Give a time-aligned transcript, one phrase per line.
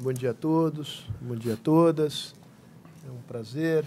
[0.00, 2.34] bom dia a todos, bom dia a todas.
[3.06, 3.84] É um prazer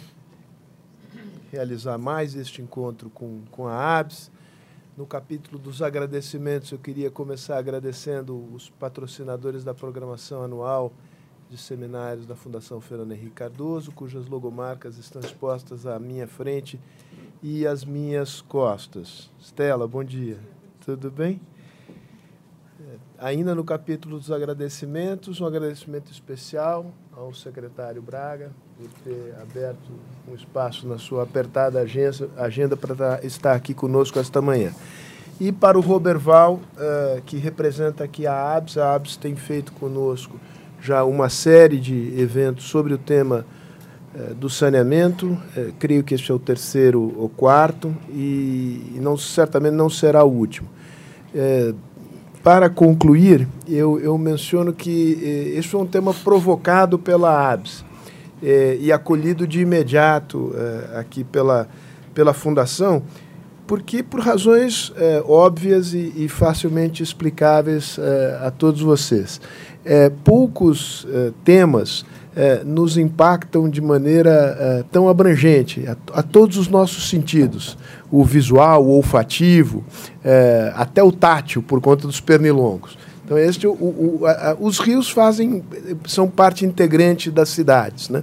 [1.52, 4.32] realizar mais este encontro com, com a ABS.
[4.96, 10.94] No capítulo dos agradecimentos, eu queria começar agradecendo os patrocinadores da programação anual
[11.50, 16.80] de seminários da Fundação Fernando Henrique Cardoso, cujas logomarcas estão expostas à minha frente
[17.42, 19.32] e às minhas costas.
[19.40, 20.38] Estela, bom dia.
[20.86, 21.42] Tudo bem?
[23.24, 29.94] Ainda no capítulo dos agradecimentos, um agradecimento especial ao secretário Braga por ter aberto
[30.30, 34.74] um espaço na sua apertada agenda, agenda para estar aqui conosco esta manhã.
[35.40, 40.38] E para o Roberval, uh, que representa aqui a ABS, a ABS tem feito conosco
[40.82, 43.46] já uma série de eventos sobre o tema
[44.14, 45.28] uh, do saneamento.
[45.56, 50.26] Uh, creio que este é o terceiro ou quarto e, e não, certamente não será
[50.26, 50.68] o último
[52.44, 57.86] para concluir, eu, eu menciono que eh, esse foi um tema provocado pela ABS
[58.44, 61.70] eh, e acolhido de imediato eh, aqui pela,
[62.14, 63.02] pela Fundação,
[63.66, 69.40] porque por razões eh, óbvias e, e, facilmente explicáveis eh, a todos vocês.
[69.86, 71.08] Eh, poucos
[71.44, 72.06] temas
[72.66, 77.78] nos impactam de maneira tão abrangente, a, a todos os nossos sentidos
[78.14, 79.84] o visual, o olfativo,
[80.24, 82.96] é, até o tátil, por conta dos pernilongos.
[83.26, 85.64] Então, este, o, o, a, os rios fazem,
[86.06, 88.22] são parte integrante das cidades, né?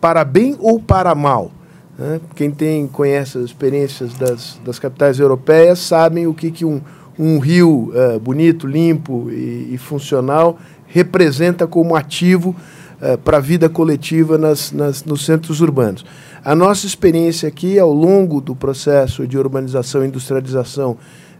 [0.00, 1.52] para bem ou para mal.
[1.96, 2.20] Né?
[2.34, 6.80] Quem tem, conhece as experiências das, das capitais europeias sabem o que, que um,
[7.16, 12.56] um rio uh, bonito, limpo e, e, funcional representa como ativo
[13.00, 16.04] uh, para a vida coletiva nas, nas, nos centros urbanos.
[16.44, 20.96] A nossa experiência aqui, ao longo do processo de urbanização e industrialização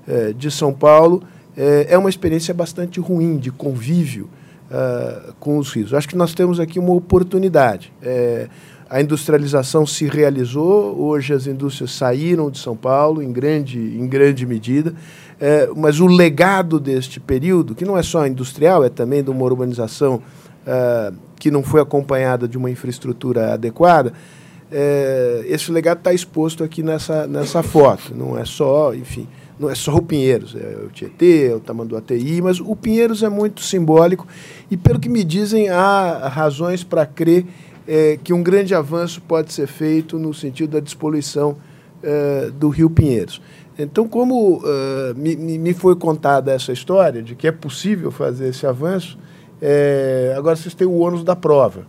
[0.07, 1.23] eh, de São Paulo,
[1.57, 4.29] eh, é uma experiência bastante ruim de convívio
[5.41, 5.93] com os rios.
[5.93, 7.93] Acho que nós temos aqui uma oportunidade.
[8.01, 8.49] Eh,
[8.89, 14.45] a industrialização se realizou, hoje as indústrias saíram de São Paulo em grande, em grande
[14.45, 14.93] medida,
[15.41, 19.45] eh, mas o legado deste período, que não é só industrial, é também de uma
[19.45, 20.21] urbanização
[20.67, 24.13] uh, que não foi acompanhada de uma infraestrutura adequada,
[24.73, 28.15] é, esse legado está exposto aqui nessa, nessa foto.
[28.15, 29.27] Não é só, enfim,
[29.59, 33.29] não é só o Pinheiros, é o Tietê, é o Tamanduateí, mas o Pinheiros é
[33.29, 34.27] muito simbólico
[34.71, 37.47] e, pelo que me dizem, há razões para crer
[37.87, 41.57] é, que um grande avanço pode ser feito no sentido da despoluição
[42.03, 43.43] é, do Rio Pinheiros.
[43.79, 48.67] Então, como uh, me, me foi contada essa história de que é possível fazer esse
[48.67, 49.19] avanço,
[49.61, 51.87] é, agora vocês têm o ônus da prova.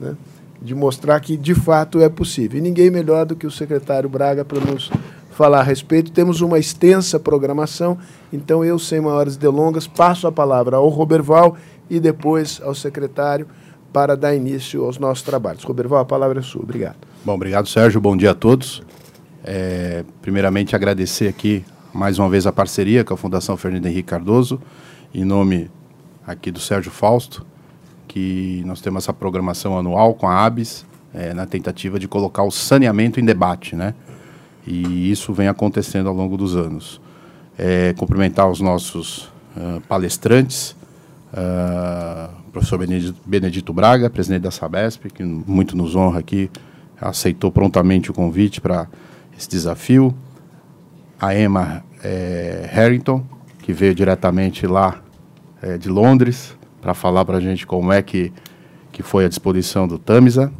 [0.00, 0.14] Né?
[0.62, 2.58] de mostrar que de fato é possível.
[2.58, 4.90] E ninguém melhor do que o secretário Braga para nos
[5.32, 6.12] falar a respeito.
[6.12, 7.98] Temos uma extensa programação,
[8.32, 11.56] então eu, sem maiores delongas, passo a palavra ao Roberval
[11.90, 13.46] e depois ao secretário
[13.92, 15.64] para dar início aos nossos trabalhos.
[15.64, 16.62] Roberval, a palavra é sua.
[16.62, 16.96] Obrigado.
[17.24, 18.00] Bom, obrigado, Sérgio.
[18.00, 18.82] Bom dia a todos.
[19.44, 24.60] É, primeiramente, agradecer aqui mais uma vez a parceria com a Fundação Fernando Henrique Cardoso,
[25.12, 25.68] em nome
[26.26, 27.44] aqui do Sérgio Fausto,
[28.06, 30.84] que nós temos essa programação anual com a ABS,
[31.14, 33.94] é, na tentativa de colocar o saneamento em debate, né?
[34.66, 37.00] E isso vem acontecendo ao longo dos anos.
[37.58, 39.24] É, cumprimentar os nossos
[39.56, 40.74] uh, palestrantes,
[41.32, 42.78] uh, professor
[43.26, 46.50] Benedito, Braga, presidente da Sabesp, que muito nos honra aqui,
[47.00, 48.86] aceitou prontamente o convite para
[49.36, 50.14] esse desafio.
[51.20, 53.24] A Emma é, Harrington,
[53.62, 55.02] que veio diretamente lá
[55.62, 58.32] é, de Londres, para falar para a gente como é que,
[58.90, 60.52] que foi a disposição do Tamisa.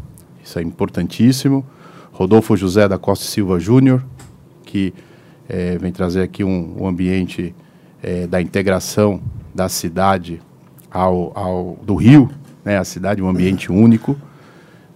[0.42, 1.66] Isso é importantíssimo.
[2.12, 4.04] Rodolfo José da Costa Silva Júnior,
[4.64, 4.94] que
[5.48, 7.54] é, vem trazer aqui um, um ambiente
[8.02, 9.20] é, da integração
[9.54, 10.40] da cidade
[10.90, 12.30] ao, ao, do Rio,
[12.64, 14.16] né, a cidade, um ambiente único.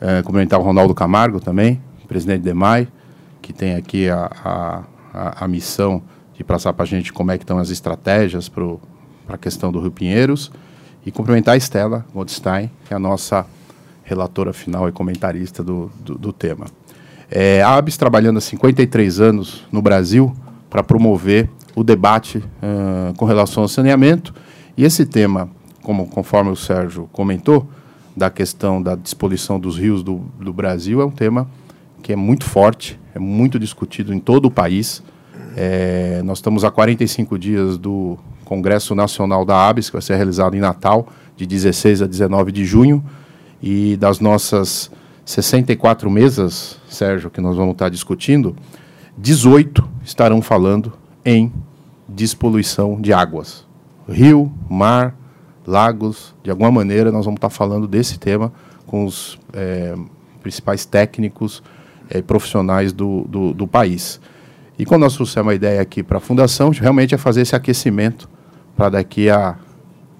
[0.00, 2.86] É, cumprimentar o Ronaldo Camargo também, presidente de DEMAI,
[3.40, 4.30] que tem aqui a,
[5.12, 6.02] a, a, missão
[6.34, 8.62] de passar para a gente como é que estão as estratégias para
[9.28, 10.50] a questão do Rio Pinheiros.
[11.04, 13.46] E cumprimentar a Estela Goldstein, que é a nossa
[14.02, 16.66] relatora final e comentarista do, do, do tema.
[17.30, 20.34] É, a ABS trabalhando há 53 anos no Brasil
[20.70, 24.34] para promover o debate uh, com relação ao saneamento.
[24.76, 25.48] E esse tema,
[25.82, 27.68] como, conforme o Sérgio comentou,
[28.16, 31.46] da questão da disposição dos rios do, do Brasil, é um tema
[32.02, 35.02] que é muito forte, é muito discutido em todo o país.
[35.56, 40.56] É, nós estamos há 45 dias do Congresso Nacional da ABS, que vai ser realizado
[40.56, 43.04] em Natal, de 16 a 19 de junho.
[43.62, 44.90] E das nossas
[45.24, 48.56] 64 mesas, Sérgio, que nós vamos estar discutindo,
[49.18, 50.92] 18 estarão falando
[51.24, 51.52] em
[52.08, 53.66] despoluição de águas.
[54.08, 55.16] Rio, mar,
[55.66, 58.52] lagos, de alguma maneira nós vamos estar falando desse tema
[58.86, 59.96] com os é,
[60.40, 61.60] principais técnicos
[62.08, 64.20] e é, profissionais do, do, do, país.
[64.78, 68.28] E quando nós trouxemos a ideia aqui para a Fundação, realmente é fazer esse aquecimento
[68.76, 69.56] para daqui a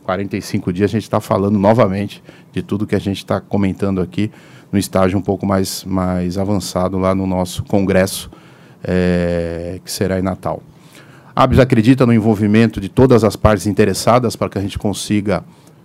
[0.04, 2.22] 45 dias a gente estar tá falando novamente
[2.52, 4.30] de tudo que a gente está comentando aqui
[4.72, 8.30] no estágio um pouco mais, mais avançado lá no nosso congresso,
[8.82, 10.62] é, que será em Natal.
[11.34, 15.44] A ABS acredita no envolvimento de todas as partes interessadas para que a gente consiga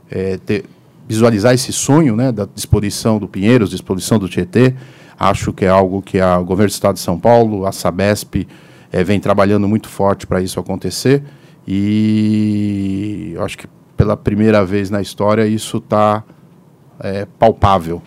[0.09, 0.65] é, ter,
[1.07, 4.73] visualizar esse sonho né, da disposição do Pinheiros, disposição do Tietê.
[5.19, 8.47] Acho que é algo que a, o governo do Estado de São Paulo, a Sabesp,
[8.91, 11.21] é, vem trabalhando muito forte para isso acontecer.
[11.67, 16.23] E acho que pela primeira vez na história isso está
[16.99, 18.01] é, palpável,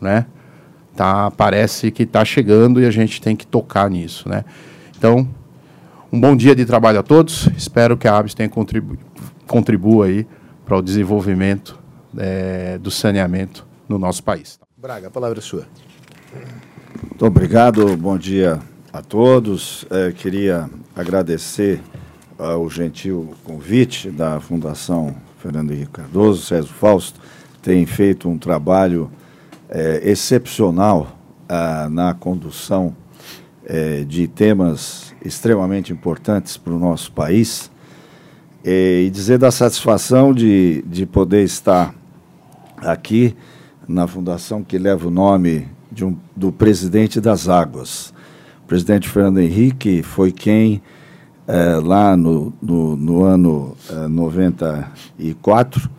[0.00, 0.26] né?
[0.94, 4.44] Tá, parece que está chegando e a gente tem que tocar nisso, né?
[4.96, 5.28] Então,
[6.12, 7.48] um bom dia de trabalho a todos.
[7.56, 8.96] Espero que a ABS tenha contribu
[9.46, 10.26] contribua aí
[10.64, 11.78] para o desenvolvimento
[12.16, 14.58] é, do saneamento no nosso país.
[14.76, 15.66] Braga, a palavra é sua.
[17.02, 18.60] Muito obrigado, bom dia
[18.92, 19.84] a todos.
[19.90, 21.80] É, queria agradecer
[22.38, 27.20] o gentil convite da Fundação Fernando Henrique Cardoso, César Fausto,
[27.62, 29.10] tem feito um trabalho
[29.68, 31.16] é, excepcional
[31.48, 32.94] ah, na condução
[33.64, 37.70] é, de temas extremamente importantes para o nosso país
[38.64, 41.94] e dizer da satisfação de, de poder estar
[42.78, 43.36] aqui
[43.86, 45.68] na fundação que leva o nome
[46.02, 48.12] um, do presidente das águas.
[48.64, 50.82] O presidente Fernando Henrique foi quem,
[51.46, 55.90] é, lá no, no, no ano é, 94,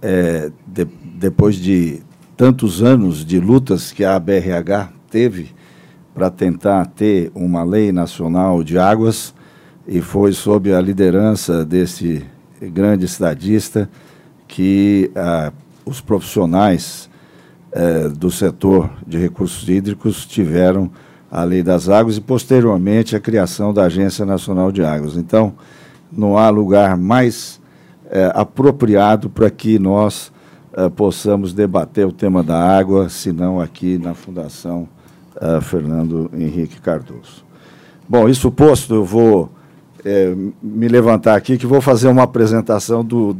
[0.00, 0.84] é, de,
[1.16, 2.02] depois de
[2.36, 5.54] tantos anos de lutas que a BRH teve
[6.14, 9.34] para tentar ter uma lei nacional de águas,
[9.86, 12.24] e foi sob a liderança desse
[12.60, 13.88] grande estadista
[14.48, 15.52] que ah,
[15.84, 17.08] os profissionais
[17.70, 20.90] eh, do setor de recursos hídricos tiveram
[21.30, 25.16] a Lei das Águas e, posteriormente, a criação da Agência Nacional de Águas.
[25.16, 25.54] Então,
[26.10, 27.60] não há lugar mais
[28.10, 30.32] eh, apropriado para que nós
[30.72, 34.88] eh, possamos debater o tema da água, senão aqui na Fundação
[35.60, 37.44] Fernando Henrique Cardoso.
[38.08, 39.50] Bom, isso posto, eu vou
[40.62, 43.36] me levantar aqui que vou fazer uma apresentação do,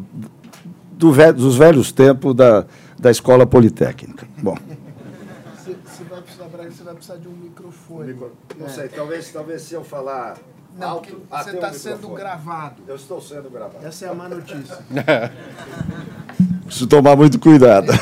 [0.93, 2.65] do dos velhos tempos da,
[2.99, 4.27] da Escola Politécnica.
[4.43, 4.57] Bom.
[5.65, 8.13] Você, vai precisar, você vai precisar de um microfone.
[8.13, 8.33] Micro...
[8.59, 8.69] Não é.
[8.71, 10.37] sei, talvez, talvez se eu falar.
[10.77, 12.83] Não, alto, você está um sendo gravado.
[12.87, 13.87] Eu estou sendo gravado.
[13.87, 14.79] Essa é a má notícia.
[16.65, 17.93] Preciso tomar muito cuidado.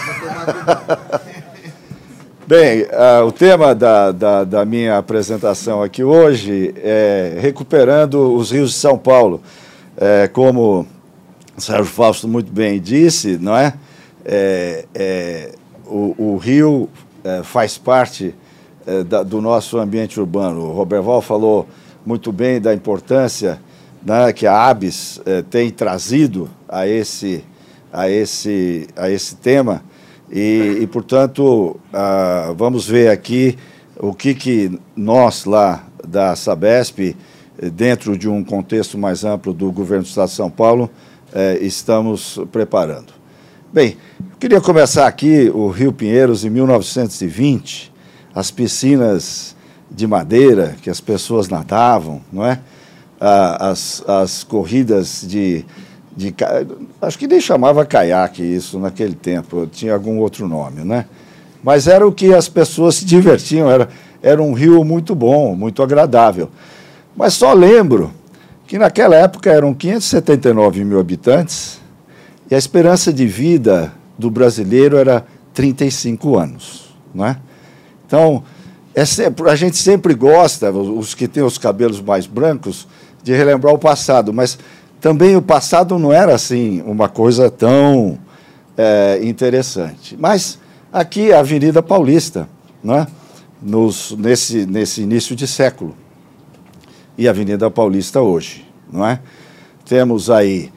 [2.47, 8.73] Bem, uh, o tema da, da, da, minha apresentação aqui hoje é recuperando os rios
[8.73, 9.41] de São Paulo.
[9.97, 10.87] É, como
[11.57, 13.75] Sérgio Fausto muito bem disse, não é?
[14.25, 15.53] é, é
[15.87, 16.89] o, o, rio
[17.23, 18.35] é, faz parte
[18.87, 20.61] é, da, do nosso ambiente urbano.
[20.61, 21.67] O Roberval falou
[22.05, 23.61] muito bem da importância
[24.05, 27.45] né, que a ABS é, tem trazido a esse,
[27.93, 29.83] a esse, a esse tema.
[30.31, 33.57] E, e portanto, ah, vamos ver aqui
[33.99, 37.17] o que, que nós lá da Sabesp,
[37.73, 40.91] dentro de um contexto mais amplo do governo do Estado de São Paulo,
[41.33, 43.13] eh, estamos preparando.
[43.73, 47.93] Bem, eu queria começar aqui o Rio Pinheiros em 1920,
[48.35, 49.55] as piscinas
[49.91, 52.59] de madeira que as pessoas nadavam, não é?
[53.21, 55.65] as, as corridas de,
[56.17, 56.35] de.
[57.01, 61.07] Acho que nem chamava caiaque isso naquele tempo, tinha algum outro nome, né?
[61.63, 63.89] Mas era o que as pessoas se divertiam, era,
[64.23, 66.51] era um rio muito bom, muito agradável.
[67.17, 68.13] Mas só lembro
[68.67, 71.81] que naquela época eram 579 mil habitantes
[72.51, 76.95] e a esperança de vida do brasileiro era 35 anos.
[77.15, 77.37] Não é?
[78.07, 78.43] Então,
[78.95, 82.87] é sempre, a gente sempre gosta, os que têm os cabelos mais brancos,
[83.23, 84.59] de relembrar o passado, mas
[85.01, 88.19] também o passado não era assim uma coisa tão
[88.77, 90.17] é, interessante.
[90.19, 90.59] Mas
[90.93, 92.49] aqui a Avenida Paulista,
[92.83, 93.07] não é?
[93.61, 95.97] Nos, nesse, nesse início de século
[97.17, 99.21] e a Avenida Paulista hoje, não é?
[99.87, 100.71] Temos aí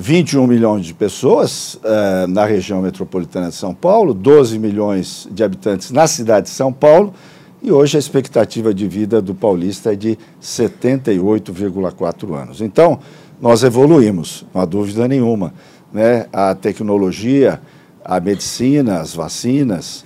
[0.00, 5.90] 21 milhões de pessoas uh, na região metropolitana de São Paulo, 12 milhões de habitantes
[5.90, 7.12] na cidade de São Paulo,
[7.60, 12.60] e hoje a expectativa de vida do paulista é de 78,4 anos.
[12.60, 13.00] Então,
[13.40, 15.52] nós evoluímos, não há dúvida nenhuma.
[15.92, 16.26] Né?
[16.32, 17.60] A tecnologia,
[18.04, 20.04] a medicina, as vacinas,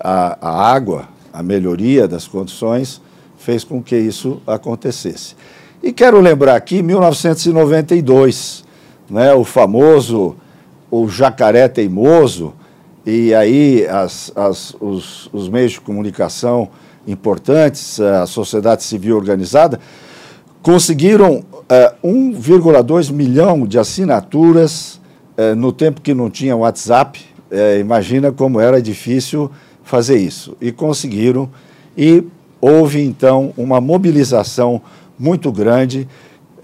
[0.00, 2.98] a, a água, a melhoria das condições
[3.36, 5.36] fez com que isso acontecesse.
[5.82, 8.63] E quero lembrar aqui 1992,
[9.08, 10.36] né, o famoso
[10.90, 12.54] o jacaré teimoso,
[13.04, 16.68] e aí as, as, os, os meios de comunicação
[17.04, 19.80] importantes, a sociedade civil organizada,
[20.62, 21.42] conseguiram
[22.02, 25.00] 1,2 milhão de assinaturas
[25.56, 27.20] no tempo que não tinha WhatsApp.
[27.80, 29.50] imagina como era difícil
[29.82, 30.56] fazer isso.
[30.60, 31.50] E conseguiram,
[31.98, 32.24] e
[32.60, 34.80] houve então uma mobilização
[35.18, 36.08] muito grande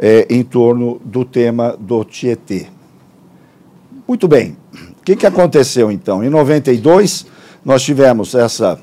[0.01, 2.69] é, em torno do tema do Tietê.
[4.09, 4.57] Muito bem,
[4.99, 6.25] o que, que aconteceu então?
[6.25, 7.27] Em 92,
[7.63, 8.81] nós tivemos essa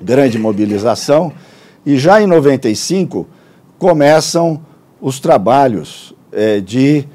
[0.00, 1.32] grande mobilização
[1.86, 3.26] e já em 95
[3.78, 4.60] começam
[5.00, 7.06] os trabalhos é, de,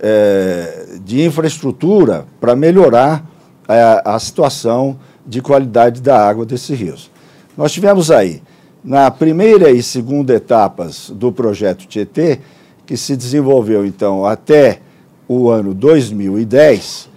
[0.00, 3.24] é, de infraestrutura para melhorar
[3.66, 7.10] a, a situação de qualidade da água desses rios.
[7.56, 8.42] Nós tivemos aí,
[8.84, 12.38] na primeira e segunda etapas do projeto Tietê,
[12.86, 14.80] que se desenvolveu então até
[15.28, 17.08] o ano 2010,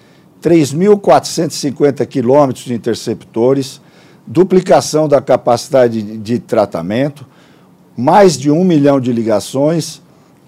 [0.42, 3.80] 3.450 quilômetros de interceptores,
[4.26, 7.26] duplicação da capacidade de, de tratamento,
[7.96, 10.02] mais de um milhão de ligações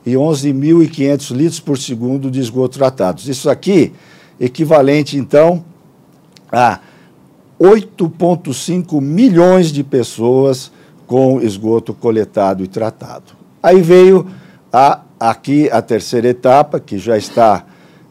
[0.06, 3.28] e 11.500 litros por segundo de esgoto tratados.
[3.28, 3.94] Isso aqui
[4.40, 5.64] equivalente, então,
[6.52, 6.80] a
[7.60, 10.72] 8,5 milhões de pessoas
[11.06, 13.34] com esgoto coletado e tratado.
[13.62, 14.26] Aí veio
[14.74, 17.64] a, aqui a terceira etapa, que já está,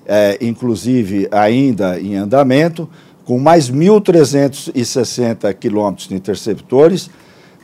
[0.07, 2.89] é, inclusive, ainda em andamento,
[3.25, 7.11] com mais 1.360 quilômetros de interceptores,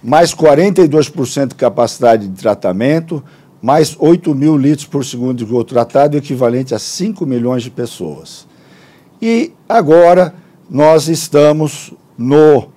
[0.03, 3.23] mais 42% de capacidade de tratamento,
[3.63, 8.49] mais 8 mil litros por segundo de esgoto tratado, equivalente a 5 milhões de pessoas.
[9.23, 10.35] E agora
[10.69, 12.69] nós estamos no uh,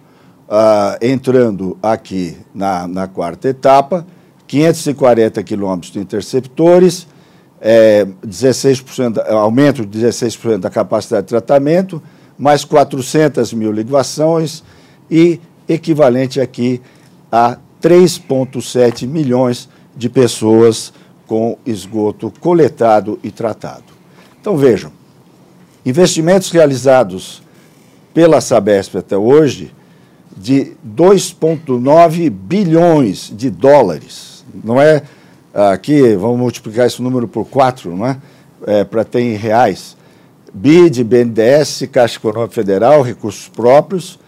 [1.02, 4.06] entrando aqui na, na quarta etapa,
[4.50, 7.08] 540 quilômetros de interceptores,
[7.62, 12.02] é, 16%, aumento de 16% da capacidade de tratamento,
[12.36, 14.64] mais 400 mil ligações
[15.10, 16.82] e equivalente aqui
[17.32, 20.92] a 3,7 milhões de pessoas
[21.28, 23.94] com esgoto coletado e tratado.
[24.42, 24.92] Então vejam,
[25.86, 27.44] investimentos realizados
[28.16, 29.72] pela Sabesp até hoje
[30.36, 34.29] de 2,9 bilhões de dólares.
[34.64, 35.04] Não é
[35.54, 38.18] aqui, vamos multiplicar esse número por quatro, não é?
[38.66, 39.98] é Para ter em reais.
[40.54, 44.20] BID, BNDES, Caixa Econômica Federal, recursos próprios,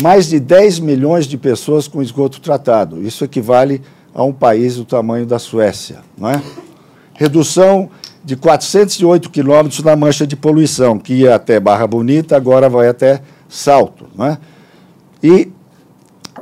[0.00, 3.02] mais de 10 milhões de pessoas com esgoto tratado.
[3.02, 3.80] Isso equivale
[4.14, 6.42] a um país do tamanho da Suécia, não é?
[7.14, 7.90] Redução
[8.24, 13.22] de 408 quilômetros na mancha de poluição, que ia até Barra Bonita, agora vai até
[13.48, 14.06] Salto.
[14.16, 14.38] Né?
[15.22, 15.59] E ah,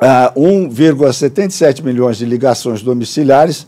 [0.01, 3.67] 1,77 milhões de ligações domiciliares,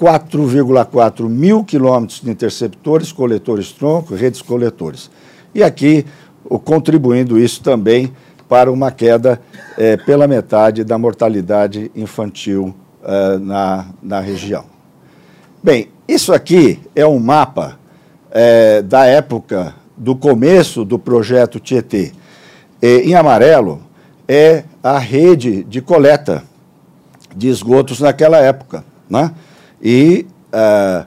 [0.00, 5.10] 4,4 mil quilômetros de interceptores, coletores tronco, redes coletores.
[5.54, 6.04] E aqui,
[6.64, 8.12] contribuindo isso também
[8.48, 9.40] para uma queda
[9.76, 14.64] eh, pela metade da mortalidade infantil eh, na, na região.
[15.62, 17.78] Bem, isso aqui é um mapa
[18.30, 22.12] é, da época do começo do projeto Tietê.
[22.80, 23.82] Em amarelo
[24.28, 26.42] é a rede de coleta
[27.36, 28.82] de esgotos naquela época.
[29.08, 29.34] Né?
[29.82, 31.06] E uh,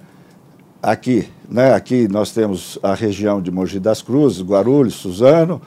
[0.83, 5.59] aqui, né, aqui nós temos a região de Mogi das Cruzes, Guarulhos, Suzano,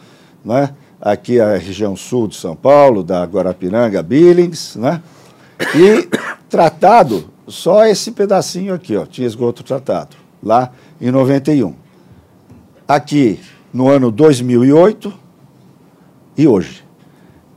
[0.45, 0.71] né?
[1.01, 5.03] aqui a região sul de São Paulo, da Guarapiranga, Billings, né?
[5.75, 6.09] e
[6.49, 11.75] tratado só esse pedacinho aqui, ó, tinha esgoto tratado, lá em 91.
[12.87, 13.41] Aqui,
[13.73, 15.13] no ano 2008
[16.39, 16.84] e hoje.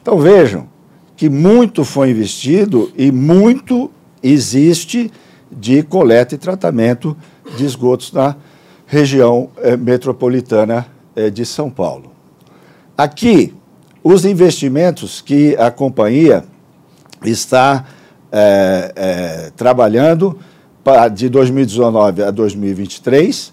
[0.07, 0.69] Então vejam
[1.17, 3.91] que muito foi investido e muito
[4.23, 5.11] existe
[5.51, 7.13] de coleta e tratamento
[7.57, 8.37] de esgotos na
[8.85, 12.13] região eh, metropolitana eh, de São Paulo.
[12.97, 13.53] Aqui,
[14.01, 16.45] os investimentos que a companhia
[17.25, 17.83] está
[18.31, 20.39] é, trabalhando
[20.85, 23.51] pra, de 2019 a 2023,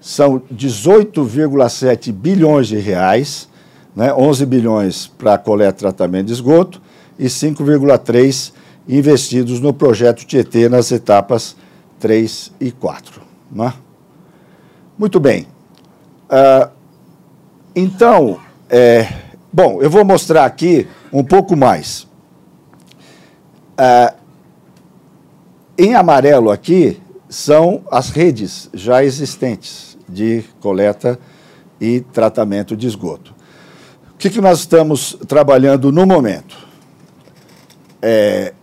[0.00, 3.51] são 18,7 bilhões de reais,
[3.94, 6.80] né, 11 bilhões para coleta e tratamento de esgoto
[7.18, 8.52] e 5,3
[8.88, 11.56] investidos no projeto Tietê nas etapas
[12.00, 13.20] 3 e 4.
[13.50, 13.72] Né?
[14.98, 15.46] Muito bem.
[16.24, 16.70] Uh,
[17.74, 19.08] então, é,
[19.52, 22.06] bom, eu vou mostrar aqui um pouco mais.
[23.76, 24.14] Ah,
[25.76, 31.18] em amarelo aqui são as redes já existentes de coleta
[31.80, 33.34] e tratamento de esgoto.
[34.22, 36.56] Que, que nós estamos trabalhando no momento?
[38.00, 38.54] É,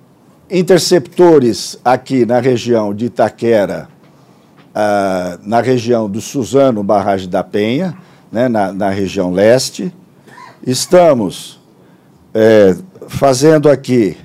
[0.50, 3.90] interceptores aqui na região de Itaquera,
[4.74, 7.98] ah, na região do Suzano, barragem da Penha,
[8.32, 9.94] né, na, na região leste.
[10.66, 11.60] Estamos
[12.34, 12.78] é,
[13.10, 14.16] fazendo aqui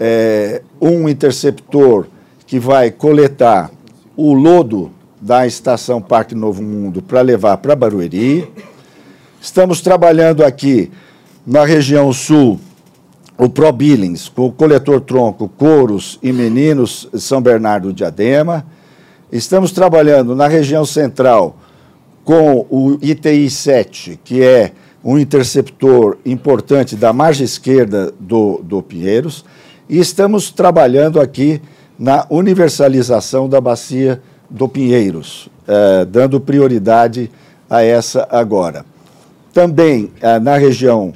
[0.00, 2.06] é, um interceptor
[2.46, 3.70] que vai coletar
[4.16, 4.90] o lodo
[5.20, 8.50] da estação Parque Novo Mundo para levar para Barueri.
[9.44, 10.90] Estamos trabalhando aqui
[11.46, 12.58] na região sul
[13.36, 18.64] o ProBillings, com o coletor tronco Couros e Meninos São Bernardo de Adema.
[19.30, 21.58] Estamos trabalhando na região central
[22.24, 24.72] com o ITI 7, que é
[25.04, 29.44] um interceptor importante da margem esquerda do, do Pinheiros,
[29.90, 31.60] e estamos trabalhando aqui
[31.98, 37.30] na universalização da bacia do Pinheiros, eh, dando prioridade
[37.68, 38.93] a essa agora.
[39.54, 41.12] Também eh, na região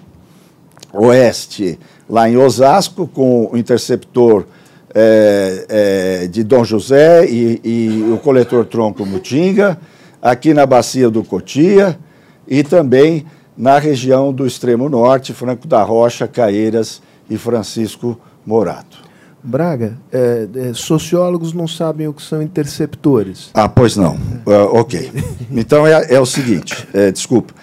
[0.93, 1.77] oeste,
[2.09, 4.47] lá em Osasco, com o interceptor
[4.95, 9.77] eh, de Dom José e, e o coletor tronco Mutinga,
[10.23, 11.99] aqui na bacia do Cotia
[12.47, 13.27] e também
[13.57, 18.99] na região do extremo norte, Franco da Rocha, Caeiras e Francisco Morato.
[19.43, 23.51] Braga, é, é, sociólogos não sabem o que são interceptores.
[23.53, 24.15] Ah, pois não.
[24.47, 25.11] Uh, ok.
[25.51, 27.55] Então é, é o seguinte, desculpa.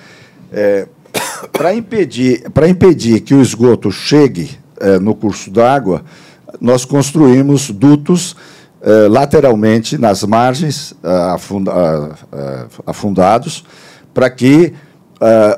[0.58, 0.88] É,
[1.52, 6.04] Para impedir, impedir que o esgoto chegue é, no curso d'água,
[6.60, 8.36] nós construímos dutos
[8.82, 12.16] eh, lateralmente nas margens afunda,
[12.86, 13.66] afundados,
[14.14, 14.74] para que,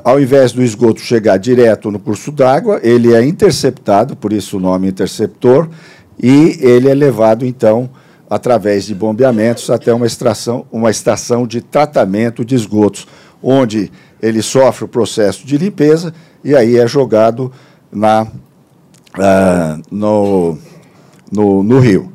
[0.04, 4.60] ao invés do esgoto chegar direto no curso d'água, ele é interceptado, por isso o
[4.60, 5.70] nome interceptor,
[6.18, 7.90] e ele é levado, então,
[8.30, 13.08] através de bombeamentos até uma, extração, uma estação de tratamento de esgotos,
[13.44, 17.52] onde ele sofre o processo de limpeza e aí é jogado
[17.92, 18.28] na,
[19.92, 20.58] no,
[21.32, 22.12] no, no rio.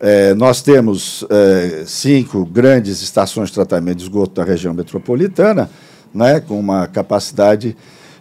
[0.00, 5.68] É, nós temos é, cinco grandes estações de tratamento de esgoto na região metropolitana,
[6.14, 7.76] né, com uma capacidade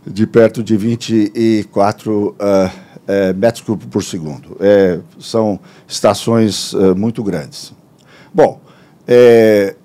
[0.06, 2.36] de perto de 24 uh,
[3.06, 4.58] é, metros cúbicos por segundo.
[4.60, 7.74] É, são estações uh, muito grandes.
[8.34, 8.60] Bom,
[9.08, 9.76] é,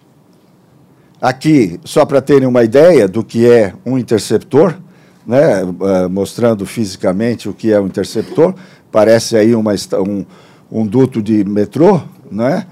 [1.23, 4.77] aqui, só para terem uma ideia do que é um interceptor,
[5.25, 8.53] né, uh, mostrando fisicamente o que é um interceptor,
[8.91, 9.73] parece aí uma,
[10.05, 10.27] um,
[10.71, 12.67] um duto de metrô, né?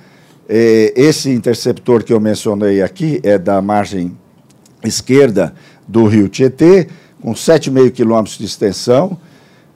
[0.53, 4.19] Esse interceptor que eu mencionei aqui é da margem
[4.83, 5.55] esquerda
[5.87, 6.89] do rio Tietê,
[7.23, 9.17] com 7,5 quilômetros de extensão,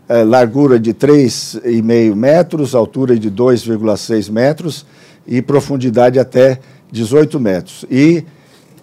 [0.08, 4.84] é, largura de 3,5 metros, altura de 2,6 metros
[5.26, 6.58] e profundidade até
[6.90, 7.84] 18 metros.
[7.90, 8.24] E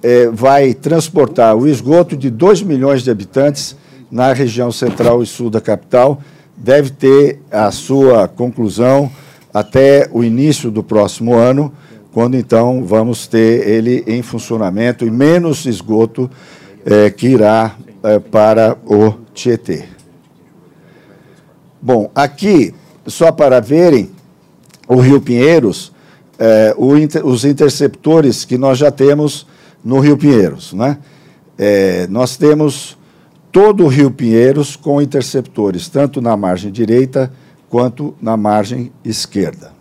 [0.03, 3.75] é, vai transportar o esgoto de 2 milhões de habitantes
[4.09, 6.21] na região central e sul da capital.
[6.57, 9.11] Deve ter a sua conclusão
[9.53, 11.73] até o início do próximo ano,
[12.11, 16.29] quando então vamos ter ele em funcionamento e menos esgoto
[16.85, 19.85] é, que irá é, para o Tietê.
[21.81, 22.73] Bom, aqui,
[23.07, 24.11] só para verem,
[24.87, 25.91] o Rio Pinheiros,
[26.37, 29.47] é, inter, os interceptores que nós já temos
[29.83, 30.73] no Rio Pinheiros.
[30.73, 30.97] Né?
[31.57, 32.97] É, nós temos
[33.51, 37.31] todo o Rio Pinheiros com interceptores, tanto na margem direita
[37.69, 39.71] quanto na margem esquerda.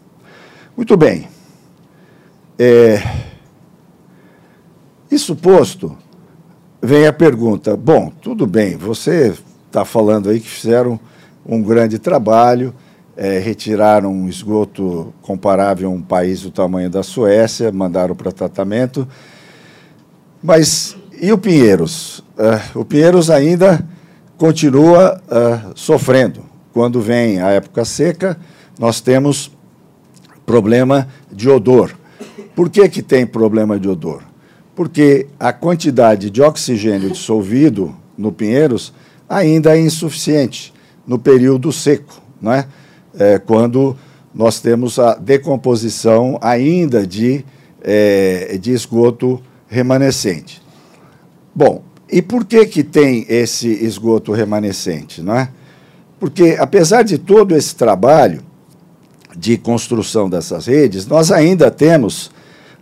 [0.76, 1.28] Muito bem.
[2.58, 3.02] É,
[5.10, 5.96] isso posto,
[6.80, 9.34] vem a pergunta: bom, tudo bem, você
[9.66, 10.98] está falando aí que fizeram
[11.44, 12.74] um grande trabalho,
[13.16, 19.06] é, retiraram um esgoto comparável a um país do tamanho da Suécia, mandaram para tratamento.
[20.42, 22.20] Mas e o Pinheiros?
[22.37, 23.87] Uh, o Pinheiros ainda
[24.38, 28.38] continua uh, sofrendo quando vem a época seca,
[28.79, 29.50] nós temos
[30.46, 31.94] problema de odor.
[32.55, 34.22] Por que, que tem problema de odor?
[34.74, 38.92] Porque a quantidade de oxigênio dissolvido no Pinheiros
[39.29, 40.72] ainda é insuficiente
[41.07, 42.66] no período seco, não é?
[43.14, 43.96] é quando
[44.35, 47.44] nós temos a decomposição ainda de,
[47.83, 50.61] é, de esgoto remanescente.
[51.54, 55.22] Bom, e por que, que tem esse esgoto remanescente?
[55.22, 55.48] Não é?
[56.18, 58.42] Porque, apesar de todo esse trabalho
[59.37, 62.30] de construção dessas redes, nós ainda temos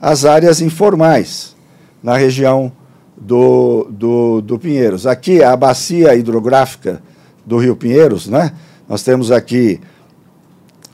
[0.01, 1.55] as áreas informais
[2.03, 2.73] na região
[3.17, 5.07] do, do, do Pinheiros.
[5.07, 7.03] Aqui, a bacia hidrográfica
[7.45, 8.53] do Rio Pinheiros, né?
[8.89, 9.79] nós temos aqui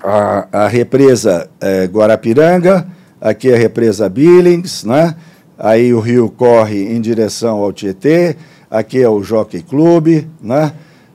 [0.02, 2.87] a, a represa é, Guarapiranga,
[3.20, 5.14] aqui a represa Billings, né?
[5.58, 8.36] Aí o rio corre em direção ao Tietê,
[8.70, 10.72] aqui é o Jockey Clube, né?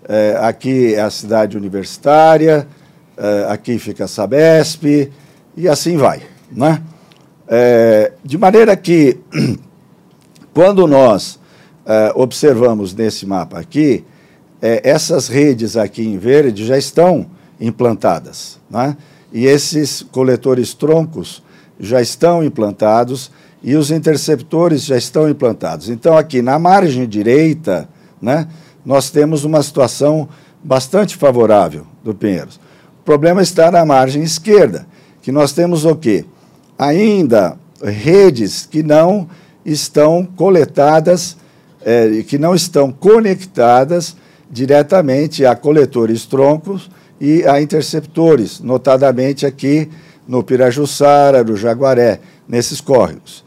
[0.07, 2.67] É, aqui é a cidade universitária,
[3.15, 5.11] é, aqui fica a Sabesp,
[5.55, 6.21] e assim vai.
[6.51, 6.81] Né?
[7.47, 9.19] É, de maneira que,
[10.53, 11.37] quando nós
[12.13, 14.05] observamos nesse mapa aqui,
[14.61, 17.25] é, essas redes aqui em verde já estão
[17.59, 18.59] implantadas.
[18.69, 18.95] Né?
[19.31, 21.41] E esses coletores troncos
[21.79, 25.89] já estão implantados e os interceptores já estão implantados.
[25.89, 27.89] Então, aqui na margem direita,
[28.21, 28.47] né,
[28.85, 30.29] nós temos uma situação
[30.63, 32.59] bastante favorável do Pinheiros.
[33.01, 34.87] O problema está na margem esquerda,
[35.21, 36.25] que nós temos o quê?
[36.77, 39.27] Ainda redes que não
[39.65, 41.37] estão coletadas,
[41.83, 44.15] é, que não estão conectadas
[44.49, 49.89] diretamente a coletores troncos e a interceptores, notadamente aqui
[50.27, 53.43] no Pirajussara, no Jaguaré, nesses córregos.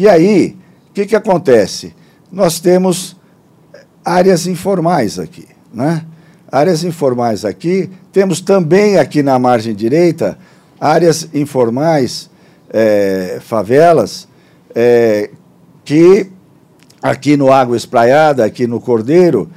[0.00, 0.56] E aí,
[0.88, 1.94] o que, que acontece?
[2.32, 3.14] Nós temos
[4.02, 6.06] áreas informais aqui, né?
[6.50, 10.38] Áreas informais aqui, temos também aqui na margem direita
[10.80, 12.30] áreas informais,
[12.72, 14.26] é, favelas,
[14.74, 15.28] é,
[15.84, 16.30] que
[17.02, 19.50] aqui no Água Espraiada, aqui no Cordeiro,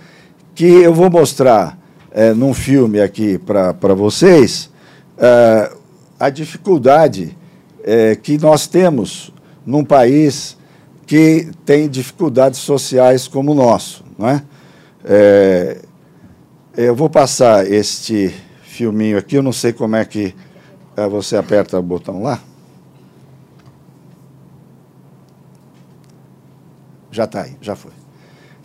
[0.53, 1.79] que eu vou mostrar
[2.11, 4.69] é, num filme aqui para vocês
[6.19, 7.37] a dificuldade
[8.21, 9.32] que nós temos
[9.65, 10.57] num país
[11.05, 14.03] que tem dificuldades sociais como o nosso.
[14.17, 14.43] Não é?
[15.05, 15.81] é
[16.75, 20.35] eu vou passar este filminho aqui, eu não sei como é que
[20.97, 22.39] é, você aperta o botão lá.
[27.11, 27.91] Já está aí, já foi.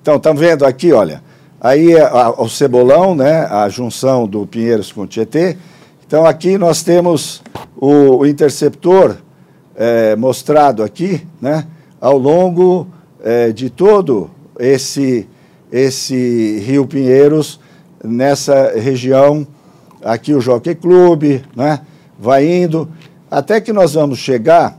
[0.01, 1.23] Então, estamos vendo aqui, olha,
[1.61, 5.57] Aí é, a, o Cebolão, né, a junção do Pinheiros com o Tietê.
[6.07, 7.43] Então aqui nós temos
[7.77, 9.17] o, o interceptor
[9.79, 11.65] é, mostrado aqui, né,
[12.01, 12.89] ao longo
[13.23, 15.27] é, de todo esse,
[15.73, 17.61] esse Rio Pinheiros,
[18.05, 19.47] nessa região,
[20.05, 21.81] aqui o Jockey Clube, né,
[22.19, 22.91] vai indo,
[23.31, 24.77] até que nós vamos chegar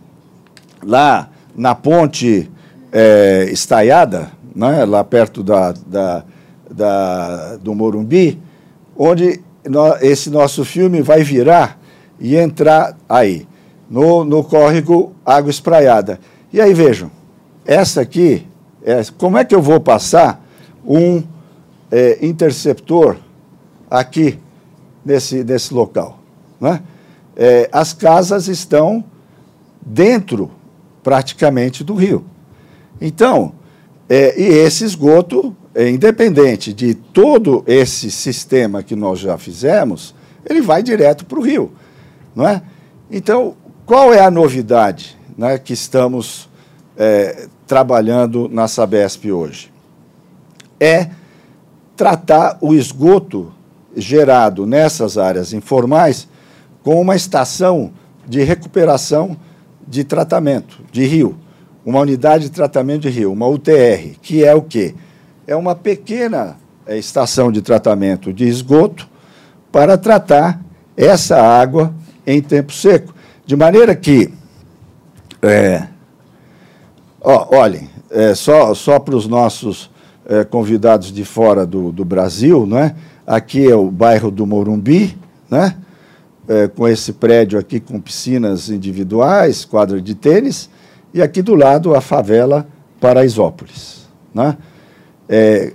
[0.84, 2.52] lá na ponte
[2.92, 6.26] é, estaiada, né, lá perto da, da
[6.70, 8.40] da, do Morumbi,
[8.96, 11.80] onde no, esse nosso filme vai virar
[12.20, 13.48] e entrar aí,
[13.90, 16.20] no, no córrego Água Espraiada.
[16.54, 17.12] E aí vejam,
[17.66, 18.46] essa aqui,
[18.84, 20.46] é, como é que eu vou passar
[20.86, 21.24] um
[21.92, 23.18] é, interceptor
[23.90, 24.40] aqui
[25.04, 26.20] nesse, nesse local?
[26.60, 26.82] Né?
[27.36, 29.04] É, as casas estão
[29.82, 30.52] dentro,
[31.02, 32.26] praticamente, do rio.
[33.02, 33.54] Então,
[34.08, 40.16] é, e esse esgoto é, independente de todo esse sistema que nós já fizemos,
[40.48, 41.72] ele vai direto para o rio,
[42.36, 42.62] não é?
[43.12, 43.56] Então,
[43.90, 46.48] qual é a novidade né, que estamos
[46.96, 49.74] é, trabalhando na Sabesp hoje?
[50.80, 51.10] É
[51.96, 53.52] tratar o esgoto
[53.98, 56.28] gerado nessas áreas informais
[56.84, 57.92] com uma estação
[58.28, 59.36] de recuperação
[59.88, 61.36] de tratamento de rio,
[61.84, 64.94] uma unidade de tratamento de rio, uma UTR, que é o quê?
[65.48, 69.10] é uma pequena é, estação de tratamento de esgoto
[69.72, 70.62] para tratar
[70.96, 71.92] essa água
[72.28, 73.18] em tempo seco.
[73.50, 74.30] De maneira que,
[75.42, 75.88] é,
[77.20, 79.90] ó, olhem, é, só, só para os nossos
[80.28, 82.96] é, convidados de fora do, do Brasil, né?
[83.26, 85.18] aqui é o bairro do Morumbi,
[85.50, 85.76] né?
[86.48, 90.70] É, com esse prédio aqui com piscinas individuais, quadra de tênis,
[91.12, 92.68] e aqui do lado a favela
[93.02, 94.08] Paraisópolis.
[94.32, 94.56] Né?
[95.28, 95.74] é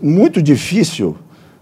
[0.00, 1.16] muito difícil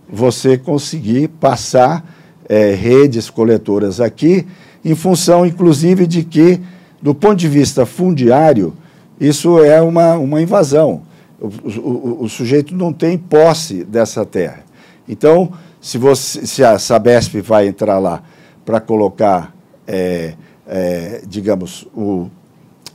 [0.07, 2.05] você conseguir passar
[2.47, 4.47] é, redes coletoras aqui,
[4.85, 6.61] em função, inclusive, de que,
[7.01, 8.75] do ponto de vista fundiário,
[9.21, 11.03] isso é uma, uma invasão.
[11.41, 14.61] O, o, o sujeito não tem posse dessa terra.
[15.09, 18.23] Então, se, você, se a Sabesp vai entrar lá
[18.65, 19.55] para colocar,
[19.87, 20.35] é,
[20.67, 22.29] é, digamos, o,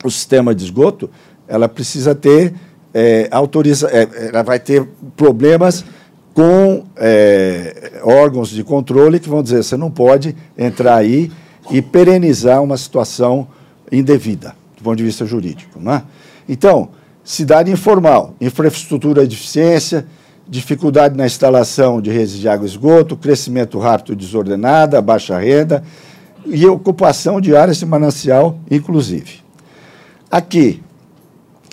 [0.03, 1.09] o sistema de esgoto,
[1.47, 2.53] ela precisa ter
[2.93, 5.85] é, autoriza, é, ela vai ter problemas
[6.33, 11.31] com é, órgãos de controle que vão dizer você não pode entrar aí
[11.71, 13.47] e perenizar uma situação
[13.91, 15.79] indevida, do ponto de vista jurídico.
[15.79, 16.03] Né?
[16.47, 16.89] Então,
[17.23, 20.05] cidade informal, infraestrutura de eficiência,
[20.47, 25.83] dificuldade na instalação de redes de água e esgoto, crescimento rápido desordenada, baixa renda
[26.45, 29.41] e ocupação de áreas de manancial, inclusive.
[30.31, 30.81] Aqui,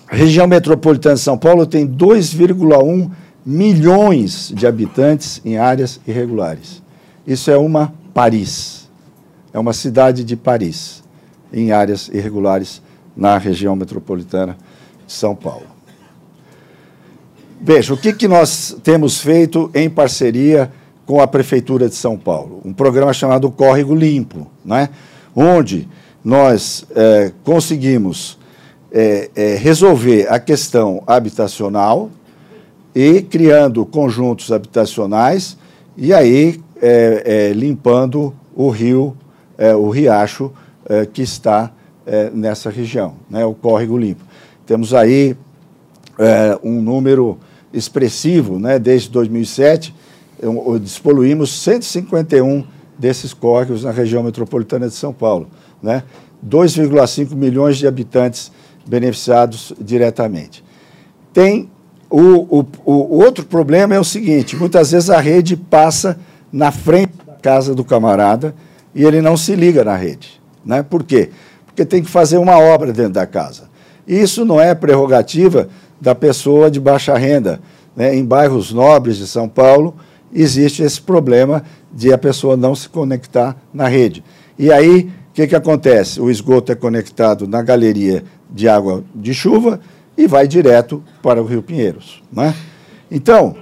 [0.07, 3.09] a região metropolitana de São Paulo tem 2,1
[3.45, 6.81] milhões de habitantes em áreas irregulares.
[7.25, 8.74] Isso é uma Paris.
[9.55, 11.01] É uma cidade de Paris,
[11.53, 12.81] em áreas irregulares
[13.15, 14.57] na região metropolitana
[15.07, 15.67] de São Paulo.
[17.61, 20.69] Veja, o que, que nós temos feito em parceria
[21.05, 22.59] com a Prefeitura de São Paulo?
[22.65, 24.89] Um programa chamado Córrego Limpo, né?
[25.33, 25.87] onde
[26.21, 28.37] nós é, conseguimos
[28.91, 32.11] é, é, resolver a questão habitacional
[32.93, 35.57] e criando conjuntos habitacionais
[35.95, 36.61] e aí
[37.55, 39.15] limpando o rio,
[39.57, 40.51] é, o riacho
[40.87, 41.71] é, que está
[42.35, 44.23] nessa região, né, o córrego limpo.
[44.63, 45.35] Temos aí
[46.61, 47.39] um número
[47.73, 49.91] expressivo, né, desde 2007,
[50.79, 52.63] despoluímos 151
[52.95, 55.47] desses córregos na região metropolitana de São Paulo.
[55.81, 56.03] Né?
[56.45, 58.51] 2,5 milhões de habitantes
[58.85, 60.63] beneficiados diretamente.
[61.33, 61.69] Tem
[62.09, 66.17] o, o, o, outro problema é o seguinte: muitas vezes a rede passa
[66.51, 68.55] na frente da casa do camarada
[68.95, 70.41] e ele não se liga na rede.
[70.65, 70.81] Né?
[70.81, 71.29] Por quê?
[71.65, 73.69] Porque tem que fazer uma obra dentro da casa.
[74.07, 75.67] Isso não é prerrogativa
[75.99, 77.59] da pessoa de baixa renda.
[77.95, 78.15] Né?
[78.15, 79.95] Em bairros nobres de São Paulo,
[80.33, 84.23] existe esse problema de a pessoa não se conectar na rede.
[84.57, 86.21] E aí, o que, que acontece?
[86.21, 89.81] O esgoto é conectado na galeria de água de chuva
[90.17, 92.23] e vai direto para o Rio Pinheiros.
[92.31, 92.53] Né?
[93.11, 93.55] Então,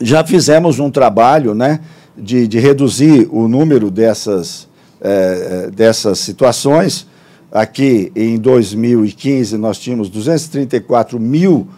[0.00, 1.80] já fizemos um trabalho né,
[2.16, 4.68] de, de reduzir o número dessas,
[5.00, 7.06] é, dessas situações.
[7.52, 11.68] Aqui, em 2015, nós tínhamos 234 mil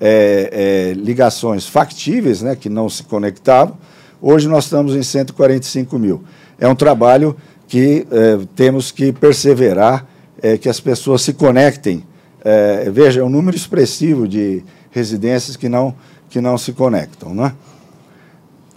[0.00, 3.76] é, é, ligações factíveis, né, que não se conectavam.
[4.20, 6.24] Hoje nós estamos em 145 mil.
[6.58, 7.36] É um trabalho
[7.68, 10.06] que é, temos que perseverar,
[10.42, 12.04] é, que as pessoas se conectem.
[12.44, 15.94] É, veja, é um número expressivo de residências que não,
[16.28, 17.34] que não se conectam.
[17.34, 17.52] Né?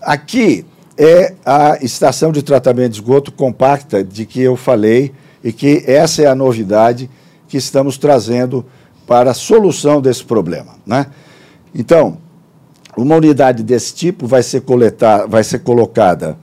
[0.01, 0.65] Aqui
[0.97, 5.12] é a estação de tratamento de esgoto compacta de que eu falei
[5.43, 7.10] e que essa é a novidade
[7.47, 8.65] que estamos trazendo
[9.05, 10.75] para a solução desse problema.
[10.86, 11.08] Né?
[11.73, 12.17] Então,
[12.97, 16.38] uma unidade desse tipo vai ser, coletar, vai ser colocada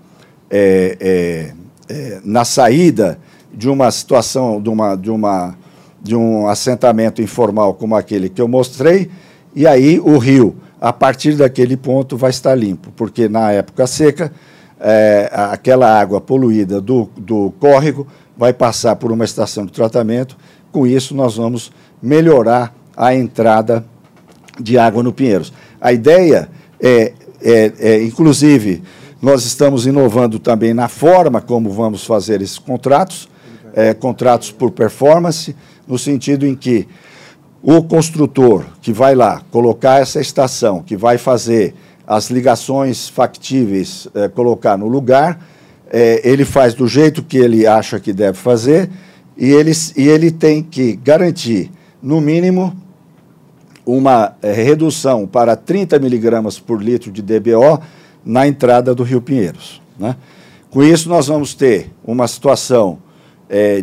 [0.51, 1.53] é, é,
[1.89, 3.19] é, na saída
[3.53, 5.57] de uma situação, de, uma, de, uma,
[6.03, 9.11] de um assentamento informal como aquele que eu mostrei,
[9.55, 14.33] e aí o rio, a partir daquele ponto, vai estar limpo, porque na época seca,
[14.81, 18.05] é, aquela água poluída do, do córrego
[18.37, 20.37] vai passar por uma estação de tratamento,
[20.73, 21.71] com isso nós vamos
[22.03, 23.85] melhorar a entrada
[24.59, 25.53] de água no Pinheiros.
[25.81, 26.49] A ideia
[26.81, 28.83] é, é, é, inclusive,
[29.21, 33.29] nós estamos inovando também na forma como vamos fazer esses contratos,
[33.73, 35.55] é, contratos por performance,
[35.87, 36.89] no sentido em que
[37.63, 44.29] o construtor que vai lá colocar essa estação, que vai fazer as ligações factíveis, é,
[44.29, 45.41] colocar no lugar,
[45.91, 48.91] é, ele faz do jeito que ele acha que deve fazer
[49.37, 51.71] e ele, e ele tem que garantir
[52.03, 52.77] no mínimo,
[53.87, 57.81] uma é, redução para 30 miligramas por litro de DBO
[58.25, 59.81] na entrada do Rio Pinheiros.
[59.99, 60.17] Né?
[60.71, 62.99] Com isso, nós vamos ter uma situação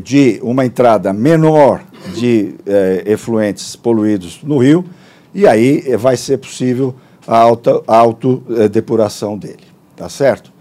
[0.04, 4.86] de uma entrada menor de é, efluentes poluídos no rio,
[5.34, 6.96] e aí vai ser possível
[7.28, 7.48] a
[7.88, 9.68] autodepuração dele.
[9.96, 10.52] Tá certo?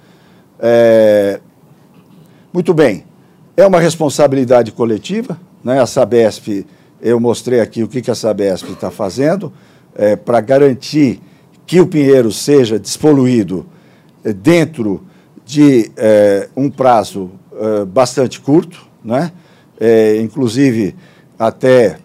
[0.59, 1.41] É,
[2.53, 3.05] muito bem.
[3.57, 5.81] É uma responsabilidade coletiva, né?
[5.81, 6.67] a Sabesp
[7.01, 9.53] eu mostrei aqui o que, que a Sabesp está fazendo
[9.95, 11.21] é, para garantir
[11.67, 13.67] que o Pinheiro seja despoluído
[14.25, 15.05] é, dentro
[15.45, 19.33] de é, um prazo é, bastante curto, né?
[19.81, 20.97] É, inclusive
[21.39, 21.99] até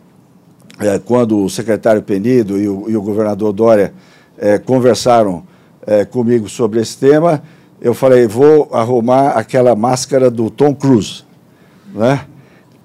[0.80, 3.94] é, quando o secretário Penido e o, e o governador Dória
[4.66, 5.44] conversaram
[6.10, 7.42] comigo sobre esse tema,
[7.80, 11.24] eu falei, vou arrumar aquela máscara do Tom Cruise,
[11.94, 12.26] né?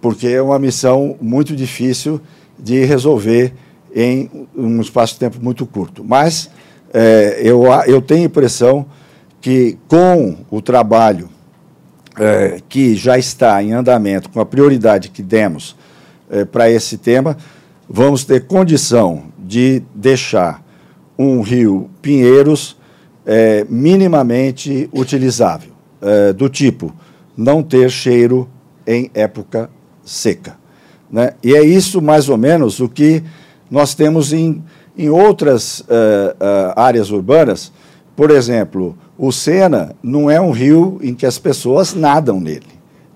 [0.00, 2.20] porque é uma missão muito difícil
[2.58, 3.54] de resolver
[3.94, 6.04] em um espaço de tempo muito curto.
[6.04, 6.50] Mas
[6.92, 8.86] é, eu, eu tenho a impressão
[9.40, 11.28] que com o trabalho
[12.18, 15.76] é, que já está em andamento, com a prioridade que demos
[16.30, 17.36] é, para esse tema,
[17.88, 20.62] vamos ter condição de deixar
[21.18, 22.76] um rio Pinheiros
[23.26, 26.94] é, minimamente utilizável, é, do tipo
[27.36, 28.48] não ter cheiro
[28.86, 29.70] em época
[30.04, 30.56] seca.
[31.10, 31.34] Né?
[31.42, 33.22] E é isso, mais ou menos, o que
[33.70, 34.62] nós temos em,
[34.96, 37.72] em outras uh, uh, áreas urbanas.
[38.16, 42.66] Por exemplo, o Sena não é um rio em que as pessoas nadam nele.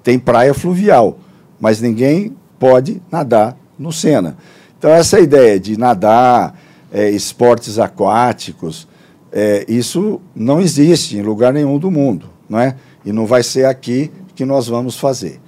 [0.03, 1.19] Tem praia fluvial,
[1.61, 4.37] mas ninguém pode nadar no Sena.
[4.79, 6.57] Então, essa ideia de nadar,
[6.93, 8.87] é, esportes aquáticos,
[9.33, 12.77] é, isso não existe em lugar nenhum do mundo, não é?
[13.05, 15.41] E não vai ser aqui que nós vamos fazer.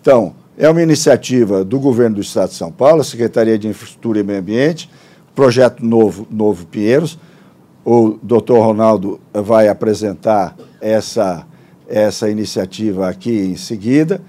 [0.00, 4.22] Então, é uma iniciativa do governo do Estado de São Paulo, Secretaria de Infraestrutura e
[4.22, 4.88] Meio Ambiente,
[5.34, 7.18] projeto Novo, Novo Pinheiros.
[7.84, 11.46] O doutor Ronaldo vai apresentar essa,
[11.86, 14.22] essa iniciativa aqui em seguida,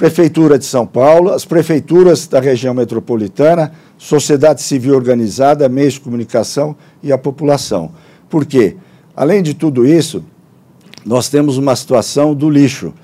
[0.00, 6.74] Prefeitura de São Paulo, as prefeituras da região metropolitana, sociedade civil organizada, meios de comunicação
[7.02, 7.90] e a população.
[8.26, 8.78] Por quê?
[9.14, 10.24] Além de tudo isso,
[11.04, 12.94] nós temos uma situação do lixo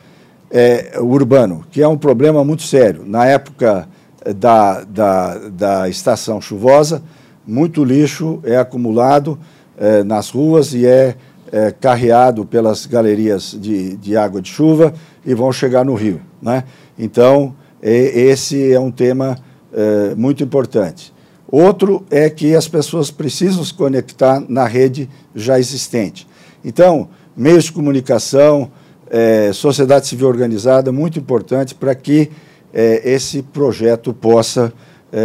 [0.51, 3.03] é, urbano, que é um problema muito sério.
[3.05, 3.87] Na época
[4.25, 7.03] eh, da, da, da estação chuvosa,
[7.47, 9.39] muito lixo é acumulado
[9.77, 11.15] é, nas ruas e é,
[11.53, 14.95] é, carreado pelas galerias de, de água de chuva
[15.27, 16.23] e vão chegar no rio.
[16.41, 16.65] Né?
[16.99, 19.39] Então, esse é um tema
[19.73, 21.13] é, muito importante.
[21.49, 26.27] Outro é que as pessoas precisam se conectar na rede já existente.
[26.65, 28.71] Então, meios de comunicação,
[29.09, 32.31] é, sociedade civil organizada, muito importante para que
[32.75, 34.73] é, esse projeto possa,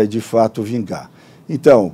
[0.07, 1.11] de fato, vingar.
[1.49, 1.93] Então,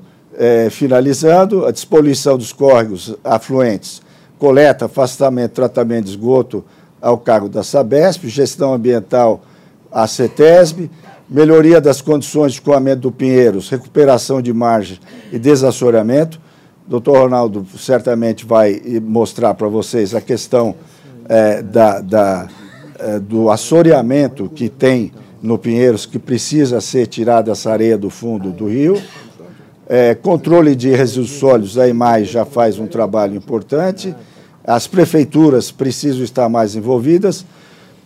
[0.70, 4.04] finalizando, a despoluição dos córregos afluentes,
[4.38, 6.64] coleta, afastamento, tratamento de esgoto
[7.02, 9.42] ao cargo da Sabesp, gestão ambiental
[9.98, 10.92] à CETESB,
[11.28, 15.00] melhoria das condições de escoamento do Pinheiros, recuperação de margem
[15.32, 16.40] e desassoreamento.
[16.86, 20.76] O doutor Ronaldo certamente vai mostrar para vocês a questão
[21.28, 22.48] é, da, da
[23.00, 28.52] é, do assoreamento que tem no Pinheiros, que precisa ser tirada essa areia do fundo
[28.52, 29.02] do rio.
[29.90, 34.16] É, controle de resíduos sólidos, a IMAI já faz um trabalho importante.
[34.64, 37.44] As prefeituras precisam estar mais envolvidas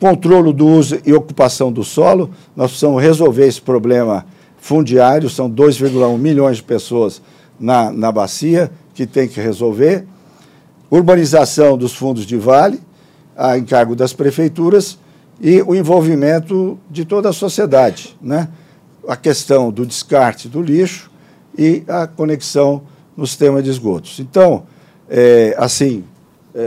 [0.01, 2.31] controle do uso e ocupação do solo.
[2.55, 4.25] Nós precisamos resolver esse problema
[4.57, 7.21] fundiário, são 2,1 milhões de pessoas
[7.59, 10.07] na, na bacia que tem que resolver.
[10.89, 12.81] Urbanização dos fundos de vale,
[13.37, 14.97] a encargo das prefeituras,
[15.39, 18.17] e o envolvimento de toda a sociedade.
[18.19, 18.47] Né?
[19.07, 21.11] A questão do descarte do lixo
[21.55, 22.81] e a conexão
[23.15, 24.19] no sistema de esgotos.
[24.19, 24.63] Então,
[25.07, 26.03] é, assim,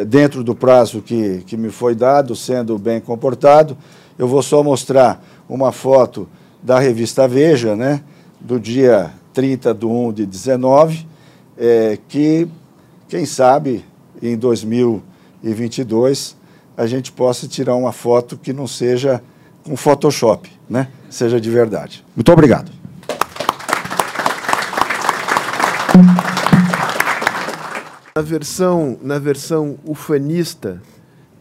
[0.07, 3.77] dentro do prazo que, que me foi dado, sendo bem comportado.
[4.19, 6.29] Eu vou só mostrar uma foto
[6.63, 8.03] da revista Veja, né,
[8.41, 11.07] do dia 30 de 1 de 19,
[11.59, 12.49] é, que,
[13.09, 13.85] quem sabe,
[14.23, 16.37] em 2022,
[16.77, 19.23] a gente possa tirar uma foto que não seja
[19.65, 22.05] com Photoshop, né, seja de verdade.
[22.17, 22.71] Muito obrigado.
[28.17, 30.81] Na versão, na versão ufanista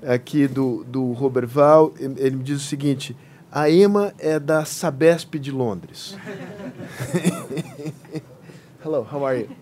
[0.02, 3.16] aqui do, do Roberval, ele me diz o seguinte:
[3.52, 6.18] a EMA é da Sabesp de Londres.
[8.84, 9.50] Hello, how are you?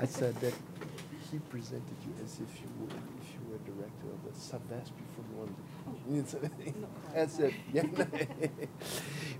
[0.00, 0.54] I said that
[1.32, 2.86] he presented you as if you were,
[3.18, 4.92] if you were director of the Sabesp
[7.14, 7.54] That's it.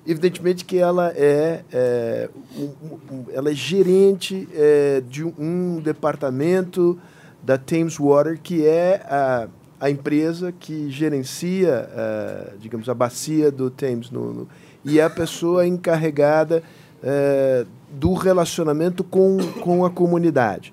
[0.07, 6.99] Evidentemente que ela é, é um, ela é gerente é, de um departamento
[7.43, 9.49] da Thames Water, que é a,
[9.81, 14.11] a empresa que gerencia, a, digamos, a bacia do Thames.
[14.11, 14.49] No, no,
[14.85, 16.63] e é a pessoa encarregada
[17.03, 20.73] é, do relacionamento com, com a comunidade.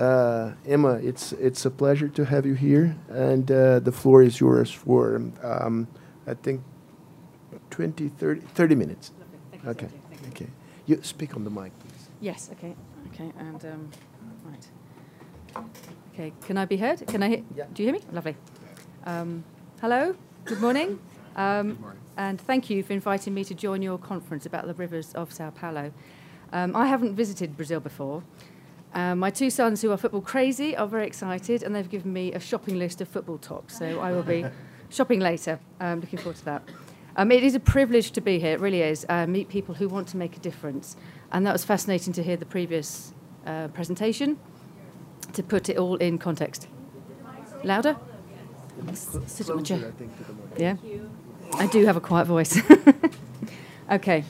[0.00, 4.40] Uh, Emma, it's it's a pleasure to have you here, and uh, the floor is
[4.40, 5.86] yours for um,
[6.26, 6.62] I think
[7.70, 9.12] 20, 30, 30 minutes.
[9.66, 9.88] Okay.
[10.30, 10.46] Okay.
[10.86, 12.08] You speak on the mic, please.
[12.20, 12.48] Yes.
[12.52, 12.74] Okay.
[13.12, 13.30] Okay.
[13.38, 13.90] And um,
[14.44, 15.64] right.
[16.14, 16.32] Okay.
[16.46, 17.06] Can I be heard?
[17.06, 17.28] Can I?
[17.28, 17.64] Hear, yeah.
[17.74, 18.04] Do you hear me?
[18.10, 18.36] Lovely.
[19.04, 19.44] Um,
[19.82, 20.16] hello.
[20.46, 20.98] Good morning.
[21.36, 22.00] Um, Good morning.
[22.16, 25.50] And thank you for inviting me to join your conference about the rivers of Sao
[25.50, 25.92] Paulo.
[26.52, 28.22] Um, I haven't visited Brazil before.
[28.92, 32.32] Um, my two sons, who are football crazy, are very excited, and they've given me
[32.32, 33.78] a shopping list of football tops.
[33.78, 34.44] So I will be
[34.88, 35.60] shopping later.
[35.78, 36.62] Um, looking forward to that.
[37.16, 39.04] Um, it is a privilege to be here, it really is.
[39.08, 40.96] Uh, meet people who want to make a difference.
[41.32, 43.12] And that was fascinating to hear the previous
[43.46, 44.38] uh, presentation,
[45.32, 46.66] to put it all in context.
[47.62, 47.96] Louder?
[48.94, 49.92] Sit on my chair.
[50.56, 50.76] Yeah?
[51.54, 52.60] I do have a quiet voice.
[53.90, 54.24] okay.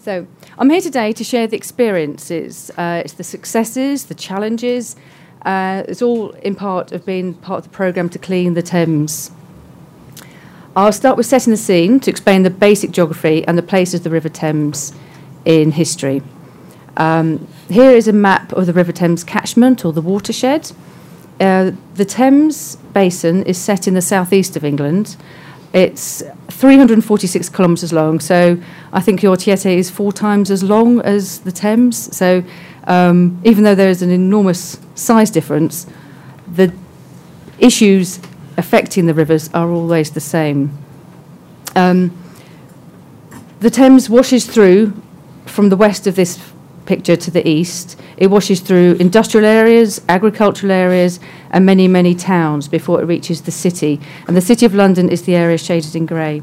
[0.00, 0.26] So,
[0.58, 2.70] I'm here today to share the experiences.
[2.76, 4.96] Uh, it's the successes, the challenges.
[5.42, 9.30] Uh, it's all in part of being part of the programme to clean the Thames
[10.78, 14.04] I'll start with setting the scene to explain the basic geography and the place of
[14.04, 14.92] the River Thames
[15.44, 16.22] in history.
[16.96, 20.70] Um, here is a map of the River Thames catchment or the watershed.
[21.40, 25.16] Uh, the Thames Basin is set in the southeast of England.
[25.72, 26.22] It's
[26.58, 28.60] 346 kilometres long, so
[28.92, 32.16] I think your Tiete is four times as long as the Thames.
[32.16, 32.42] So
[32.88, 35.86] um, even though there is an enormous size difference,
[36.52, 36.74] the
[37.60, 38.18] issues
[38.56, 40.76] affecting the rivers are always the same.
[41.76, 42.10] Um,
[43.60, 45.00] the Thames washes through
[45.46, 46.40] from the west of this
[46.88, 48.00] picture to the east.
[48.16, 51.20] It washes through industrial areas, agricultural areas,
[51.50, 54.00] and many, many towns before it reaches the city.
[54.26, 56.42] And the City of London is the area shaded in grey.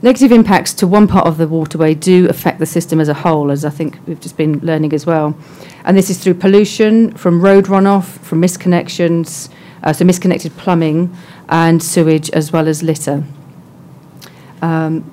[0.00, 3.50] Negative impacts to one part of the waterway do affect the system as a whole,
[3.50, 5.36] as I think we've just been learning as well.
[5.84, 9.48] And this is through pollution from road runoff, from misconnections,
[9.82, 11.16] uh, so misconnected plumbing,
[11.48, 13.24] and sewage, as well as litter.
[14.62, 15.10] Um,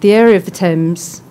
[0.00, 1.22] the area of the Thames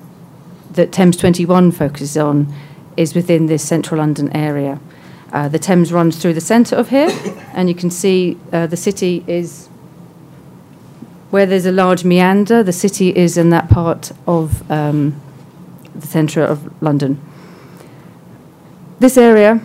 [0.77, 2.51] that Thames 21 focuses on
[2.95, 4.79] is within this central London area.
[5.33, 7.09] Uh, the Thames runs through the centre of here,
[7.53, 9.67] and you can see uh, the city is
[11.29, 15.19] where there's a large meander, the city is in that part of um,
[15.93, 17.19] the centre of London.
[18.99, 19.61] This area,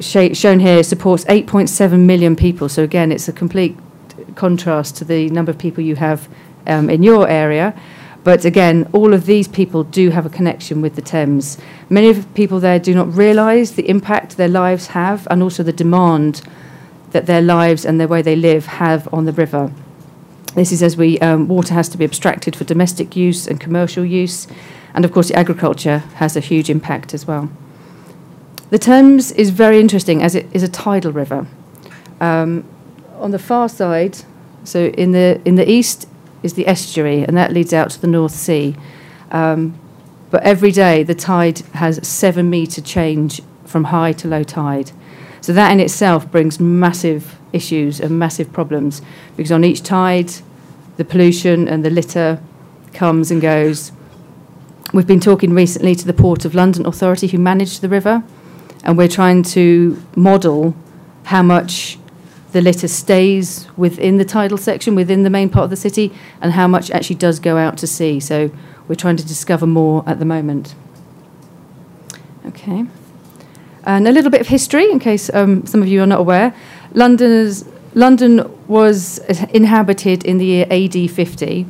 [0.00, 2.68] sh- shown here, supports 8.7 million people.
[2.68, 3.76] So again, it's a complete
[4.34, 6.28] contrast to the number of people you have
[6.66, 7.78] um, in your area.
[8.26, 11.58] But again, all of these people do have a connection with the Thames.
[11.88, 15.62] Many of the people there do not realise the impact their lives have and also
[15.62, 16.42] the demand
[17.12, 19.70] that their lives and the way they live have on the river.
[20.56, 24.04] This is as we um, water has to be abstracted for domestic use and commercial
[24.04, 24.48] use,
[24.92, 27.48] and of course, agriculture has a huge impact as well.
[28.70, 31.46] The Thames is very interesting as it is a tidal river.
[32.20, 32.64] Um,
[33.20, 34.18] on the far side,
[34.64, 36.08] so in the in the east
[36.42, 38.76] is the estuary, and that leads out to the North Sea.
[39.30, 39.78] Um,
[40.30, 44.92] but every day the tide has seven metre change from high to low tide.
[45.40, 49.02] So that in itself brings massive issues and massive problems
[49.36, 50.32] because on each tide,
[50.96, 52.40] the pollution and the litter
[52.92, 53.92] comes and goes.
[54.92, 58.22] We've been talking recently to the Port of London Authority who manage the river,
[58.84, 60.74] and we're trying to model
[61.24, 61.98] how much
[62.56, 66.52] the litter stays within the tidal section, within the main part of the city, and
[66.52, 68.18] how much actually does go out to sea.
[68.18, 68.50] So
[68.88, 70.74] we're trying to discover more at the moment.
[72.46, 72.86] Okay.
[73.84, 76.54] And a little bit of history, in case um, some of you are not aware.
[76.94, 79.18] Londoners, London was
[79.50, 81.66] inhabited in the year AD 50,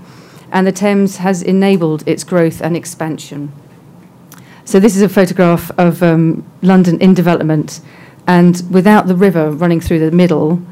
[0.52, 3.52] and the Thames has enabled its growth and expansion.
[4.64, 7.80] So, this is a photograph of um, London in development,
[8.28, 10.62] and without the river running through the middle,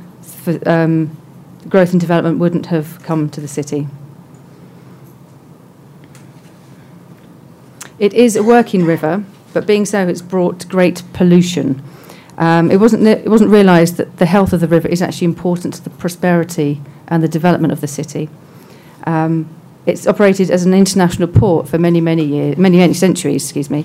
[0.45, 1.17] for, um,
[1.69, 3.89] growth and development wouldn't have come to the city.
[7.99, 11.83] It is a working river, but being so, it's brought great pollution.
[12.37, 15.75] Um, it wasn't it wasn't realised that the health of the river is actually important
[15.75, 18.29] to the prosperity and the development of the city.
[19.07, 19.49] Um,
[19.87, 23.85] it's operated as an international port for many many years, many many centuries, excuse me,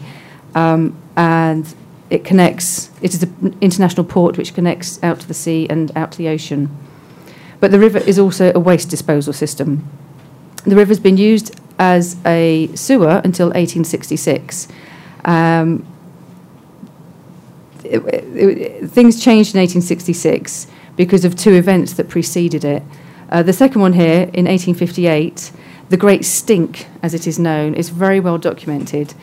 [0.56, 1.72] um, and
[2.10, 2.90] it connects.
[3.02, 6.28] It is an international port which connects out to the sea and out to the
[6.28, 6.76] ocean.
[7.60, 9.88] But the river is also a waste disposal system.
[10.66, 14.68] The river has been used as a sewer until 1866.
[15.26, 15.86] Um,
[17.84, 22.84] it, it, things changed in 1866 because of two events that preceded it.
[23.30, 25.52] Uh, the second one here in 1858,
[25.90, 29.14] the Great Stink, as it is known, is very well documented,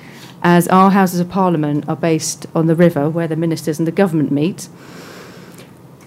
[0.46, 3.90] as our Houses of Parliament are based on the river where the ministers and the
[3.90, 4.68] government meet.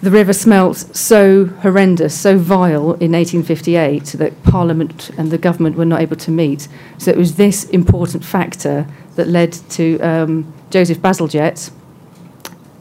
[0.01, 5.83] The river smelt so horrendous, so vile in 1858 that Parliament and the government were
[5.83, 6.69] not able to meet.
[6.97, 8.87] So it was this important factor
[9.17, 11.69] that led to um, Joseph Bazalgette,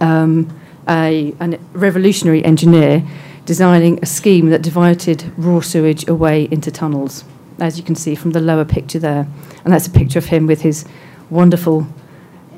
[0.01, 0.57] um,
[0.89, 3.05] a, a revolutionary engineer,
[3.47, 7.25] designing a scheme that diverted raw sewage away into tunnels,
[7.59, 9.27] as you can see from the lower picture there.
[9.65, 10.85] And that's a picture of him with his
[11.31, 11.87] wonderful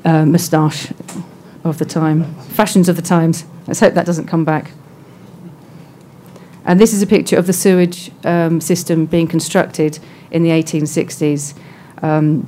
[0.05, 0.91] uh, moustache
[1.63, 3.45] of the time, fashions of the times.
[3.67, 4.71] Let's hope that doesn't come back.
[6.65, 9.99] And this is a picture of the sewage um, system being constructed
[10.29, 11.57] in the 1860s.
[12.01, 12.47] Um,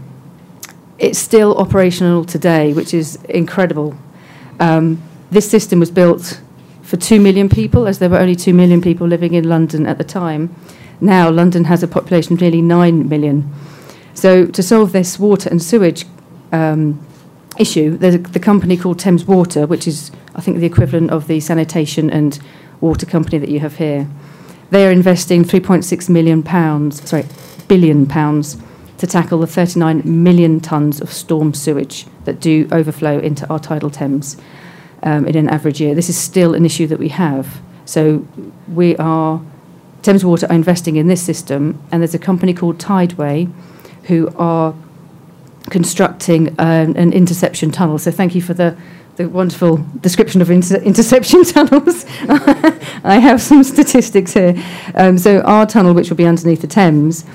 [1.00, 3.96] it's still operational today, which is incredible.
[4.60, 5.02] Um,
[5.32, 6.42] this system was built
[6.84, 9.98] for 2 million people, as there were only 2 million people living in London at
[9.98, 10.56] the time.
[11.02, 13.52] Now, London has a population of nearly 9 million.
[14.14, 16.06] So, to solve this water and sewage
[16.52, 17.06] um,
[17.58, 21.28] issue, there's a, the company called Thames Water, which is, I think, the equivalent of
[21.28, 22.40] the sanitation and
[22.80, 24.08] water company that you have here.
[24.70, 27.26] They are investing 3.6 million pounds, sorry,
[27.68, 28.58] billion pounds
[28.98, 33.90] to tackle the 39 million tonnes of storm sewage that do overflow into our tidal
[33.90, 34.38] Thames
[35.04, 35.94] um, in an average year.
[35.94, 37.62] This is still an issue that we have.
[37.86, 38.26] So
[38.68, 39.42] we are,
[40.02, 43.50] Thames Water are investing in this system, and there's a company called Tideway
[44.04, 44.74] who are
[45.70, 47.98] constructing um, an interception tunnel.
[47.98, 48.78] So thank you for the,
[49.16, 52.06] the wonderful description of inter- interception tunnels.
[53.04, 54.62] I have some statistics here.
[54.96, 57.26] Um, so our tunnel, which will be underneath the Thames,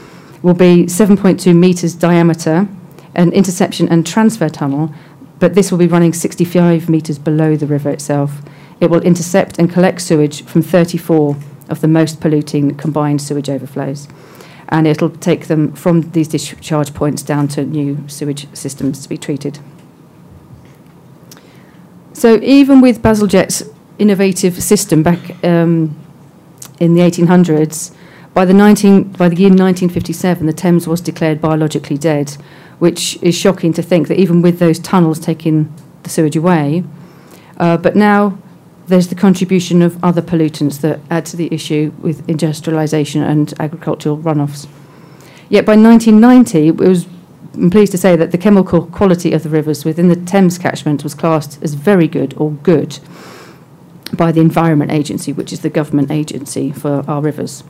[0.42, 2.68] will be 7.2 metres diameter.
[3.14, 4.92] an interception and transfer tunnel,
[5.40, 8.40] but this will be running 65 metres below the river itself.
[8.80, 11.36] It will intercept and collect sewage from 34
[11.68, 14.06] of the most polluting combined sewage overflows.
[14.70, 19.16] And it'll take them from these discharge points down to new sewage systems to be
[19.16, 19.58] treated.
[22.12, 23.62] So even with Baseljet's
[23.98, 25.96] innovative system back um,
[26.80, 27.94] in the 1800s,
[28.34, 32.30] by the, 19, by the year 1957, the Thames was declared biologically dead,
[32.78, 36.84] which is shocking to think that even with those tunnels taking the sewage away,
[37.56, 38.38] uh, but now
[38.88, 44.18] there's the contribution of other pollutants that add to the issue with industrialisation and agricultural
[44.18, 44.66] runoffs.
[45.48, 47.06] Yet by 1990, it was,
[47.54, 51.04] I'm pleased to say that the chemical quality of the rivers within the Thames catchment
[51.04, 52.98] was classed as very good or good
[54.14, 57.64] by the Environment Agency, which is the government agency for our rivers.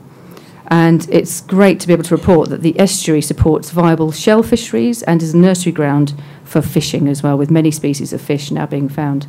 [0.67, 5.01] And it's great to be able to report that the estuary supports viable shell fisheries
[5.03, 6.13] and is a nursery ground
[6.43, 9.27] for fishing as well, with many species of fish now being found.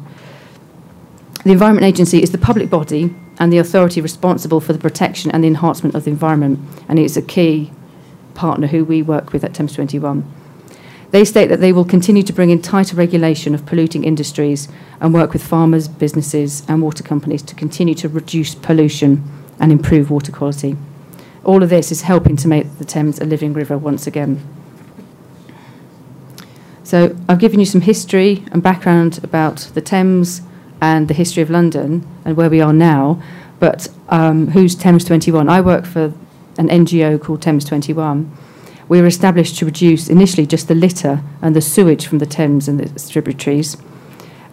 [1.43, 5.43] The Environment Agency is the public body and the authority responsible for the protection and
[5.43, 7.71] the enhancement of the environment, and it's a key
[8.35, 10.31] partner who we work with at Thames 21.
[11.13, 14.69] They state that they will continue to bring in tighter regulation of polluting industries
[15.01, 19.25] and work with farmers, businesses, and water companies to continue to reduce pollution
[19.59, 20.77] and improve water quality.
[21.43, 24.47] All of this is helping to make the Thames a living river once again.
[26.85, 30.43] So, I've given you some history and background about the Thames
[30.81, 33.23] and the history of London and where we are now.
[33.59, 35.49] But um, who's Thames 21?
[35.49, 36.13] I work for
[36.59, 38.31] an NGO called Thames 21.
[38.89, 42.67] We were established to reduce initially just the litter and the sewage from the Thames
[42.67, 43.77] and the distributaries.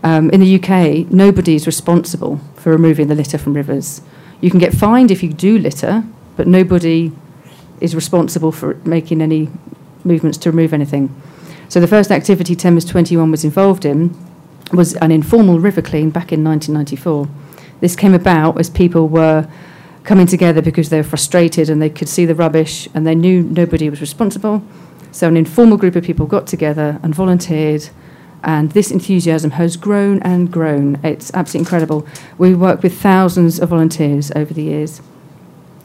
[0.04, 4.02] Um, in the UK, nobody is responsible for removing the litter from rivers.
[4.40, 6.04] You can get fined if you do litter,
[6.36, 7.12] but nobody
[7.82, 9.50] is responsible for making any
[10.04, 11.20] movements to remove anything.
[11.70, 14.16] So the first activity Thames 21 was involved in
[14.72, 17.28] was an informal river clean back in 1994.
[17.80, 19.48] This came about as people were
[20.04, 23.44] coming together because they were frustrated and they could see the rubbish and they knew
[23.44, 24.64] nobody was responsible.
[25.12, 27.90] So an informal group of people got together and volunteered,
[28.44, 31.00] and this enthusiasm has grown and grown.
[31.04, 32.08] It's absolutely incredible.
[32.38, 35.02] We work with thousands of volunteers over the years.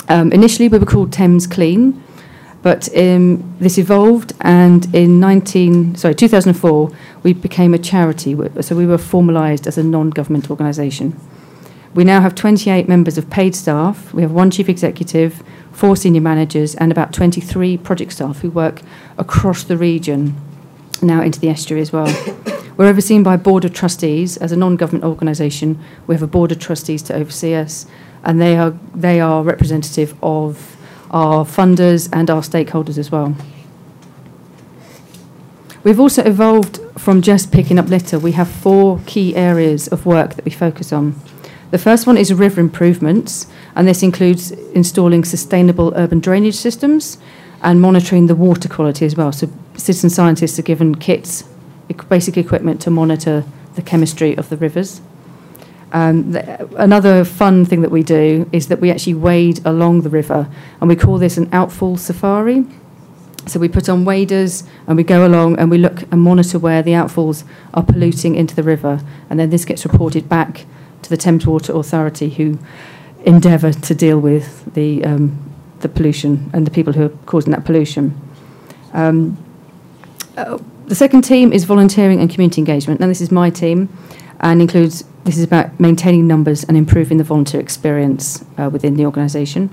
[0.09, 2.03] Um, initially, we were called Thames Clean,
[2.63, 6.91] but um, this evolved, and in 19, sorry, 2004,
[7.23, 8.37] we became a charity.
[8.61, 11.19] So we were formalised as a non-government organisation.
[11.95, 14.15] We now have 28 members of paid staff.
[14.15, 15.43] We have one chief executive,
[15.73, 18.81] four senior managers, and about 23 project staff who work
[19.19, 20.35] across the region,
[21.03, 22.07] now into the estuary as well.
[22.77, 24.39] We're overseen by a board of trustees.
[24.39, 27.85] As a non-government organisation, we have a board of trustees to oversee us,
[28.25, 30.77] and they are they are representative of
[31.11, 33.37] our funders and our stakeholders as well.
[35.85, 38.19] We've also evolved from just picking up litter.
[38.19, 41.17] We have four key areas of work that we focus on.
[41.73, 47.19] The first one is river improvements, and this includes installing sustainable urban drainage systems
[47.63, 49.33] and monitoring the water quality as well.
[49.33, 51.45] So, citizen scientists are given kits,
[52.09, 55.01] basic equipment to monitor the chemistry of the rivers.
[55.93, 56.37] Um,
[56.77, 60.49] another fun thing that we do is that we actually wade along the river,
[60.81, 62.67] and we call this an outfall safari.
[63.47, 66.83] So we put on waders and we go along and we look and monitor where
[66.83, 70.67] the outfalls are polluting into the river, and then this gets reported back
[71.03, 72.59] to the Thames Water Authority, who
[73.25, 77.65] endeavour to deal with the um, the pollution and the people who are causing that
[77.65, 78.19] pollution.
[78.93, 79.37] Um,
[80.37, 83.01] uh, the second team is volunteering and community engagement.
[83.01, 83.89] Now, this is my team
[84.41, 89.05] and includes this is about maintaining numbers and improving the volunteer experience uh, within the
[89.05, 89.71] organisation.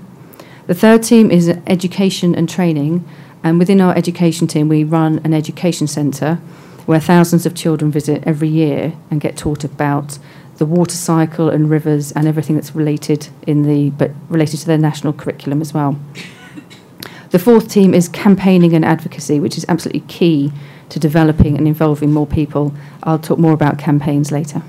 [0.66, 3.04] The third team is education and training,
[3.42, 6.36] and within our education team, we run an education centre
[6.86, 10.18] where thousands of children visit every year and get taught about
[10.56, 14.78] the water cycle and rivers and everything that's related in the but related to their
[14.78, 15.98] national curriculum as well.
[17.30, 20.52] The fourth team is campaigning and advocacy, which is absolutely key
[20.88, 22.74] to developing and involving more people.
[23.04, 24.62] I'll talk more about campaigns later.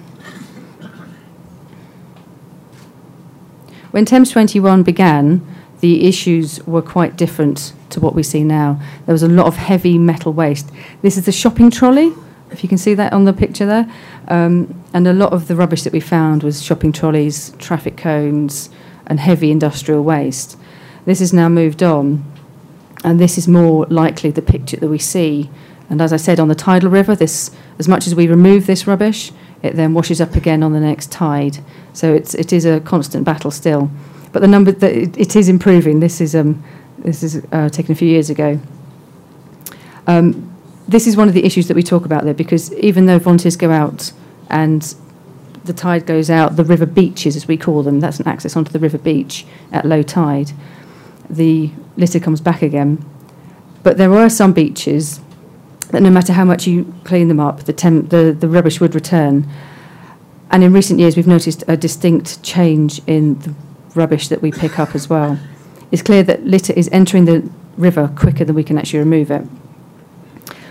[3.90, 5.46] When Thames 21 began,
[5.82, 8.82] the issues were quite different to what we see now.
[9.06, 10.70] There was a lot of heavy metal waste.
[11.02, 12.14] This is the shopping trolley,
[12.50, 13.92] if you can see that on the picture there.
[14.28, 18.70] Um, and a lot of the rubbish that we found was shopping trolleys, traffic cones,
[19.08, 20.58] and heavy industrial waste.
[21.06, 22.24] This has now moved on,
[23.04, 25.50] and this is more likely the picture that we see
[25.92, 28.88] and as I said, on the tidal river, this, as much as we remove this
[28.88, 31.58] rubbish, it then washes up again on the next tide.
[31.92, 33.92] So it's, it is a constant battle still.
[34.32, 36.00] But the number that it, it is improving.
[36.00, 36.64] This is um,
[37.00, 38.60] this is uh, taken a few years ago.
[40.08, 40.48] Um,
[40.88, 43.56] this is one of the issues that we talk about there because even though volunteers
[43.56, 44.12] go out
[44.50, 44.96] and
[45.64, 48.72] the tide goes out, the river beaches, as we call them, that's an access onto
[48.72, 50.52] the river beach at low tide,
[51.30, 53.04] the litter comes back again.
[53.84, 55.22] But there are some beaches
[55.92, 59.48] that no matter how much you clean them up, the, the, the rubbish would return.
[60.50, 63.54] And in recent years, we've noticed a distinct change in the
[63.96, 65.40] rubbish that we pick up as well.
[65.92, 69.46] It's clear that litter is entering the river quicker than we can actually remove it.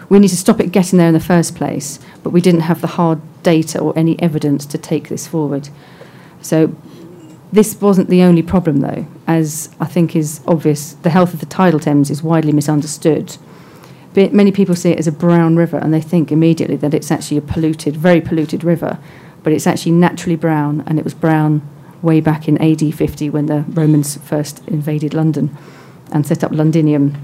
[0.09, 2.81] We need to stop it getting there in the first place, but we didn't have
[2.81, 5.69] the hard data or any evidence to take this forward.
[6.43, 6.75] So
[7.53, 10.95] this wasn't the only problem, though, as I think is obvious.
[10.95, 13.37] The health of the tidal Thames is widely misunderstood
[14.15, 17.37] many people see it as a brown river and they think immediately that it's actually
[17.37, 18.99] a polluted, very polluted river,
[19.43, 21.63] but it's actually naturally brown and it was brown
[22.03, 25.57] way back in AD 50 when the Romans first invaded London
[26.13, 27.17] and set up Londinium.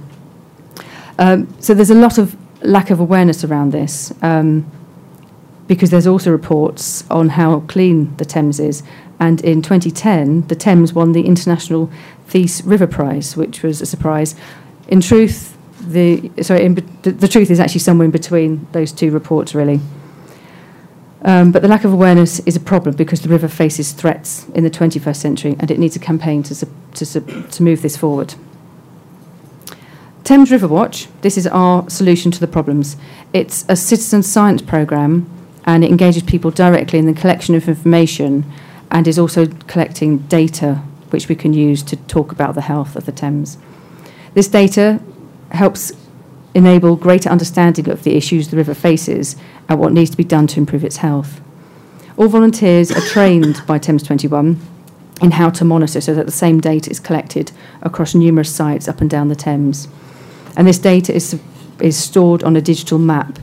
[1.18, 4.70] Um, so there's a lot of lack of awareness around this um,
[5.66, 8.83] because there's also reports on how clean the Thames is.
[9.18, 11.91] And in 2010, the Thames won the International
[12.29, 14.35] Theiss River Prize, which was a surprise.
[14.89, 19.11] In truth, the sorry, in, the, the, truth is actually somewhere in between those two
[19.11, 19.81] reports, really.
[21.23, 24.64] Um, but the lack of awareness is a problem because the river faces threats in
[24.64, 28.35] the 21st century, and it needs a campaign to to, to move this forward.
[30.25, 31.09] Thames River Watch.
[31.21, 32.97] This is our solution to the problems.
[33.33, 35.31] It's a citizen science program,
[35.64, 38.45] and it engages people directly in the collection of information,
[38.91, 43.07] and is also collecting data which we can use to talk about the health of
[43.07, 43.59] the Thames.
[44.35, 45.01] This data
[45.51, 45.93] helps
[46.57, 49.37] enable greater understanding of the issues the river faces
[49.69, 51.41] and what needs to be done to improve its health.
[52.17, 54.59] All volunteers are trained by Thames 21
[55.21, 57.53] in how to monitor so that the same data is collected
[57.83, 59.87] across numerous sites up and down the Thames.
[60.57, 61.39] And this data is,
[61.79, 63.39] is stored on a digital map.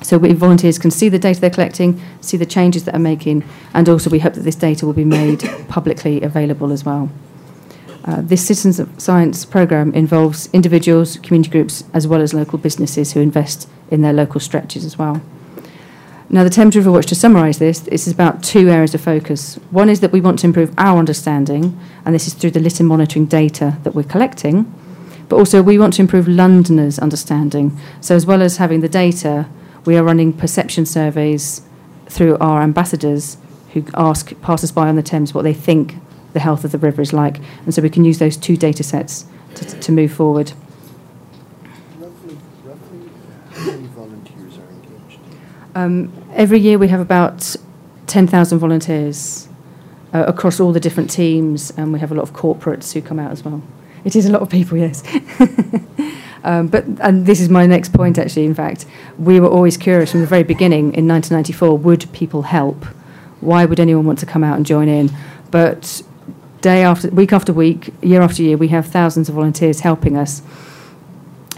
[0.00, 3.42] So we volunteers can see the data they're collecting, see the changes that are making,
[3.74, 7.10] and also we hope that this data will be made publicly available as well.
[8.08, 13.12] Uh, this Citizens of Science program involves individuals, community groups, as well as local businesses
[13.12, 15.20] who invest in their local stretches as well.
[16.30, 19.56] Now, the Thames River Watch, to summarise this, this is about two areas of focus.
[19.70, 22.82] One is that we want to improve our understanding, and this is through the litter
[22.82, 24.72] monitoring data that we're collecting,
[25.28, 27.78] but also we want to improve Londoners' understanding.
[28.00, 29.50] So, as well as having the data,
[29.84, 31.60] we are running perception surveys
[32.06, 33.36] through our ambassadors
[33.74, 35.96] who ask passers by on the Thames what they think
[36.38, 37.40] the health of the river is like.
[37.64, 39.26] And so we can use those two data sets
[39.56, 40.52] to, to move forward.
[45.74, 47.56] Um, every year we have about
[48.06, 49.48] 10,000 volunteers
[50.14, 53.18] uh, across all the different teams, and we have a lot of corporates who come
[53.18, 53.62] out as well.
[54.04, 55.02] It is a lot of people, yes.
[56.44, 58.46] um, but and this is my next point, actually.
[58.46, 58.86] In fact,
[59.18, 62.84] we were always curious from the very beginning in 1994: would people help?
[63.40, 65.10] Why would anyone want to come out and join in?
[65.50, 66.02] But
[66.60, 70.42] day after week after week, year after year, we have thousands of volunteers helping us.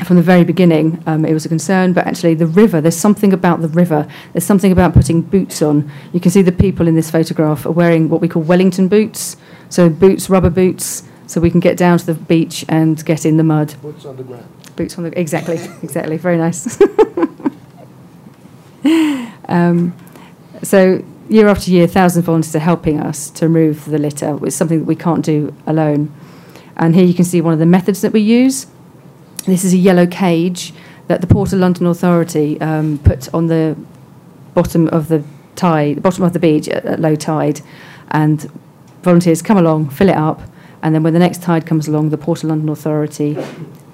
[0.04, 3.34] From the very beginning, um, it was a concern, but actually, the river, there's something
[3.34, 4.08] about the river.
[4.32, 5.90] There's something about putting boots on.
[6.14, 9.36] You can see the people in this photograph are wearing what we call Wellington boots.
[9.68, 13.36] So, boots, rubber boots, so we can get down to the beach and get in
[13.36, 13.74] the mud.
[13.82, 14.48] Boots on the ground.
[14.74, 16.16] Boots on the exactly, exactly.
[16.16, 16.80] Very nice.
[19.48, 19.94] um,
[20.62, 24.38] so year after year, thousands of volunteers are helping us to remove the litter.
[24.44, 26.12] It's something that we can't do alone.
[26.76, 28.66] And here you can see one of the methods that we use.
[29.46, 30.72] This is a yellow cage
[31.06, 33.76] that the Port of London Authority um, put on the
[34.54, 35.24] bottom of the
[35.56, 37.60] tide, bottom of the beach at, at low tide,
[38.10, 38.50] and
[39.02, 40.42] volunteers come along, fill it up,
[40.82, 43.36] and then when the next tide comes along, the Port of London Authority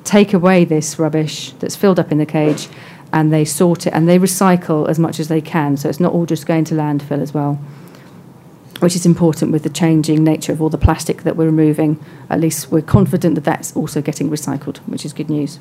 [0.05, 2.69] take away this rubbish that's filled up in the cage
[3.13, 5.77] and they sort it and they recycle as much as they can.
[5.77, 7.55] So it's not all just going to landfill as well,
[8.81, 12.03] which is important with the changing nature of all the plastic that we're removing.
[12.29, 15.59] At least we're confident that that's also getting recycled, which is good news.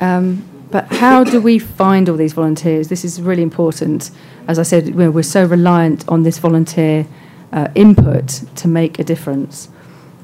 [0.00, 2.88] Um, but how do we find all these volunteers?
[2.88, 4.10] This is really important.
[4.46, 7.06] As I said, we're so reliant on this volunteer
[7.52, 9.68] uh, input to make a difference.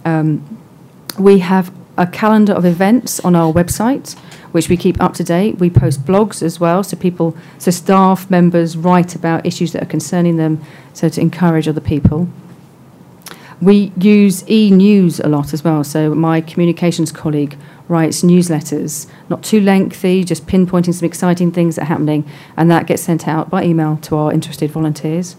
[0.05, 0.61] Um,
[1.18, 4.16] we have a calendar of events on our website
[4.57, 5.59] which we keep up to date.
[5.59, 9.92] We post blogs as well, so people, so staff members write about issues that are
[9.96, 10.62] concerning them,
[10.94, 12.26] so to encourage other people.
[13.61, 15.84] We use e news a lot as well.
[15.84, 21.82] So my communications colleague writes newsletters, not too lengthy, just pinpointing some exciting things that
[21.82, 22.24] are happening,
[22.57, 25.36] and that gets sent out by email to our interested volunteers.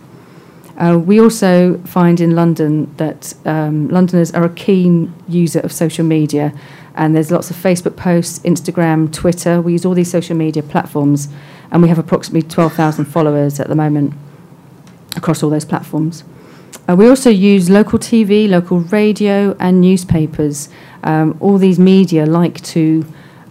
[0.78, 6.05] Uh, we also find in London that um, Londoners are a keen user of social
[6.05, 6.53] media
[6.98, 9.62] And there's lots of Facebook posts, Instagram, Twitter.
[9.62, 11.30] We use all these social media platforms,
[11.72, 14.14] and we have approximately 12,000 followers at the moment
[15.16, 16.24] across all those platforms.
[16.89, 20.70] Uh, we also use local TV, local radio, and newspapers.
[21.04, 23.06] Um, all these media like to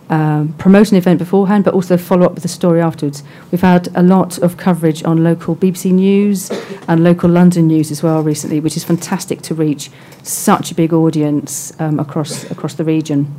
[0.08, 3.22] um, promote an event beforehand, but also follow up with the story afterwards.
[3.50, 6.50] We've had a lot of coverage on local BBC News
[6.86, 9.90] and local London News as well recently, which is fantastic to reach
[10.22, 13.34] such a big audience um, across across the region.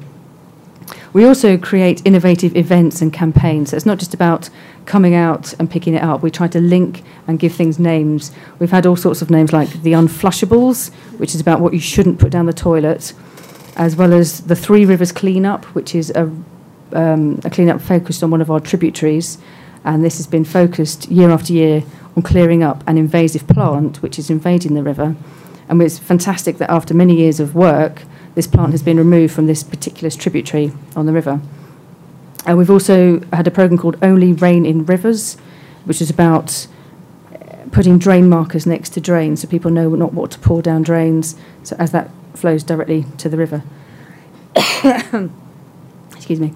[1.13, 3.72] We also create innovative events and campaigns.
[3.72, 4.49] So it's not just about
[4.86, 6.22] coming out and picking it up.
[6.22, 8.32] We try to link and give things names.
[8.59, 12.20] We've had all sorts of names like the Unflushables, which is about what you shouldn't
[12.20, 13.13] put down the toilet,
[13.76, 16.32] as well as the Three Rivers Cleanup, which is a
[16.94, 19.38] um, a clean-up focused on one of our tributaries,
[19.84, 21.84] and this has been focused year after year
[22.16, 25.16] on clearing up an invasive plant which is invading the river.
[25.70, 28.04] And it's fantastic that after many years of work,
[28.36, 31.42] this plant has been removed from this particular tributary on the river.
[32.46, 35.36] And we've also had a program called Only Rain in Rivers,
[35.86, 36.68] which is about
[37.34, 37.38] uh,
[37.72, 41.36] putting drain markers next to drains so people know not what to pour down drains
[41.64, 43.64] so as that flows directly to the river.
[46.30, 46.53] Excuse me.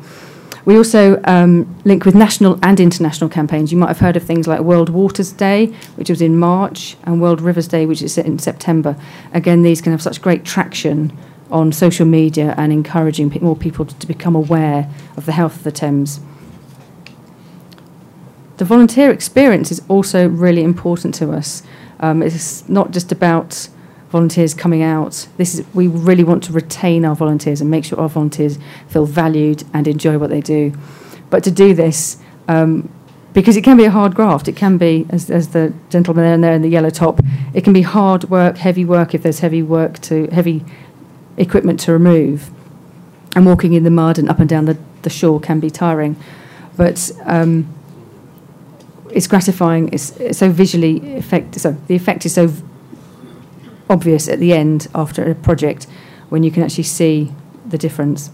[0.65, 3.71] We also um, link with national and international campaigns.
[3.71, 7.21] You might have heard of things like World Waters Day, which was in March, and
[7.21, 8.97] World Rivers Day, which is in September.
[9.33, 11.17] Again, these can have such great traction
[11.49, 15.71] on social media and encouraging more people to become aware of the health of the
[15.71, 16.19] Thames.
[18.57, 21.63] The volunteer experience is also really important to us.
[22.01, 23.69] Um, it's not just about
[24.11, 25.27] volunteers coming out.
[25.37, 29.05] This is we really want to retain our volunteers and make sure our volunteers feel
[29.05, 30.73] valued and enjoy what they do.
[31.29, 32.89] But to do this, um,
[33.33, 36.37] because it can be a hard graft, it can be, as, as the gentleman there,
[36.37, 37.21] there in the yellow top,
[37.53, 40.65] it can be hard work, heavy work if there's heavy work to heavy
[41.37, 42.51] equipment to remove,
[43.33, 46.15] and walking in the mud and up and down the, the shore can be tiring,
[46.75, 47.11] but.
[47.23, 47.73] Um,
[49.13, 49.89] it's gratifying.
[49.91, 51.59] It's, it's so visually effect.
[51.59, 52.47] So the effect is so
[53.91, 55.85] obvious at the end after a project
[56.29, 57.31] when you can actually see
[57.67, 58.31] the difference.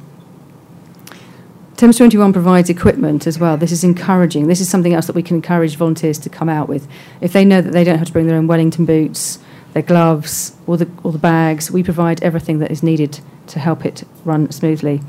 [1.78, 3.58] Thames 21 provides equipment as well.
[3.58, 4.48] This is encouraging.
[4.48, 6.88] This is something else that we can encourage volunteers to come out with.
[7.22, 9.40] If they know that they don't have to bring their own Wellington boots,
[9.74, 13.86] their gloves, or the, or the bags, we provide everything that is needed to help
[13.86, 15.02] it run smoothly.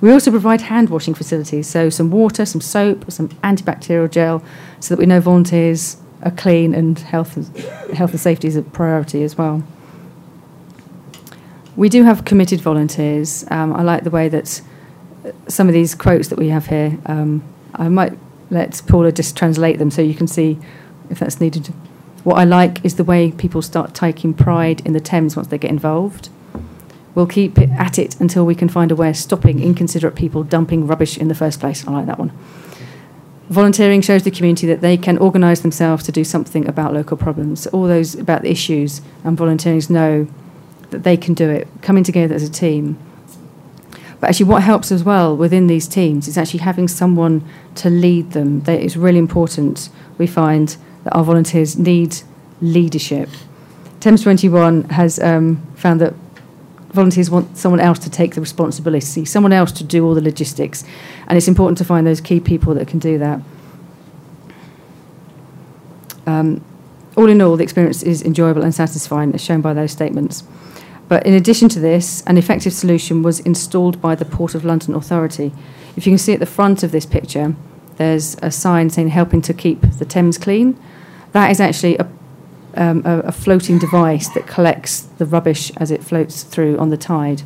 [0.00, 4.42] We also provide hand washing facilities, so some water, some soap, some antibacterial gel,
[4.80, 7.34] so that we know volunteers are clean and health,
[7.92, 9.62] health and safety is a priority as well.
[11.76, 13.44] We do have committed volunteers.
[13.50, 14.62] Um, I like the way that
[15.48, 17.42] some of these quotes that we have here, um,
[17.74, 18.16] I might
[18.50, 20.58] let Paula just translate them so you can see
[21.10, 21.66] if that's needed.
[22.22, 25.58] What I like is the way people start taking pride in the Thames once they
[25.58, 26.28] get involved.
[27.14, 30.42] We'll keep it at it until we can find a way of stopping inconsiderate people
[30.42, 31.86] dumping rubbish in the first place.
[31.86, 32.32] I like that one.
[33.50, 37.66] Volunteering shows the community that they can organise themselves to do something about local problems.
[37.68, 40.26] All those about the issues and volunteers know
[40.94, 42.96] that they can do it, coming together as a team.
[44.20, 48.30] But actually, what helps as well within these teams is actually having someone to lead
[48.30, 48.60] them.
[48.62, 49.90] That is really important.
[50.16, 52.16] We find that our volunteers need
[52.62, 53.28] leadership.
[54.00, 56.14] Thames 21 has um, found that
[56.92, 60.84] volunteers want someone else to take the responsibility, someone else to do all the logistics,
[61.26, 63.40] and it's important to find those key people that can do that.
[66.26, 66.64] Um,
[67.16, 70.44] all in all, the experience is enjoyable and satisfying, as shown by those statements.
[71.08, 74.94] But in addition to this, an effective solution was installed by the Port of London
[74.94, 75.52] Authority.
[75.96, 77.54] If you can see at the front of this picture,
[77.96, 80.78] there's a sign saying helping to keep the Thames clean.
[81.32, 82.08] That is actually a,
[82.74, 86.96] um, a, a floating device that collects the rubbish as it floats through on the
[86.96, 87.42] tide.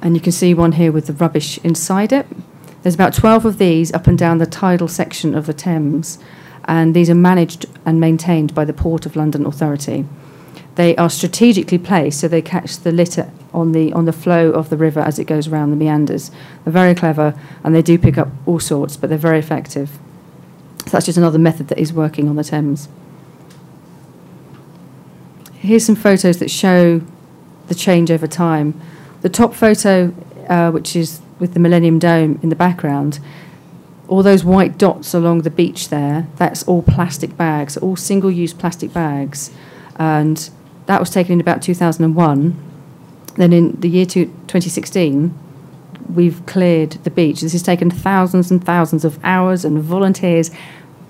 [0.00, 2.26] And you can see one here with the rubbish inside it.
[2.82, 6.18] There's about 12 of these up and down the tidal section of the Thames,
[6.66, 10.04] and these are managed and maintained by the Port of London Authority.
[10.78, 14.70] They are strategically placed so they catch the litter on the on the flow of
[14.70, 16.30] the river as it goes around the meanders.
[16.62, 19.98] They're very clever and they do pick up all sorts, but they're very effective.
[20.84, 22.88] So that's just another method that is working on the Thames.
[25.54, 27.02] Here's some photos that show
[27.66, 28.80] the change over time.
[29.22, 30.14] The top photo,
[30.48, 33.18] uh, which is with the Millennium Dome in the background,
[34.06, 38.52] all those white dots along the beach there, that's all plastic bags, all single use
[38.52, 39.50] plastic bags.
[39.96, 40.48] And
[40.88, 42.56] that was taken in about 2001.
[43.36, 45.38] Then in the year 2016,
[46.14, 47.42] we've cleared the beach.
[47.42, 50.50] This has taken thousands and thousands of hours and volunteers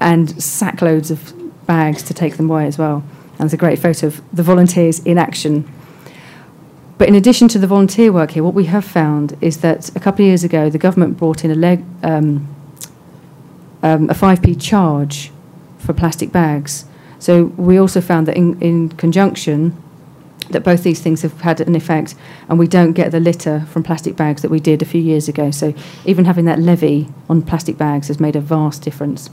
[0.01, 1.33] and sackloads of
[1.67, 3.05] bags to take them away as well.
[3.39, 5.73] And it's a great photo of the volunteers in action.
[6.99, 10.01] But in addition to the volunteer work here, what we have found is that a
[10.01, 12.53] couple of years ago, the government brought in a, leg, um,
[13.85, 15.31] um, a 5p charge
[15.79, 16.85] for plastic bags.
[17.19, 19.77] So we also found that in, in conjunction,
[20.51, 22.15] that both these things have had an effect,
[22.49, 25.29] and we don't get the litter from plastic bags that we did a few years
[25.29, 25.51] ago.
[25.51, 29.29] So even having that levy on plastic bags has made a vast difference.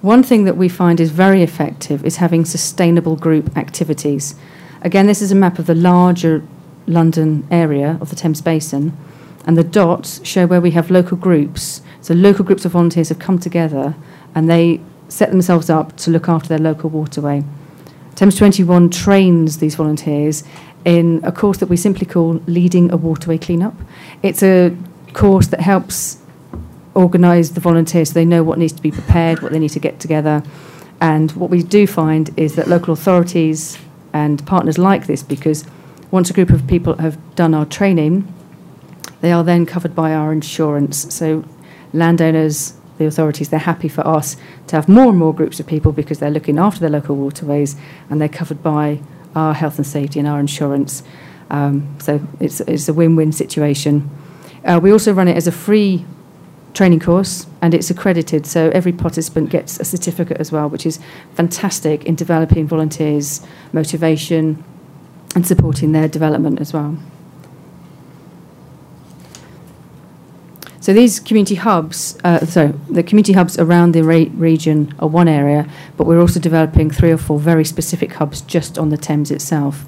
[0.00, 4.34] One thing that we find is very effective is having sustainable group activities.
[4.82, 6.42] Again, this is a map of the larger
[6.86, 8.96] London area of the Thames Basin,
[9.44, 11.82] and the dots show where we have local groups.
[12.00, 13.94] So local groups of volunteers have come together
[14.38, 17.42] and they set themselves up to look after their local waterway.
[18.14, 20.44] Thames 21 trains these volunteers
[20.84, 23.74] in a course that we simply call Leading a Waterway Cleanup.
[24.22, 24.76] It's a
[25.12, 26.18] course that helps
[26.94, 29.80] organise the volunteers so they know what needs to be prepared, what they need to
[29.80, 30.44] get together.
[31.00, 33.76] And what we do find is that local authorities
[34.12, 35.64] and partners like this, because
[36.12, 38.32] once a group of people have done our training,
[39.20, 41.12] they are then covered by our insurance.
[41.12, 41.44] So
[41.92, 44.36] landowners, the authorities, they're happy for us
[44.66, 47.76] to have more and more groups of people because they're looking after their local waterways
[48.10, 49.00] and they're covered by
[49.34, 51.02] our health and safety and our insurance.
[51.50, 54.10] Um, so it's, it's a win win situation.
[54.64, 56.04] Uh, we also run it as a free
[56.74, 61.00] training course and it's accredited, so every participant gets a certificate as well, which is
[61.34, 64.62] fantastic in developing volunteers' motivation
[65.34, 66.96] and supporting their development as well.
[70.88, 75.28] So these community hubs, uh, so the community hubs around the re- region are one
[75.28, 75.68] area,
[75.98, 79.84] but we're also developing three or four very specific hubs just on the Thames itself.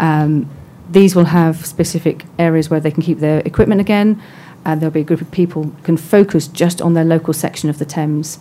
[0.00, 0.50] Um,
[0.90, 4.20] these will have specific areas where they can keep their equipment again,
[4.64, 7.70] and there'll be a group of people who can focus just on their local section
[7.70, 8.40] of the Thames.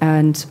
[0.00, 0.46] And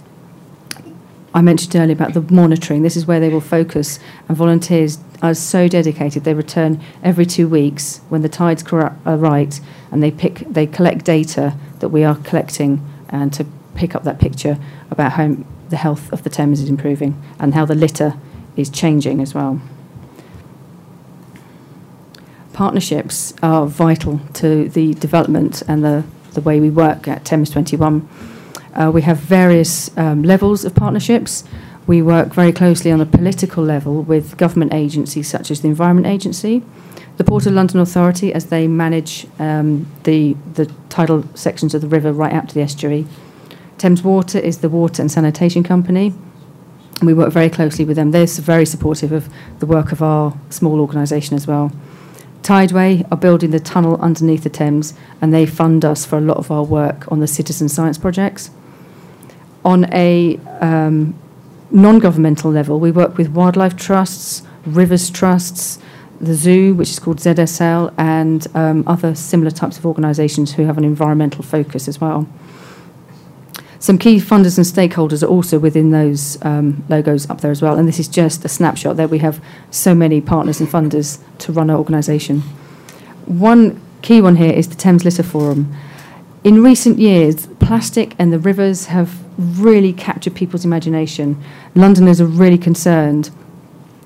[1.34, 2.84] I mentioned earlier about the monitoring.
[2.84, 6.24] This is where they will focus, and volunteers are so dedicated.
[6.24, 9.60] They return every two weeks when the tides are right,
[9.92, 14.20] and they pick, they collect data that we are collecting, and to pick up that
[14.20, 14.58] picture
[14.92, 15.38] about how
[15.70, 18.14] the health of the Thames is improving and how the litter
[18.56, 19.60] is changing as well.
[22.54, 26.04] Partnerships are vital to the development and the,
[26.34, 28.08] the way we work at Thames 21.
[28.74, 31.44] Uh, we have various um, levels of partnerships.
[31.86, 36.08] We work very closely on a political level with government agencies such as the Environment
[36.08, 36.64] Agency,
[37.18, 41.88] the Port of London Authority, as they manage um, the, the tidal sections of the
[41.88, 43.06] river right out to the estuary.
[43.78, 46.14] Thames Water is the water and sanitation company.
[47.02, 48.12] We work very closely with them.
[48.12, 49.28] They're very supportive of
[49.60, 51.72] the work of our small organisation as well.
[52.44, 56.38] Tideway are building the tunnel underneath the Thames, and they fund us for a lot
[56.38, 58.52] of our work on the citizen science projects.
[59.66, 61.16] On a um,
[61.72, 65.80] non governmental level, we work with wildlife trusts, rivers trusts,
[66.20, 70.78] the zoo, which is called ZSL, and um, other similar types of organisations who have
[70.78, 72.28] an environmental focus as well.
[73.80, 77.78] Some key funders and stakeholders are also within those um, logos up there as well,
[77.78, 79.10] and this is just a snapshot there.
[79.10, 82.44] We have so many partners and funders to run our organisation.
[83.26, 85.76] One key one here is the Thames Litter Forum.
[86.44, 91.42] In recent years, plastic and the rivers have really captured people's imagination.
[91.74, 93.32] Londoners are really concerned.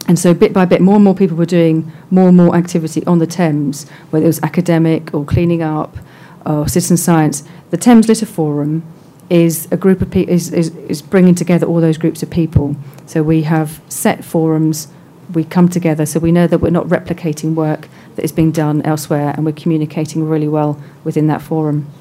[0.07, 3.03] And so, bit by bit, more and more people were doing more and more activity
[3.07, 5.97] on the Thames, whether it was academic or cleaning up
[6.45, 7.43] or citizen science.
[7.71, 8.83] The Thames Litter Forum
[9.31, 12.75] is a group of people is, is, is bringing together all those groups of people.
[13.07, 14.89] So we have set forums,
[15.33, 18.83] we come together, so we know that we're not replicating work that is being done
[18.83, 21.91] elsewhere, and we're communicating really well within that forum.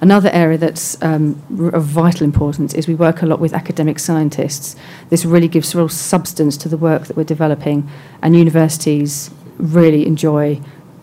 [0.00, 1.42] Another area that's um,
[1.72, 4.76] of vital importance is we work a lot with academic scientists.
[5.08, 7.88] This really gives real substance to the work that we're developing,
[8.22, 10.60] and universities really enjoy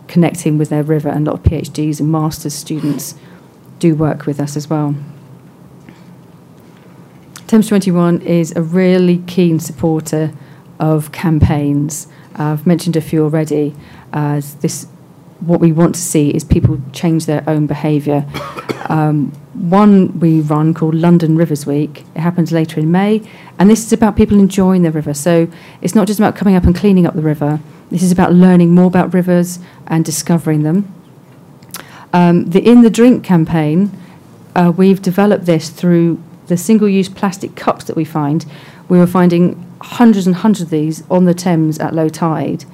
[0.08, 3.16] connecting with their river, and a lot of PhDs and master's students
[3.80, 4.96] do work with us as well.
[7.48, 10.32] Thames 21 is a really keen supporter
[10.80, 12.08] of campaigns.
[12.38, 13.76] Uh, I've mentioned a few already.
[14.12, 14.88] Uh, this
[15.40, 18.26] what we want to see is people change their own behaviour.
[18.90, 22.04] Um, one we run called London Rivers Week.
[22.16, 23.22] It happens later in May,
[23.60, 25.14] and this is about people enjoying the river.
[25.14, 25.48] So
[25.82, 27.60] it's not just about coming up and cleaning up the river.
[27.90, 30.94] This is about learning more about rivers and discovering them.
[32.12, 33.92] Um, the In the Drink campaign,
[34.56, 38.46] uh, we've developed this through the single-use plastic cups that we find.
[38.90, 42.66] We were finding hundreds and hundreds of these on the Thames at low tide.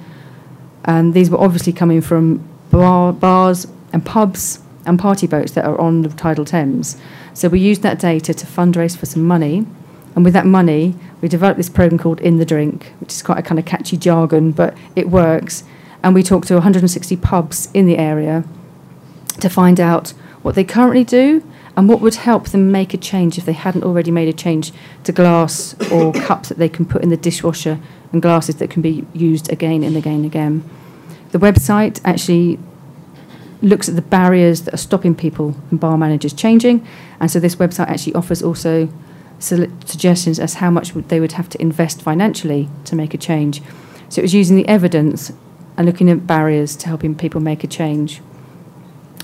[0.84, 5.78] And these were obviously coming from bar, bars and pubs and party boats that are
[5.80, 6.96] on the tidal Thames.
[7.34, 9.66] So we used that data to fundraise for some money,
[10.14, 13.38] and with that money, we developed this program called In the Drink, which is quite
[13.38, 15.64] a kind of catchy jargon, but it works.
[16.02, 18.44] And we talked to 160 pubs in the area
[19.38, 20.10] to find out
[20.42, 21.44] what they currently do
[21.76, 24.72] and what would help them make a change if they hadn't already made a change
[25.04, 27.78] to glass or cups that they can put in the dishwasher
[28.12, 30.64] and glasses that can be used again and again and again.
[31.32, 32.58] The website actually
[33.62, 36.86] looks at the barriers that are stopping people and bar managers changing,
[37.20, 38.88] and so this website actually offers also
[39.38, 43.62] suggestions as how much they would have to invest financially to make a change.
[44.08, 45.32] So it was using the evidence
[45.76, 48.20] and looking at barriers to helping people make a change.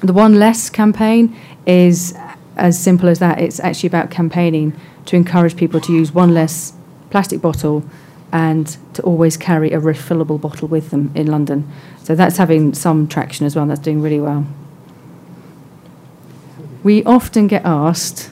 [0.02, 1.36] The One Less campaign
[1.66, 2.16] is
[2.56, 3.40] as simple as that.
[3.40, 6.72] It's actually about campaigning to encourage people to use one less
[7.10, 7.84] plastic bottle
[8.32, 11.70] and to always carry a refillable bottle with them in London.
[12.02, 14.46] So that's having some traction as well, and that's doing really well.
[16.82, 18.30] We often get asked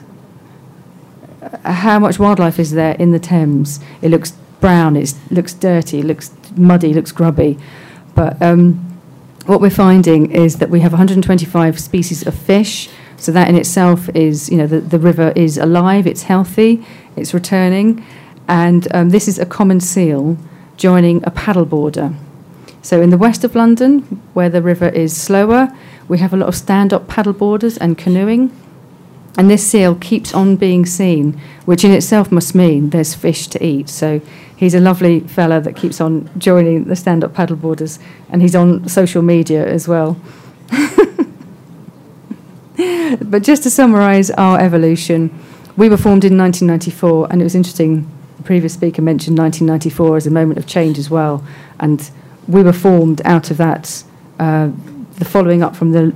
[1.41, 3.79] uh, how much wildlife is there in the Thames.
[4.01, 4.31] It looks
[4.61, 7.57] brown, it looks dirty, it looks muddy, it looks grubby.
[8.15, 8.75] But um,
[9.45, 12.89] what we're finding is that we have 125 species of fish.
[13.17, 16.85] So that in itself is, you know, the, the river is alive, it's healthy,
[17.15, 18.05] it's returning.
[18.47, 20.37] And um, this is a common seal
[20.77, 22.13] joining a paddle border.
[22.81, 24.01] So in the west of London,
[24.33, 25.75] where the river is slower,
[26.07, 28.51] we have a lot of stand up paddle boarders and canoeing.
[29.37, 33.65] And this seal keeps on being seen, which in itself must mean there's fish to
[33.65, 33.89] eat.
[33.89, 34.21] So
[34.55, 38.55] he's a lovely fella that keeps on joining the stand up paddle paddleboarders, and he's
[38.55, 40.17] on social media as well.
[43.21, 45.37] but just to summarise our evolution,
[45.75, 48.09] we were formed in 1994, and it was interesting.
[48.45, 51.43] Previous speaker mentioned 1994 as a moment of change as well,
[51.79, 52.11] and
[52.47, 54.03] we were formed out of that,
[54.37, 54.69] uh,
[55.17, 56.13] the following up from the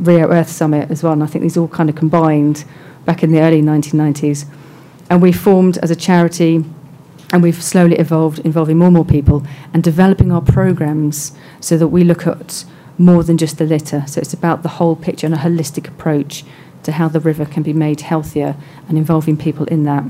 [0.00, 2.64] Rio Earth Summit as well, and I think these all kind of combined
[3.04, 4.44] back in the early 1990s.
[5.08, 6.64] And we formed as a charity,
[7.32, 11.88] and we've slowly evolved, involving more and more people, and developing our programs so that
[11.88, 12.64] we look at
[12.98, 14.02] more than just the litter.
[14.08, 16.44] So it's about the whole picture and a holistic approach
[16.82, 18.56] to how the river can be made healthier
[18.88, 20.02] and involving people in that.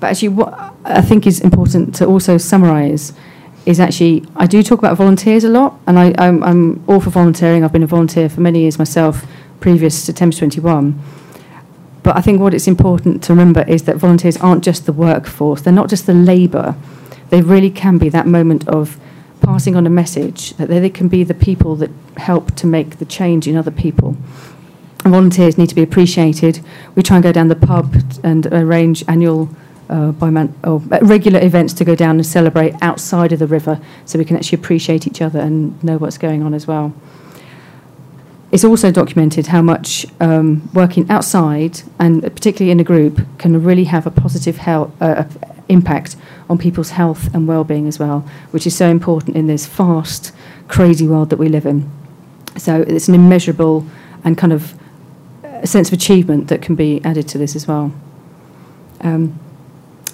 [0.00, 3.12] But actually, what I think is important to also summarise
[3.66, 7.10] is actually I do talk about volunteers a lot, and I, I'm, I'm all for
[7.10, 7.62] volunteering.
[7.62, 9.26] I've been a volunteer for many years myself,
[9.60, 10.98] previous to Thames 21.
[12.02, 15.60] But I think what it's important to remember is that volunteers aren't just the workforce,
[15.60, 16.74] they're not just the labour.
[17.28, 18.98] They really can be that moment of
[19.40, 23.04] passing on a message, that they can be the people that help to make the
[23.04, 24.16] change in other people.
[25.04, 26.60] Volunteers need to be appreciated.
[26.94, 29.48] We try and go down the pub and arrange annual
[29.90, 30.12] uh,
[30.64, 34.24] or uh, regular events to go down and celebrate outside of the river so we
[34.24, 36.94] can actually appreciate each other and know what's going on as well.
[38.52, 43.84] It's also documented how much um, working outside, and particularly in a group, can really
[43.84, 45.24] have a positive health, uh,
[45.68, 46.16] impact
[46.48, 48.20] on people's health and well-being as well,
[48.50, 50.32] which is so important in this fast,
[50.66, 51.88] crazy world that we live in.
[52.56, 53.86] So it's an immeasurable
[54.24, 54.74] and kind of
[55.64, 57.92] sense of achievement that can be added to this as well.
[59.00, 59.38] Um,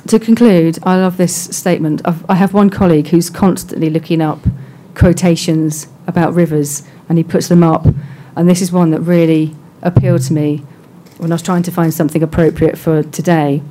[0.09, 2.03] to conclude, I love this statement.
[2.05, 4.41] I've, I have one colleague who's constantly looking up
[4.95, 7.87] quotations about rivers and he puts them up.
[8.37, 10.59] And this is one that really appealed to me
[11.19, 13.63] when I was trying to find something appropriate for today.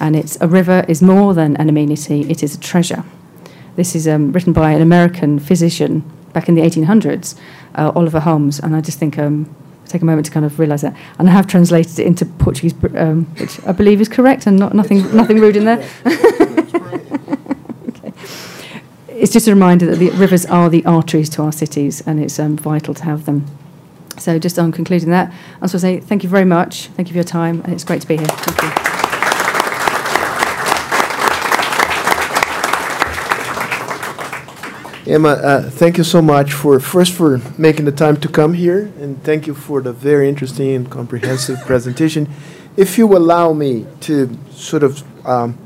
[0.00, 3.04] And it's a river is more than an amenity, it is a treasure.
[3.76, 7.38] This is um, written by an American physician back in the 1800s,
[7.74, 8.58] uh, Oliver Holmes.
[8.58, 9.54] And I just think um,
[9.88, 10.96] take a moment to kind of realise that.
[11.18, 14.74] And I have translated it into Portuguese, um, which I believe is correct and not,
[14.74, 15.78] nothing, nothing rude in there.
[17.88, 18.12] okay.
[19.08, 22.38] It's just a reminder that the rivers are the arteries to our cities and it's
[22.38, 23.46] um, vital to have them.
[24.18, 26.88] So, just on concluding that, I just want to say thank you very much.
[26.88, 28.26] Thank you for your time, and it's great to be here.
[28.26, 28.87] Thank you.
[35.08, 38.92] Emma, uh, thank you so much for first for making the time to come here,
[39.00, 42.28] and thank you for the very interesting and comprehensive presentation.
[42.76, 45.56] If you allow me to sort of um,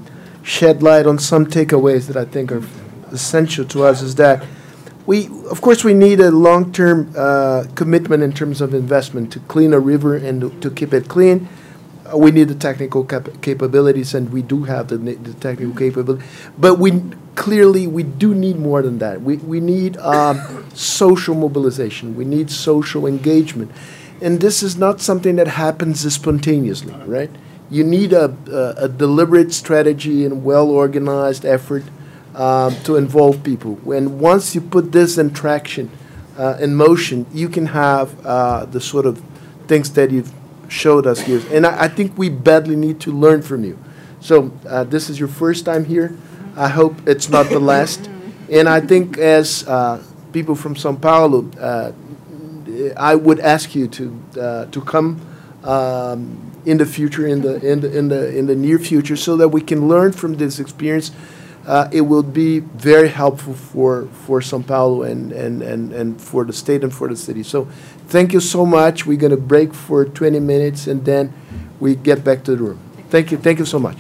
[0.44, 2.62] shed light on some takeaways that I think are
[3.10, 4.46] essential to us, is that
[5.06, 9.72] we, of course, we need a long-term uh, commitment in terms of investment to clean
[9.72, 11.48] a river and to, keep it clean
[12.14, 16.22] we need the technical cap- capabilities, and we do have the, the technical capability.
[16.58, 17.02] But we
[17.34, 19.22] clearly we do need more than that.
[19.22, 22.16] We we need um, social mobilization.
[22.16, 23.70] We need social engagement,
[24.20, 27.30] and this is not something that happens spontaneously, right?
[27.70, 31.84] You need a, a, a deliberate strategy and well organized effort
[32.34, 33.78] um, to involve people.
[33.90, 35.90] And once you put this in traction,
[36.36, 39.22] uh, in motion, you can have uh, the sort of
[39.68, 40.32] things that you've
[40.68, 41.42] showed us here.
[41.50, 43.78] And I, I, think we badly need to learn from you.
[44.20, 46.16] So uh, this is your first time here.
[46.56, 48.08] I hope it's not the last.
[48.50, 51.92] And I think as uh, people from São Paulo, uh,
[52.96, 55.20] I would ask you to uh, to come
[55.64, 59.36] um, in the future, in the in the in the in the near future, so
[59.36, 61.12] that we can learn from this experience.
[61.66, 66.44] Uh, it will be very helpful for for São Paulo and, and, and, and for
[66.44, 67.42] the state and for the city.
[67.44, 67.68] So,
[68.08, 69.06] thank you so much.
[69.06, 71.32] We're going to break for 20 minutes and then
[71.78, 72.80] we get back to the room.
[73.10, 73.38] Thank you.
[73.38, 73.96] Thank you so much.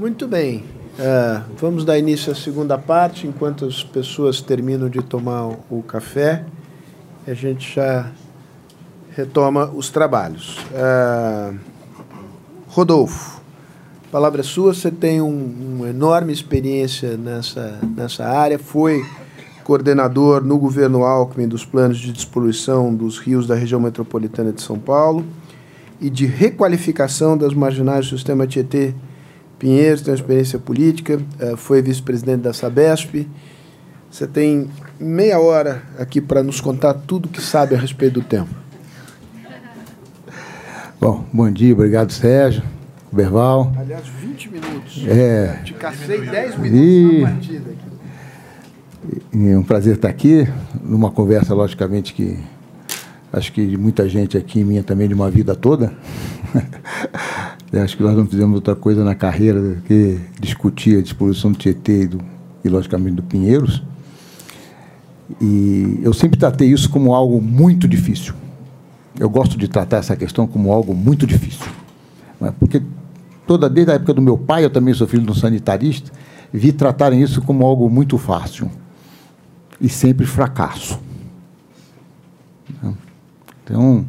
[0.00, 0.64] Muito bem.
[0.98, 6.46] Uh, vamos dar início à segunda parte, enquanto as pessoas terminam de tomar o, café.
[7.26, 8.10] A gente já
[9.14, 10.56] retoma os trabalhos.
[10.70, 11.54] Uh,
[12.66, 13.42] Rodolfo,
[14.10, 14.72] palavra é sua.
[14.72, 18.58] Você tem um, uma enorme experiência nessa, nessa área.
[18.58, 19.04] Foi
[19.64, 24.78] coordenador no governo Alckmin dos planos de despoluição dos rios da região metropolitana de São
[24.78, 25.26] Paulo
[26.00, 28.94] e de requalificação das marginais do sistema Tietê
[29.60, 33.28] Pinheiros, tem uma experiência política, eh, foi vice-presidente da Sabesp.
[34.10, 38.48] Você tem meia hora aqui para nos contar tudo que sabe a respeito do tema.
[40.98, 42.62] Bom, bom dia, obrigado Sérgio,
[43.12, 43.70] Berval.
[43.78, 45.04] Aliás, 20 minutos.
[45.06, 45.60] É.
[45.62, 47.20] Te cacei 10 minutos e...
[47.20, 47.70] na partida.
[49.34, 50.48] É um prazer estar aqui,
[50.82, 52.38] numa conversa, logicamente, que
[53.30, 55.92] acho que de muita gente aqui, minha também, de uma vida toda.
[57.78, 62.02] acho que nós não fizemos outra coisa na carreira que discutir a disposição do Tietê
[62.02, 62.20] e, do,
[62.64, 63.82] e, logicamente, do Pinheiros.
[65.40, 68.34] E eu sempre tratei isso como algo muito difícil.
[69.18, 71.70] Eu gosto de tratar essa questão como algo muito difícil.
[72.58, 72.82] Porque
[73.46, 76.10] toda desde a época do meu pai, eu também sou filho de um sanitarista,
[76.52, 78.70] vi tratarem isso como algo muito fácil
[79.80, 80.98] e sempre fracasso.
[83.62, 84.04] Então,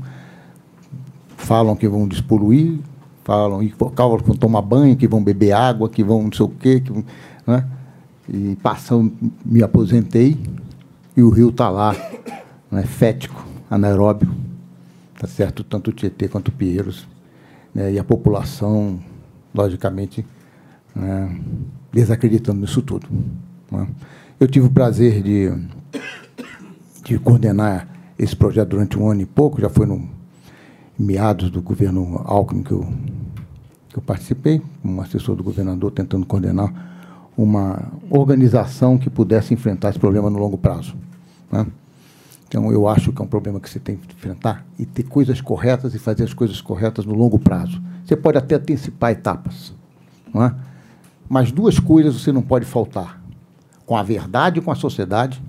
[1.38, 2.80] falam que vão despoluir,
[3.24, 6.80] falam que vão tomar banho, que vão beber água, que vão não sei o quê.
[6.80, 6.92] Que,
[7.46, 7.68] né?
[8.30, 9.12] E passam,
[9.44, 10.38] me aposentei
[11.16, 11.96] e o rio está lá,
[12.72, 12.84] né?
[12.84, 14.32] fético, anaeróbio,
[15.20, 15.64] tá certo?
[15.64, 17.08] Tanto o Tietê quanto o Pinheiros.
[17.74, 17.94] Né?
[17.94, 19.00] E a população,
[19.54, 20.26] logicamente,
[20.96, 21.38] né?
[21.92, 23.08] desacreditando nisso tudo.
[23.70, 23.88] Né?
[24.40, 25.52] Eu tive o prazer de,
[27.04, 30.08] de coordenar esse projeto durante um ano e pouco, já foi no
[31.02, 32.88] meados do governo Alckmin que eu,
[33.90, 36.72] que eu participei, como assessor do governador, tentando coordenar
[37.38, 40.96] uma organização que pudesse enfrentar esse problema no longo prazo.
[41.52, 41.66] Né?
[42.48, 45.40] Então, eu acho que é um problema que você tem que enfrentar e ter coisas
[45.42, 47.82] corretas e fazer as coisas corretas no longo prazo.
[48.06, 49.74] Você pode até antecipar etapas,
[50.34, 50.54] não é?
[51.30, 53.22] mas duas coisas você não pode faltar:
[53.86, 55.42] com a verdade e com a sociedade.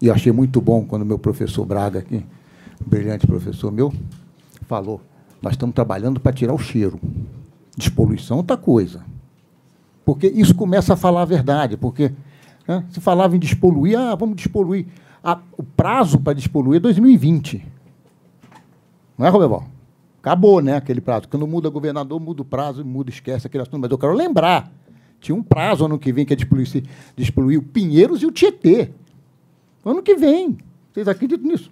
[0.00, 2.22] E eu achei muito bom quando meu professor Braga, aqui,
[2.86, 3.90] brilhante professor meu,
[4.66, 5.00] falou:
[5.40, 7.00] nós estamos trabalhando para tirar o cheiro.
[7.76, 9.04] Despoluição é outra coisa.
[10.04, 11.76] Porque isso começa a falar a verdade.
[11.76, 12.12] Porque
[12.66, 14.86] né, se falava em despoluir, ah, vamos despoluir.
[15.22, 17.66] Ah, o prazo para despoluir é 2020.
[19.18, 19.64] Não é, Roberval?
[20.20, 21.28] Acabou, né, aquele prazo.
[21.28, 23.78] Quando muda governador, muda o prazo, muda, esquece aquele assunto.
[23.78, 24.70] Mas eu quero lembrar.
[25.20, 26.84] Tinha um prazo ano que vem que é despoluir,
[27.16, 28.90] despoluir o Pinheiros e o Tietê.
[29.84, 30.58] Ano que vem.
[30.92, 31.70] Vocês acreditam nisso?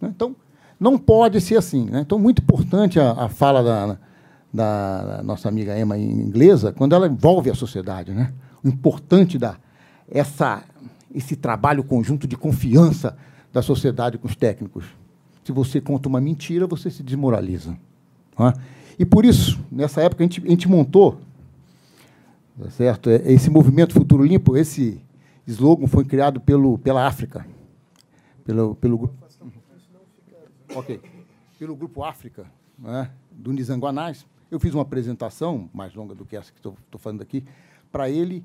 [0.00, 0.34] Né, então,
[0.78, 1.86] não pode ser assim.
[1.86, 2.00] Né?
[2.00, 3.98] Então, muito importante a, a fala da,
[4.52, 8.12] da, nossa amiga Emma inglesa, quando ela envolve a sociedade.
[8.12, 8.32] Né?
[8.62, 9.56] O importante da
[10.10, 10.62] essa,
[11.14, 13.16] esse trabalho conjunto de confiança
[13.52, 14.84] da sociedade com os técnicos.
[15.44, 17.76] Se você conta uma mentira, você se desmoraliza.
[18.38, 18.52] É?
[18.98, 21.18] E por isso, nessa época, a gente, a gente montou
[22.58, 23.08] tá certo?
[23.08, 25.00] É, esse movimento Futuro Limpo, esse
[25.46, 27.46] slogan foi criado pelo, pela África,
[28.44, 29.27] pelo, pelo grupo
[30.74, 31.00] Ok.
[31.58, 32.46] Pelo Grupo África,
[32.78, 34.26] né, do Nizanguanás.
[34.50, 37.44] Eu fiz uma apresentação, mais longa do que essa que estou fazendo aqui,
[37.92, 38.44] para ele,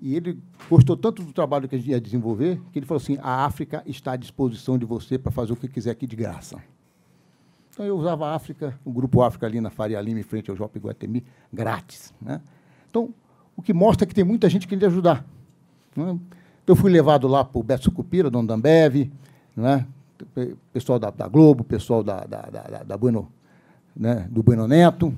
[0.00, 3.18] e ele gostou tanto do trabalho que a gente ia desenvolver, que ele falou assim,
[3.20, 6.62] a África está à disposição de você para fazer o que quiser aqui de graça.
[7.70, 10.56] Então, eu usava a África, o Grupo África ali na Faria Lima, em frente ao
[10.56, 12.14] Shopping Guatemi, grátis.
[12.20, 12.40] Né?
[12.88, 13.12] Então,
[13.56, 15.24] o que mostra que tem muita gente querendo ajudar.
[15.94, 16.18] Né?
[16.66, 19.10] Eu fui levado lá para o Beto Sucupira, Dom Dambev,
[19.56, 19.86] né?
[20.72, 23.30] Pessoal da, da Globo, pessoal da, da, da, da Bueno,
[23.94, 25.14] né, do Bueno Neto,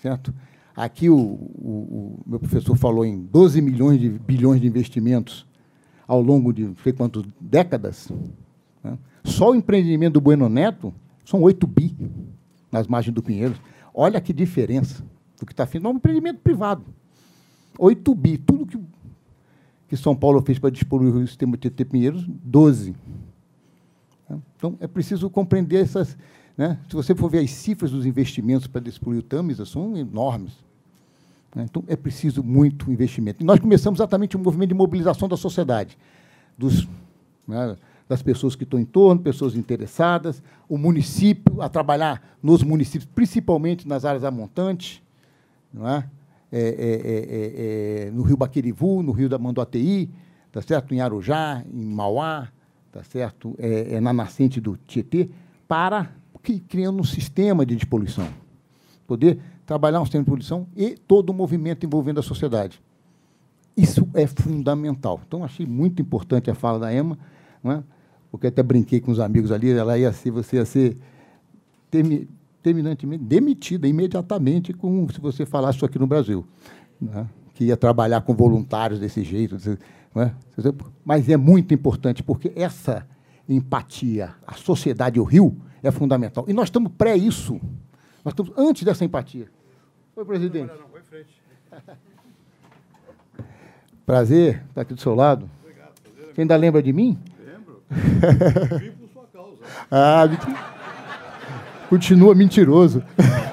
[0.00, 0.32] certo?
[0.74, 5.46] Aqui o, o, o, meu professor falou em 12 milhões de bilhões de investimentos
[6.06, 8.10] ao longo de não sei quantas décadas.
[8.82, 8.98] Né?
[9.24, 10.92] Só o empreendimento do Bueno Neto
[11.24, 11.94] são 8 bi
[12.70, 13.60] nas margens do Pinheiros.
[13.94, 15.04] Olha que diferença
[15.38, 15.86] do que está feito.
[15.86, 16.82] É um empreendimento privado.
[17.78, 18.38] 8 bi.
[18.38, 18.80] Tudo que,
[19.88, 22.94] que São Paulo fez para dispor o sistema TT Pinheiros, 12.
[24.62, 26.16] Então, é preciso compreender essas,
[26.56, 26.78] Né?
[26.88, 30.52] Se você for ver as cifras dos investimentos para despoluir o Tamisa, são enormes.
[31.52, 31.66] Né?
[31.68, 33.42] Então, é preciso muito investimento.
[33.42, 35.98] E nós começamos exatamente um movimento de mobilização da sociedade,
[36.56, 36.86] dos,
[37.48, 37.76] né,
[38.08, 43.88] das pessoas que estão em torno, pessoas interessadas, o município, a trabalhar nos municípios, principalmente
[43.88, 45.02] nas áreas amontantes,
[45.74, 46.08] não é?
[46.52, 50.08] É, é, é, é, no Rio Baquerivu, no Rio da Manduateí,
[50.52, 50.94] tá certo?
[50.94, 52.48] em Arujá, em Mauá,
[52.92, 53.54] tá certo?
[53.58, 55.28] É, na nascente do Tietê,
[55.66, 56.12] para
[56.68, 58.28] criando um sistema de despoluição.
[59.06, 62.82] Poder trabalhar um sistema de poluição e todo o movimento envolvendo a sociedade.
[63.76, 65.20] Isso é fundamental.
[65.26, 67.18] Então, achei muito importante a fala da Emma,
[67.64, 67.82] é?
[68.30, 70.98] porque até brinquei com os amigos ali, ela ia ser, você ia ser
[71.90, 72.28] termi,
[72.62, 76.44] terminantemente demitida imediatamente com, se você falasse isso aqui no Brasil.
[77.00, 77.26] Né?
[77.54, 79.54] Que ia trabalhar com voluntários desse jeito.
[79.54, 79.60] Não
[80.20, 80.32] é?
[81.04, 83.06] Mas é muito importante, porque essa
[83.48, 86.44] empatia, a sociedade, o Rio, é fundamental.
[86.46, 87.60] E nós estamos pré isso.
[88.24, 89.48] Nós estamos antes dessa empatia.
[90.14, 90.68] Oi, presidente.
[90.68, 91.42] Não, não, não, frente.
[94.06, 95.48] Prazer estar aqui do seu lado.
[95.62, 95.92] Obrigado.
[96.02, 97.18] Prazer é Você ainda lembra de mim?
[97.44, 97.82] Lembro.
[98.78, 99.58] Vim por sua causa.
[99.90, 100.24] ah,
[101.88, 103.02] continua mentiroso.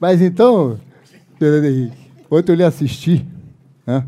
[0.00, 0.78] Mas então,
[1.38, 3.26] Fernando Henrique, ontem eu lhe assisti
[3.86, 4.06] né,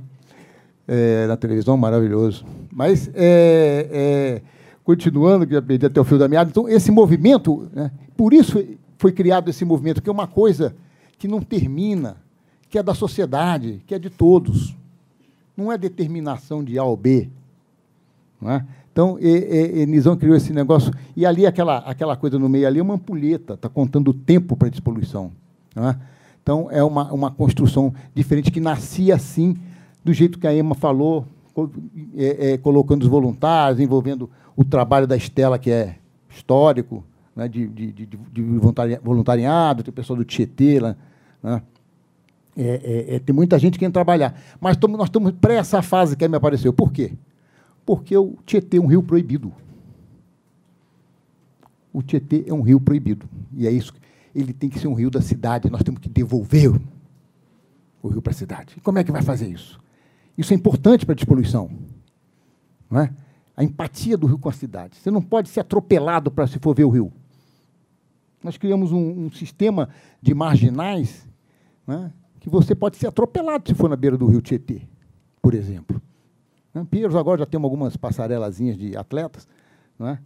[0.87, 2.45] é, na televisão, maravilhoso.
[2.73, 4.43] Mas, é, é,
[4.85, 8.65] continuando, que já perdi até o fio da meada, então, esse movimento, né, por isso
[8.99, 10.75] foi criado esse movimento, que é uma coisa
[11.19, 12.17] que não termina,
[12.69, 14.77] que é da sociedade, que é de todos.
[15.57, 17.29] Não é determinação de A ou B.
[18.41, 18.65] Não é?
[18.93, 20.93] Então, e, e, e Nizam criou esse negócio.
[21.17, 24.57] E ali, aquela, aquela coisa no meio ali é uma ampulheta, está contando o tempo
[24.57, 25.33] para a despoluição.
[25.77, 25.97] É?
[26.51, 29.57] Então, é uma, uma construção diferente que nascia assim,
[30.05, 31.25] do jeito que a Emma falou,
[32.17, 35.95] é, é, colocando os voluntários, envolvendo o trabalho da Estela, que é
[36.29, 37.05] histórico,
[37.37, 38.43] né, de, de, de,
[39.01, 40.97] voluntariado, tem o pessoal do Tietê lá.
[41.41, 41.63] Né?
[42.57, 44.35] É, é, é, tem muita gente querendo trabalhar.
[44.61, 46.73] Mas nós estamos pré essa fase que me apareceu.
[46.73, 47.13] Por quê?
[47.87, 49.53] Porque o Tietê é um rio proibido.
[51.93, 53.29] O Tietê é um rio proibido.
[53.57, 53.95] E é isso.
[54.35, 55.71] Ele tem que ser um rio da cidade.
[55.71, 56.71] Nós temos que devolver
[58.03, 58.75] o rio para a cidade.
[58.77, 59.81] E como é que vai fazer isso?
[60.37, 61.71] Isso é importante para a despoluição.
[62.89, 63.13] Não é?
[63.57, 64.97] A empatia do rio com a cidade.
[64.97, 67.13] Você não pode ser atropelado para se for ver o rio.
[68.43, 69.89] Nós criamos um, um sistema
[70.23, 71.29] de marginais
[71.87, 74.83] né, que você pode ser atropelado se for na beira do rio Tietê,
[75.43, 76.01] por exemplo.
[76.73, 76.87] Né?
[76.91, 79.47] Pinheiros agora já temos algumas passarelazinhas de atletas,
[79.99, 80.19] não é?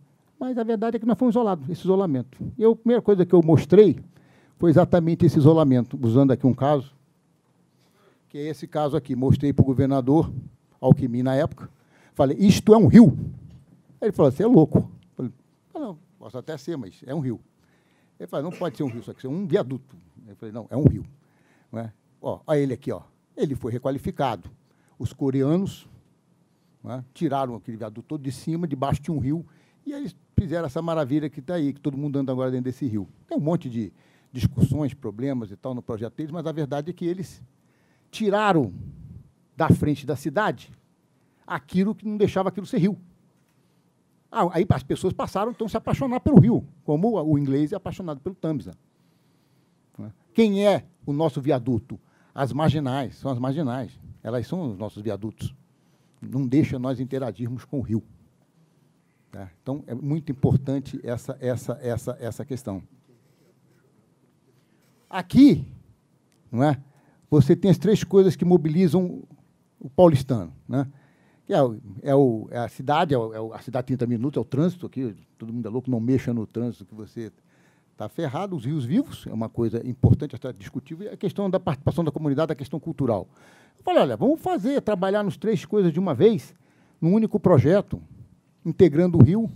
[0.44, 2.36] Mas a verdade é que nós fomos isolados, esse isolamento.
[2.58, 3.98] E a primeira coisa que eu mostrei
[4.58, 6.92] foi exatamente esse isolamento, usando aqui um caso,
[8.28, 9.16] que é esse caso aqui.
[9.16, 10.30] Mostrei para o governador
[10.78, 11.70] Alquimim na época,
[12.12, 13.16] falei, isto é um rio.
[14.02, 14.80] Ele falou, você é louco.
[14.80, 15.32] Eu falei,
[15.72, 17.40] ah, não, posso até ser, mas é um rio.
[18.20, 19.96] Ele falou, não pode ser um rio, só que é um viaduto.
[20.28, 21.06] Eu falei, não, é um rio.
[21.72, 21.92] Não é?
[22.20, 23.00] Ó, olha ele aqui, ó.
[23.34, 24.50] ele foi requalificado.
[24.98, 25.88] Os coreanos
[26.84, 27.02] é?
[27.14, 29.46] tiraram aquele viaduto todo de cima, debaixo de um rio,
[29.86, 32.86] e eles fizeram essa maravilha que está aí, que todo mundo anda agora dentro desse
[32.86, 33.08] rio.
[33.26, 33.92] Tem um monte de
[34.32, 37.42] discussões, problemas e tal no projeto deles, mas a verdade é que eles
[38.10, 38.72] tiraram
[39.56, 40.72] da frente da cidade
[41.46, 42.98] aquilo que não deixava aquilo ser rio.
[44.30, 47.76] Ah, aí as pessoas passaram então a se apaixonar pelo rio, como o inglês é
[47.76, 48.72] apaixonado pelo Tamisa.
[50.32, 52.00] Quem é o nosso viaduto?
[52.34, 53.92] As marginais, são as marginais.
[54.20, 55.54] Elas são os nossos viadutos.
[56.20, 58.02] Não deixa nós interagirmos com o rio.
[59.34, 59.50] Tá?
[59.60, 62.80] Então, é muito importante essa, essa, essa, essa questão.
[65.10, 65.66] Aqui,
[66.52, 66.80] não é?
[67.28, 69.24] você tem as três coisas que mobilizam
[69.80, 70.52] o paulistano.
[70.68, 70.86] Né?
[71.48, 74.44] é, é, o, é a cidade, é, o, é a cidade 30 minutos, é o
[74.44, 77.32] trânsito aqui, todo mundo é louco, não mexa no trânsito que você
[77.90, 81.58] está ferrado, os rios vivos, é uma coisa importante, até discutível, e a questão da
[81.58, 83.26] participação da comunidade, a questão cultural.
[83.76, 86.54] Eu falei, olha, vamos fazer, trabalhar nos três coisas de uma vez,
[87.00, 88.00] num único projeto,
[88.64, 89.50] integrando o rio,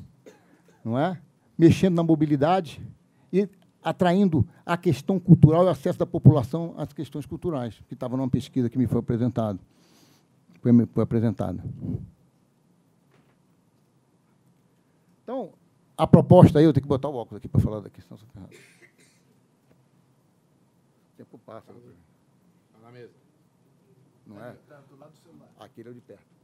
[0.85, 1.20] não é?
[1.56, 2.80] mexendo na mobilidade
[3.32, 3.48] e
[3.82, 8.28] atraindo a questão cultural e o acesso da população às questões culturais, que estava numa
[8.28, 9.59] pesquisa que me foi apresentada
[10.60, 11.62] foi, foi apresentada.
[15.22, 15.52] Então,
[15.97, 18.16] a proposta aí, eu tenho que botar o óculos aqui para falar da questão.
[18.16, 18.20] O
[21.16, 21.72] tempo passa.
[21.72, 23.12] Está na mesa.
[24.26, 24.55] Não é?
[24.66, 25.10] Celular.
[25.59, 26.38] Aquele é o de perto.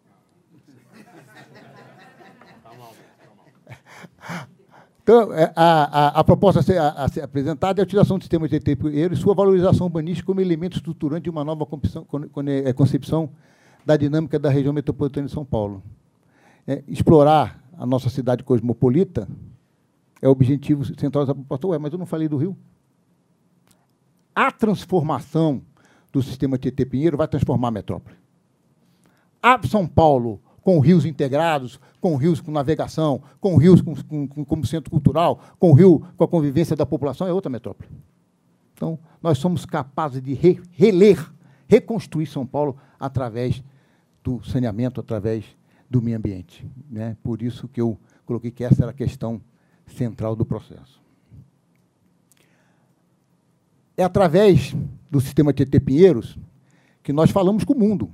[5.02, 8.16] Então, é, a, a, a proposta a ser, a, a ser, apresentada é a utilização
[8.16, 12.06] do sistema de tempo e sua valorização urbanística como elemento estruturante de uma nova concepção,
[12.74, 13.30] concepção
[13.84, 15.82] da dinâmica da região metropolitana de São Paulo.
[16.66, 19.28] É, explorar a nossa cidade cosmopolita
[20.22, 21.70] é o objetivo central da população.
[21.70, 22.56] Ué, mas eu não falei do Rio.
[24.34, 25.60] A transformação
[26.10, 28.16] do sistema Tietê Pinheiro vai transformar a metrópole.
[29.42, 33.94] A São Paulo, com rios integrados, com rios com navegação, com rios com,
[34.26, 37.90] com, como centro cultural, com rio com a convivência da população, é outra metrópole.
[38.72, 41.32] Então, nós somos capazes de re, reler,
[41.68, 43.62] reconstruir São Paulo através
[44.22, 45.44] do saneamento, através
[45.88, 46.66] do meio ambiente.
[46.90, 47.16] Né?
[47.22, 49.40] Por isso que eu coloquei que essa era a questão
[49.86, 51.00] central do processo.
[53.96, 54.74] É através
[55.10, 56.38] do sistema TT Pinheiros
[57.02, 58.10] que nós falamos com o mundo.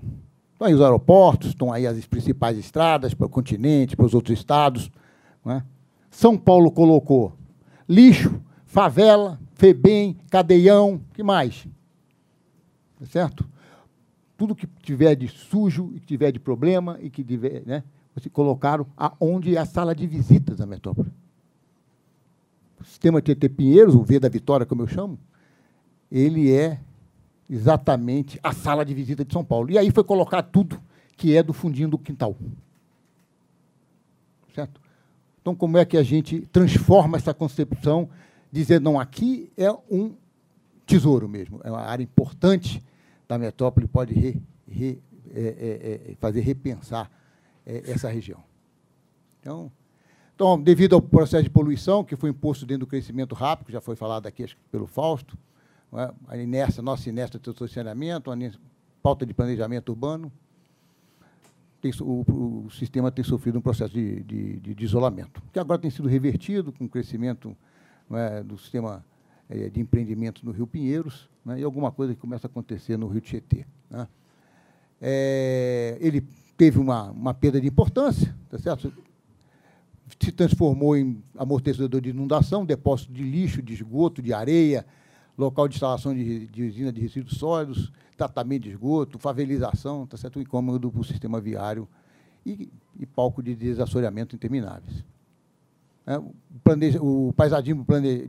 [0.60, 4.38] Estão aí os aeroportos, estão aí as principais estradas para o continente, para os outros
[4.38, 4.90] estados.
[5.46, 5.62] É?
[6.10, 7.32] São Paulo colocou
[7.88, 11.66] lixo, favela, FEBEM, cadeião, que mais?
[12.98, 13.48] Tá certo?
[14.36, 17.82] Tudo que tiver de sujo e que tiver de problema e que tiver, né?
[18.14, 21.10] Você colocaram aonde é a sala de visitas da metrópole.
[22.78, 25.18] O sistema TT Pinheiros, o V da Vitória, como eu chamo,
[26.12, 26.78] ele é
[27.50, 29.70] exatamente a sala de visita de São Paulo.
[29.70, 30.80] E aí foi colocar tudo
[31.16, 32.36] que é do fundinho do quintal.
[34.54, 34.80] Certo?
[35.40, 38.08] Então, como é que a gente transforma essa concepção,
[38.52, 40.14] dizer, não, aqui é um
[40.86, 42.82] tesouro mesmo, é uma área importante
[43.26, 45.00] da metrópole, pode re, re,
[45.34, 47.10] é, é, é, fazer repensar
[47.66, 48.42] é, essa região.
[49.40, 49.72] Então,
[50.34, 53.80] então, devido ao processo de poluição, que foi imposto dentro do crescimento rápido, que já
[53.80, 55.49] foi falado aqui pelo Fausto, é?
[56.28, 58.36] A inércia, nossa inércia de saneamento, a
[59.02, 60.32] falta de planejamento urbano,
[61.80, 65.90] tem, o, o, sistema tem sofrido um processo de, de, de, isolamento, que agora tem
[65.90, 67.56] sido revertido com o crescimento
[68.10, 69.04] é, do sistema
[69.48, 73.08] é, de empreendimento no Rio Pinheiros, né, e alguma coisa que começa a acontecer no
[73.08, 73.64] Rio Tietê.
[73.88, 74.06] Né.
[75.00, 76.20] É, ele
[76.56, 78.92] teve uma, uma perda de importância, tá certo?
[80.18, 84.84] se transformou em amortecedor de inundação, depósito de lixo, de esgoto, de areia,
[85.40, 90.38] local de instalação de, de usina de resíduos sólidos, tratamento de esgoto, favelização, tá certo?
[90.38, 91.88] um incômodo para o sistema viário
[92.44, 95.02] e, e, palco de desassoreamento intermináveis.
[96.06, 97.86] É, o, planeja, o, paisagismo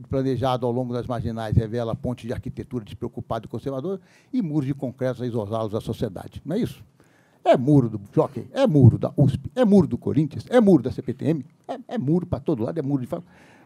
[0.08, 4.00] planejado ao longo das marginais revela pontes de arquitetura despreocupada e conservadora
[4.32, 6.40] e muros de concreto a isolá-los da sociedade.
[6.44, 6.82] Não é isso?
[7.44, 10.92] É muro do Jockey, é muro da USP, é muro do Corinthians, é muro da
[10.92, 13.14] CPTM, é, é muro para todo lado, é muro de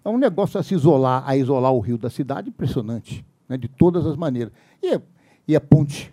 [0.04, 3.68] É um negócio a se isolar, a isolar o rio da cidade, impressionante né, de
[3.68, 4.52] todas as maneiras.
[4.82, 5.00] E,
[5.48, 6.10] e a ponte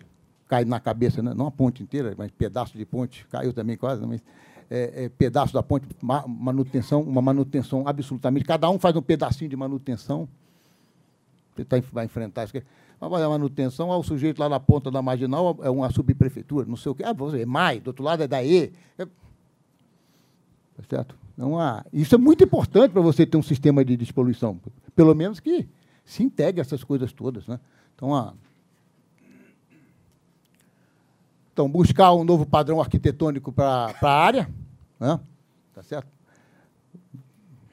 [0.48, 4.06] cai na cabeça, né, não a ponte inteira, mas pedaço de ponte, caiu também quase,
[4.06, 4.22] mas
[4.70, 8.44] é, é, pedaço da ponte, manutenção, uma manutenção absolutamente.
[8.44, 10.28] Cada um faz um pedacinho de manutenção.
[11.54, 12.52] Você tá, vai enfrentar isso.
[13.00, 16.90] Vai a manutenção, o sujeito lá na ponta da marginal é uma subprefeitura, não sei
[16.90, 17.04] o quê.
[17.04, 18.72] Ah, é MAI, do outro lado é da E.
[18.98, 21.14] É, tá certo?
[21.36, 24.58] Não há, isso é muito importante para você ter um sistema de despoluição.
[24.94, 25.68] Pelo menos que
[26.04, 27.46] se integre essas coisas todas.
[27.46, 27.58] Né?
[27.94, 28.34] Então, a,
[31.52, 34.48] então, buscar um novo padrão arquitetônico para a área,
[34.98, 35.20] né?
[35.72, 36.14] tá certo?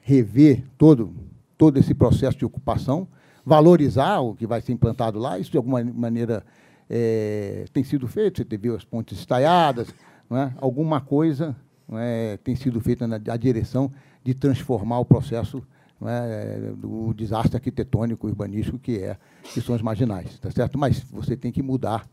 [0.02, 1.14] rever todo,
[1.56, 3.08] todo esse processo de ocupação,
[3.44, 6.44] valorizar o que vai ser implantado lá, isso de alguma maneira
[6.90, 9.88] é, tem sido feito, você teve as pontes estaiadas,
[10.30, 10.52] é?
[10.58, 11.56] alguma coisa
[11.92, 13.90] é, tem sido feita na direção
[14.24, 15.62] de transformar o processo
[16.08, 19.16] é, do desastre arquitetônico urbanístico que é
[19.52, 20.78] que são as marginais, tá certo?
[20.78, 22.06] Mas você tem que mudar,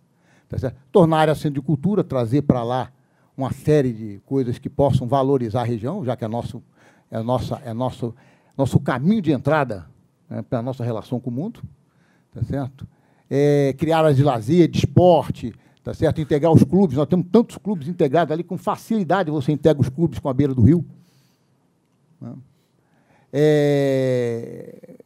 [0.48, 0.78] tá certo?
[0.92, 2.92] Tornar a área centro de cultura, trazer para lá
[3.36, 6.62] uma série de coisas que possam valorizar a região, já que é nosso
[7.10, 8.14] é nossa é nosso
[8.58, 9.86] nosso caminho de entrada
[10.30, 11.62] né, para a nossa relação com o mundo,
[12.34, 12.88] tá certo?
[13.30, 15.54] É, criar áreas de lazer, de esporte,
[15.84, 16.20] tá certo?
[16.20, 20.20] Integrar os clubes, nós temos tantos clubes integrados ali com facilidade você integra os clubes
[20.20, 20.86] com a beira do rio.
[22.20, 22.34] Né?
[23.32, 24.98] É,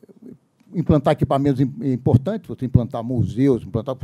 [0.74, 3.96] implantar equipamentos importantes, você implantar museus, implantar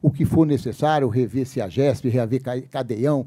[0.00, 3.26] o que for necessário, rever CEAGESP, rever Cadeião,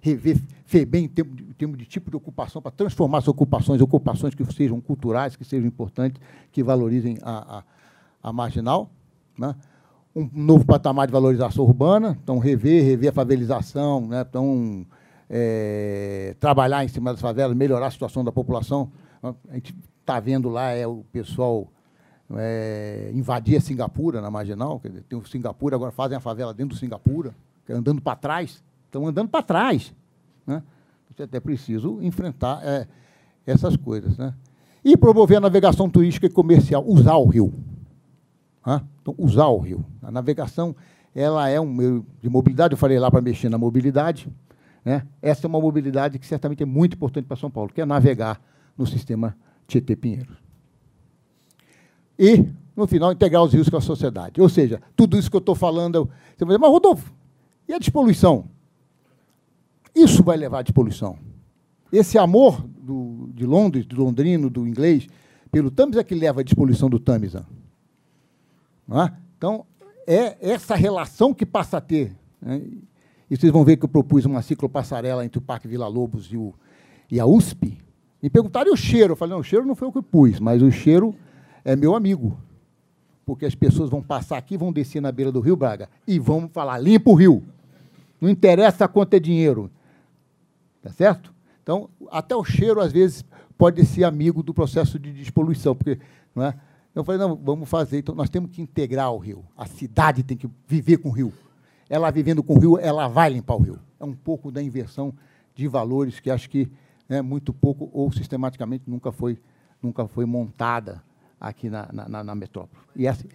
[0.00, 4.44] rever FEBEM em termos de, de tipo de ocupação, para transformar as ocupações, ocupações que
[4.52, 6.20] sejam culturais, que sejam importantes,
[6.52, 8.90] que valorizem a, a, a marginal.
[9.36, 9.54] Né?
[10.14, 14.24] Um novo patamar de valorização urbana, então rever, rever a favelização, né?
[14.28, 14.86] então,
[15.28, 18.92] é, trabalhar em cima das favelas, melhorar a situação da população,
[19.22, 21.70] a gente está vendo lá é o pessoal
[22.36, 24.80] é, invadir a Singapura, na Marginal.
[24.80, 27.34] Quer dizer, tem o Singapura, agora fazem a favela dentro do Singapura,
[27.68, 28.62] andando para trás.
[28.86, 29.94] Estão andando para trás.
[30.46, 30.62] Né?
[31.10, 32.86] Você até preciso enfrentar é,
[33.46, 34.16] essas coisas.
[34.16, 34.34] Né?
[34.84, 37.52] E promover a navegação turística e comercial, usar o rio.
[38.66, 38.82] Né?
[39.00, 39.84] Então, usar o rio.
[40.02, 40.74] A navegação
[41.14, 44.28] ela é um meio de mobilidade, eu falei lá para mexer na mobilidade,
[44.84, 45.06] Né?
[45.20, 48.40] Essa é uma mobilidade que certamente é muito importante para São Paulo, que é navegar
[48.76, 49.36] no sistema
[49.66, 50.36] Tietê Pinheiros.
[52.18, 52.44] E,
[52.76, 54.40] no final, integrar os rios com a sociedade.
[54.40, 56.10] Ou seja, tudo isso que eu estou falando.
[56.36, 57.12] Você vai dizer, mas Rodolfo,
[57.68, 58.48] e a despoluição?
[59.94, 61.18] Isso vai levar à despoluição.
[61.92, 65.06] Esse amor do, de Londres, do londrino, do inglês,
[65.50, 67.46] pelo Tâmisa é que leva à despoluição do Tâmisa.
[68.90, 69.12] É?
[69.36, 69.64] Então,
[70.06, 72.16] é essa relação que passa a ter.
[72.40, 72.62] Né?
[73.30, 76.36] E vocês vão ver que eu propus uma ciclopassarela entre o Parque Vila Lobos e,
[76.36, 76.52] o,
[77.10, 77.78] e a USP.
[78.22, 79.12] Me perguntaram e o cheiro.
[79.12, 81.14] Eu falei, não, o cheiro não foi o que pus, mas o cheiro
[81.64, 82.38] é meu amigo.
[83.24, 86.48] Porque as pessoas vão passar aqui, vão descer na beira do Rio Braga e vão
[86.48, 87.42] falar, limpa o rio.
[88.20, 89.70] Não interessa quanto é dinheiro.
[90.82, 91.32] Tá certo?
[91.62, 93.24] Então, até o cheiro, às vezes,
[93.56, 95.74] pode ser amigo do processo de despoluição.
[95.74, 95.98] Porque,
[96.34, 96.54] não é?
[96.94, 97.98] Eu falei, não, vamos fazer.
[97.98, 99.44] Então, nós temos que integrar o rio.
[99.56, 101.32] A cidade tem que viver com o rio
[101.90, 103.80] ela vivendo com o rio, ela vai limpar o rio.
[103.98, 105.12] É um pouco da inversão
[105.56, 106.70] de valores que acho que
[107.10, 109.36] né, muito pouco ou sistematicamente nunca foi,
[109.82, 111.02] nunca foi montada
[111.40, 112.80] aqui na, na, na metrópole.
[112.94, 113.26] E essa...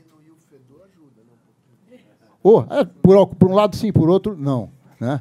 [2.41, 4.71] Oh, é, por, por, um lado sim, por outro não.
[4.99, 5.19] Né?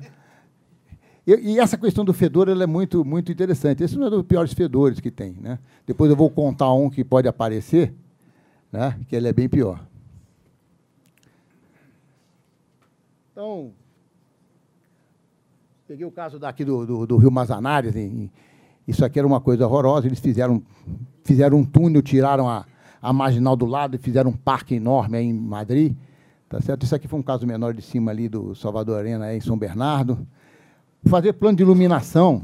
[1.26, 3.82] E, essa questão do fedor ela é muito, muito interessante.
[3.82, 5.32] Esse não é dos piores fedores que tem.
[5.40, 5.58] Né?
[5.86, 7.94] Depois eu vou contar um que pode aparecer,
[8.70, 9.84] né, que ele é bem pior.
[13.32, 13.72] Então,
[15.86, 18.30] peguei o caso daqui do, do, do Rio Mazanares, e,
[18.86, 20.62] isso aqui era uma coisa horrorosa, eles fizeram,
[21.22, 22.66] fizeram um túnel, tiraram a,
[23.00, 25.96] a marginal do lado e fizeram um parque enorme aí em Madrid.
[26.48, 26.84] Tá certo?
[26.84, 29.58] Isso aqui foi um caso menor de cima ali do Salvador Arena, aí em São
[29.58, 30.26] Bernardo.
[31.06, 32.42] Fazer plano de iluminação,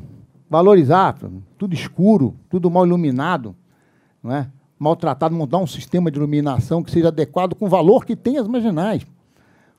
[0.49, 1.17] valorizar,
[1.59, 3.55] tudo escuro, tudo mal iluminado,
[4.23, 4.51] não é?
[4.79, 8.49] maltratado, montar um sistema de iluminação que seja adequado com o valor que tem as
[8.49, 9.07] marginais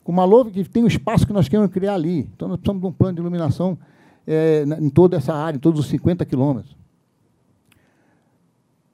[0.03, 2.29] com uma louva que tem o espaço que nós queremos criar ali.
[2.35, 3.77] Então, nós precisamos de um plano de iluminação
[4.25, 6.75] é, em toda essa área, em todos os 50 quilômetros.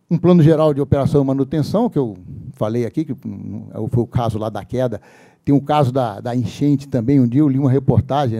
[0.09, 2.15] Um plano geral de operação e manutenção, que eu
[2.53, 5.01] falei aqui, que foi o caso lá da queda.
[5.43, 7.19] Tem o caso da, da enchente também.
[7.19, 8.39] Um dia eu li uma reportagem,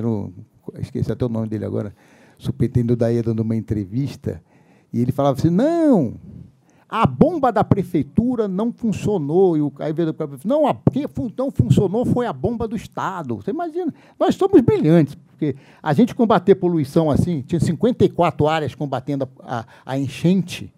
[0.80, 1.94] esqueci até o nome dele agora,
[2.38, 4.42] superintendente da dando uma entrevista,
[4.94, 6.14] e ele falava assim, não,
[6.90, 9.58] a bomba da prefeitura não funcionou.
[9.58, 10.16] E o aí veio
[10.46, 11.06] não, a que
[11.38, 13.36] não funcionou foi a bomba do Estado.
[13.36, 13.94] Você imagina?
[14.20, 19.98] Nós somos brilhantes, porque a gente combater poluição assim, tinha 54 áreas combatendo a, a,
[19.98, 20.72] enchente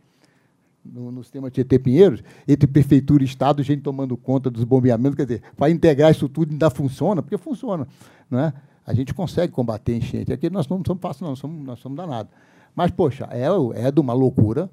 [0.84, 5.26] no, no sistema Tietê Pinheiros, entre prefeitura e Estado, gente tomando conta dos bombeamentos, quer
[5.26, 7.88] dizer, para integrar isso tudo ainda funciona, porque funciona.
[8.30, 8.54] Não é?
[8.86, 10.34] A gente consegue combater enchente.
[10.34, 12.32] Aqui nós não somos fáceis, não, nós somos, nós somos danados.
[12.76, 13.46] Mas, poxa, é,
[13.76, 14.70] é de uma loucura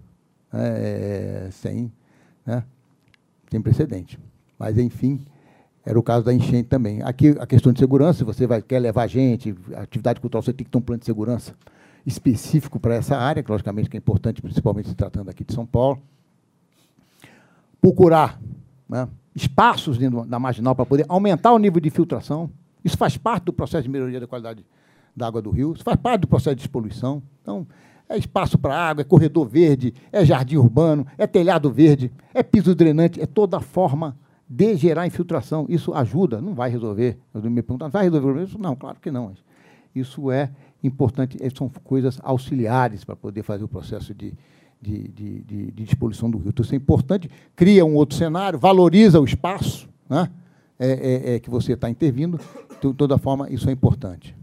[0.59, 1.93] é, sem,
[2.45, 2.65] né,
[3.51, 4.19] sem precedente.
[4.59, 5.21] Mas, enfim,
[5.85, 7.03] era o caso da enchente também.
[7.03, 10.71] Aqui, a questão de segurança, você vai, quer levar gente, atividade cultural, você tem que
[10.71, 11.55] ter um plano de segurança
[12.05, 15.67] específico para essa área, que, logicamente, que é importante, principalmente se tratando aqui de São
[15.67, 16.03] Paulo.
[17.81, 18.41] Procurar
[18.89, 22.51] né, espaços dentro da marginal para poder aumentar o nível de filtração.
[22.85, 24.65] Isso faz parte do processo de melhoria da qualidade
[25.15, 27.23] da água do rio, isso faz parte do processo de despoluição.
[27.43, 27.67] Então,
[28.09, 32.75] é espaço para água, é corredor verde, é jardim urbano, é telhado verde, é piso
[32.75, 34.17] drenante, é toda forma
[34.49, 35.67] de gerar infiltração.
[35.69, 37.19] Isso ajuda, não vai resolver.
[37.35, 38.59] Eu me pergunto, vai resolver isso?
[38.59, 39.33] Não, claro que não.
[39.95, 40.51] Isso é
[40.85, 44.33] importante, é, são coisas auxiliares para poder fazer o processo de,
[44.81, 46.51] de, de, de, de despoluição do rio.
[46.51, 50.31] Então, isso é importante, cria um outro cenário, valoriza o espaço né?
[50.79, 52.39] é, é, é que você está intervindo.
[52.81, 54.37] De toda forma, isso é importante.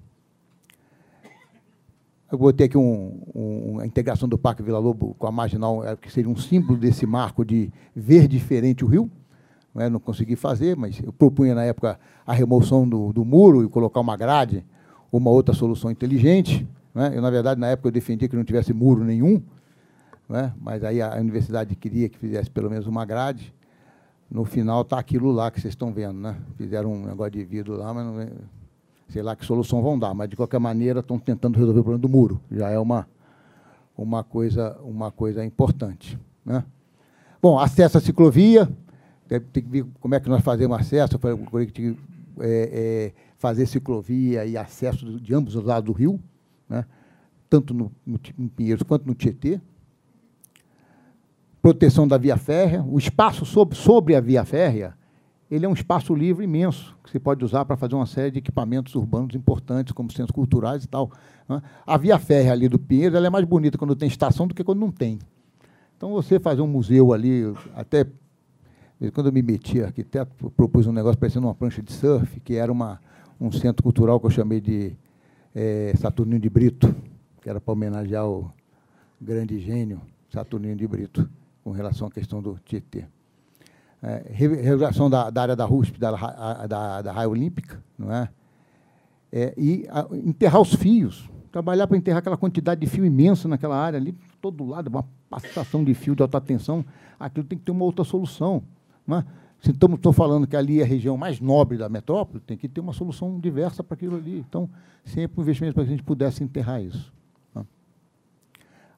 [2.34, 5.96] Eu botei aqui um, um, a integração do Parque Vila Lobo com a marginal, é,
[5.96, 9.08] que seria um símbolo desse marco de ver diferente o rio.
[9.72, 13.64] Não, é, não consegui fazer, mas eu propunha na época a remoção do, do muro
[13.64, 14.66] e colocar uma grade,
[15.12, 16.68] uma outra solução inteligente.
[16.96, 17.16] É?
[17.16, 19.40] Eu, na verdade, na época eu defendia que não tivesse muro nenhum,
[20.32, 20.52] é?
[20.60, 23.54] mas aí a universidade queria que fizesse pelo menos uma grade.
[24.28, 26.18] No final está aquilo lá que vocês estão vendo.
[26.20, 26.36] Né?
[26.58, 28.28] Fizeram um negócio de vidro lá, mas não,
[29.14, 32.02] sei lá que solução vão dar, mas de qualquer maneira estão tentando resolver o problema
[32.02, 32.42] do muro.
[32.52, 33.08] Já é uma,
[33.96, 36.18] uma, coisa, uma coisa importante.
[36.44, 36.64] Né?
[37.40, 38.68] Bom, acesso à ciclovia,
[39.28, 41.20] tem que ver como é que nós fazemos acesso,
[42.40, 46.20] é, é, fazer ciclovia e acesso de ambos os lados do rio,
[46.68, 46.84] né?
[47.48, 49.62] tanto no, no, no Pinheiros quanto no Tietê.
[51.62, 54.96] Proteção da via férrea, o espaço sobre, sobre a via férrea
[55.54, 58.40] ele é um espaço livre imenso, que você pode usar para fazer uma série de
[58.40, 61.12] equipamentos urbanos importantes, como centros culturais e tal.
[61.48, 61.62] Né?
[61.86, 64.64] A via férrea ali do Pinheiro ela é mais bonita quando tem estação do que
[64.64, 65.20] quando não tem.
[65.96, 67.44] Então, você fazer um museu ali,
[67.76, 68.08] até
[69.14, 72.72] quando eu me meti arquiteto, propus um negócio parecendo uma prancha de surf, que era
[72.72, 73.00] uma,
[73.40, 74.96] um centro cultural que eu chamei de
[75.54, 76.96] é, Saturnino de Brito,
[77.42, 78.52] que era para homenagear o
[79.22, 80.02] grande gênio
[80.32, 81.30] Saturnino de Brito,
[81.64, 83.06] com relação à questão do Tietê.
[84.06, 86.12] É, regulação da, da, área da RUSP, da,
[86.68, 88.28] da, da raia olímpica, não é?
[89.32, 93.78] é e a, enterrar os fios, trabalhar para enterrar aquela quantidade de fio imensa naquela
[93.78, 96.84] área ali, todo lado, uma passação de fio de alta tensão,
[97.18, 98.62] aquilo tem que ter uma outra solução.
[99.08, 99.26] Não é?
[99.62, 102.82] Se estamos falando que ali é a região mais nobre da metrópole, tem que ter
[102.82, 104.40] uma solução diversa para aquilo ali.
[104.40, 104.70] Então,
[105.06, 107.14] sempre um investimento para que a gente pudesse enterrar isso.
[107.56, 107.66] Né?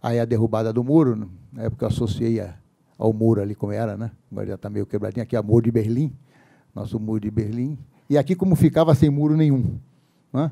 [0.02, 2.56] Aí a derrubada do muro, na época eu associei a,
[2.98, 4.12] ao muro ali como era, né?
[4.32, 6.14] agora já está meio quebradinho, aqui é o muro de Berlim,
[6.74, 7.78] nosso muro de Berlim,
[8.10, 9.80] e aqui como ficava sem muro nenhum.
[10.32, 10.52] Né?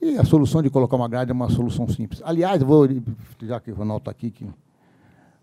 [0.00, 2.22] E a solução de colocar uma grade é uma solução simples.
[2.24, 2.86] Aliás, vou,
[3.42, 4.44] já que o Ronaldo está aqui, que,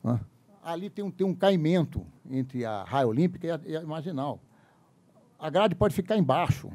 [0.03, 0.19] né?
[0.63, 4.39] ali tem um, tem um caimento entre a raia olímpica e a, e a marginal.
[5.37, 6.71] A grade pode ficar embaixo.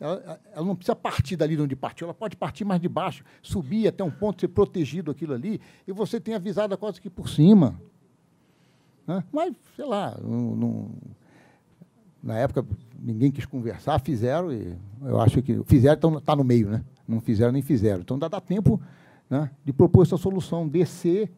[0.00, 3.24] Ela, ela, não precisa partir dali de onde partiu, ela pode partir mais de baixo,
[3.40, 7.28] subir até um ponto, ser protegido aquilo ali, e você tem avisado quase que por
[7.28, 7.80] cima.
[9.06, 9.22] Né?
[9.32, 10.90] Mas, sei lá, não, não,
[12.22, 12.64] na época
[12.98, 15.62] ninguém quis conversar, fizeram, e eu acho que.
[15.64, 16.82] Fizeram, então está no meio, né?
[17.06, 18.00] Não fizeram nem fizeram.
[18.00, 18.80] Então dá, dá tempo
[19.28, 21.30] né, de propor essa solução, descer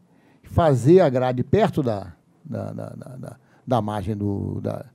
[0.45, 2.13] fazer a grade perto da,
[2.45, 3.37] da, da, da,
[3.67, 4.87] da margem do, da,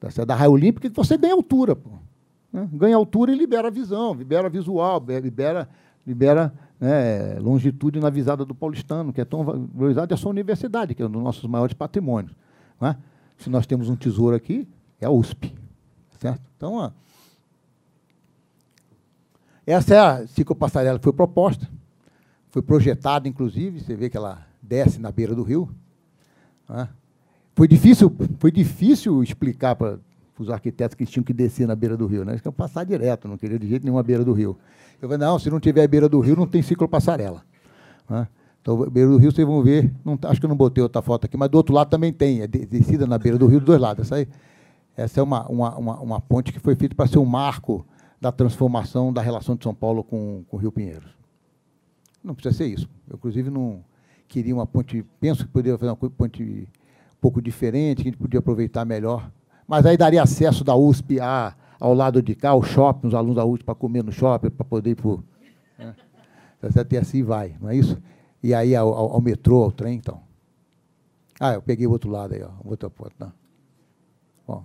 [0.00, 1.76] da, da raia olímpica, você ganha altura.
[1.76, 1.90] Pô,
[2.52, 2.68] né?
[2.72, 5.68] Ganha altura e libera visão, libera visual, libera,
[6.08, 10.94] libera né, longitude na visada do paulistano, que é tão valorizado, é a sua universidade,
[10.94, 12.34] que é um dos nossos maiores patrimônios.
[12.80, 12.96] Né?
[13.36, 14.66] Se nós temos um tesouro aqui,
[14.98, 15.54] é a USP.
[16.18, 16.40] Certo?
[16.56, 16.90] Então, ó,
[19.66, 21.68] essa é a ciclopassarela que foi proposta,
[22.48, 25.68] foi projetada, inclusive, você vê que ela desce na beira do rio.
[26.66, 26.88] Né?
[27.54, 29.98] Foi difícil, foi difícil explicar para
[30.38, 32.32] os arquitetos que tinham que descer na beira do rio, né?
[32.32, 34.56] Eles queriam passar direto, não queria de jeito nenhum a beira do rio.
[35.00, 37.44] Eu falei, não, se não tiver beira do rio, não tem ciclo passarela.
[38.08, 38.26] Né?
[38.60, 41.00] Então, beira do rio, vocês vão ver, não, tá, acho que eu não botei outra
[41.00, 43.66] foto aqui, mas do outro lado também tem, é descida na beira do rio dos
[43.66, 44.06] dois lados.
[44.06, 44.28] Essa, aí,
[44.96, 47.86] essa é uma, uma, uma, uma ponte que foi feita para ser um marco
[48.20, 51.08] da transformação da relação de São Paulo com, com o Rio Pinheiros.
[52.22, 52.88] Não precisa ser isso.
[53.08, 53.84] Eu, inclusive, não,
[54.26, 58.20] queria uma ponte, penso que poderia fazer uma ponte um pouco diferente, que a gente
[58.20, 59.30] podia aproveitar melhor.
[59.66, 63.36] Mas aí daria acesso da USP a, ao lado de cá, ao shopping, os alunos
[63.36, 65.18] da USP para comer no shopping, para poder ir para
[65.78, 65.94] né?
[66.90, 67.96] E assim vai, não é isso?
[68.42, 70.20] E aí ao, ao, ao, metrô, ao trem, então.
[71.38, 73.12] Ah, eu peguei o outro lado aí, ó, outra ponta.
[73.18, 73.32] Não.
[74.46, 74.64] Bom.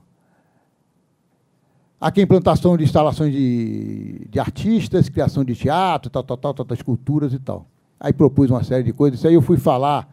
[2.01, 6.67] Aqui a implantação de instalações de, de artistas, criação de teatro, tal, tal, tal, tal,
[6.71, 7.67] esculturas e tal.
[7.99, 9.19] Aí propus uma série de coisas.
[9.19, 10.09] Isso aí eu fui falar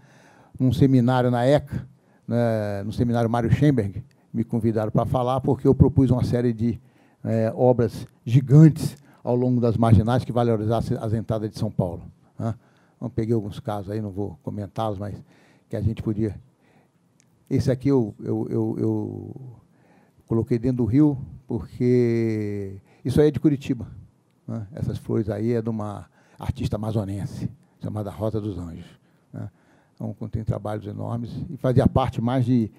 [0.59, 1.89] num seminário na ECA,
[2.28, 6.78] né, no seminário Mário Schemberg, me convidaram para falar, porque eu propus uma série de
[7.24, 12.02] é, obras gigantes ao longo das marginais que valorizassem as entradas de São Paulo.
[12.38, 12.55] Né?
[13.14, 15.14] Peguei alguns casos aí, não vou comentá-los, mas
[15.68, 16.38] que a gente podia.
[17.48, 19.36] Esse aqui eu, eu, eu, eu
[20.26, 23.86] coloquei dentro do rio, porque isso aí é de Curitiba.
[24.47, 24.66] Né?
[24.72, 26.06] Essas flores aí é de uma
[26.38, 27.51] artista amazonense
[27.82, 28.86] chamada Rota dos Anjos.
[29.32, 29.51] Né?
[29.94, 32.70] Então, contém trabalhos enormes e fazia parte mais de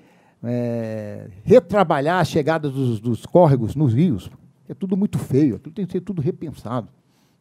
[0.44, 4.30] é, retrabalhar a chegada dos, dos, córregos nos rios.
[4.68, 6.88] É tudo muito feio, tudo tem que ser tudo repensado.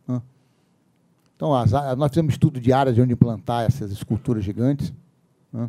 [0.06, 0.20] Né?
[1.36, 4.92] Então, as, nós fizemos estudo de áreas de onde implantar essas esculturas gigantes.
[5.52, 5.68] Né?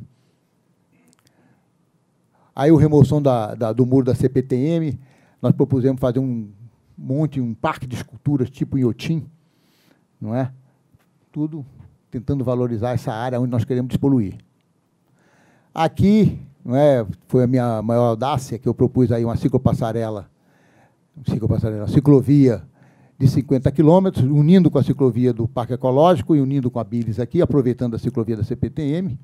[2.55, 4.99] Aí, a remoção da, da, do muro da CPTM,
[5.41, 6.49] nós propusemos fazer um
[6.97, 9.25] monte, um parque de esculturas tipo Inhotim,
[10.19, 10.51] não é?
[11.31, 11.65] Tudo
[12.11, 14.35] tentando valorizar essa área onde nós queremos despoluir.
[15.73, 20.29] Aqui, não é, foi a minha maior audácia que eu propus aí uma ciclopassarela,
[21.27, 22.63] ciclopassarela, ciclovia
[23.17, 27.19] de 50 quilômetros, unindo com a ciclovia do Parque Ecológico e unindo com a Bilis
[27.19, 29.17] aqui, aproveitando a ciclovia da CPTM,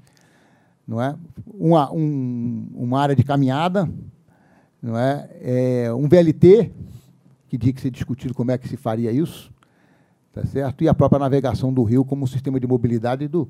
[0.87, 1.15] não é?
[1.47, 3.89] Uma, um, uma área de caminhada,
[4.81, 5.29] não é?
[5.41, 6.71] é um VLT,
[7.47, 9.51] que tinha que ser discutido como é que se faria isso,
[10.37, 10.83] tá certo?
[10.83, 13.49] E a própria navegação do rio como sistema de mobilidade do,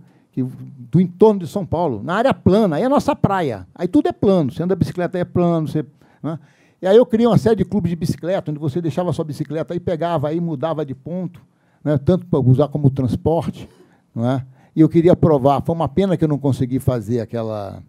[0.89, 3.68] do entorno de São Paulo, na área plana, aí é a nossa praia.
[3.76, 5.68] Aí tudo é plano, você anda de bicicleta, aí é plano.
[5.68, 5.85] Você,
[6.23, 6.39] né?
[6.81, 9.73] E aí eu criei uma série de clubes de bicicleta, onde você deixava sua bicicleta
[9.76, 11.41] e pegava aí, mudava de ponto,
[11.84, 11.97] né?
[11.97, 13.68] tanto para usar como transporte.
[14.14, 14.45] Não é?
[14.76, 17.81] E eu queria provar, foi uma pena que eu não consegui fazer aquela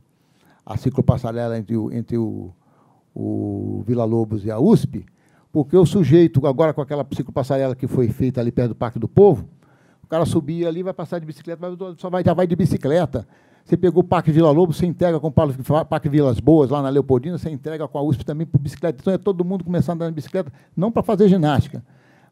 [0.65, 2.51] a ciclopassarela entre entre o,
[3.15, 5.05] o Vila Lobos e a USP,
[5.53, 9.09] porque o sujeito, agora com aquela ciclopassarela que foi feita ali perto do Parque do
[9.09, 9.49] Povo,
[10.03, 11.67] o cara subia ali, vai passar de bicicleta,
[11.99, 13.27] só vai, já vai de bicicleta.
[13.65, 16.89] Você pegou o Parque Vila Lobo, você entrega com o Parque Vilas Boas, lá na
[16.89, 18.99] Leopoldina, você entrega com a USP também por bicicleta.
[19.01, 21.85] Então é todo mundo começando a andar de bicicleta, não para fazer ginástica,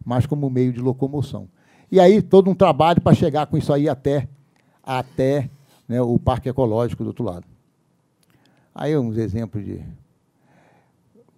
[0.03, 1.47] mas como meio de locomoção.
[1.93, 4.27] E aí todo um trabalho para chegar com isso aí até,
[4.83, 5.51] até
[5.87, 7.45] né, o Parque Ecológico do outro lado.
[8.75, 9.83] Aí uns exemplos de.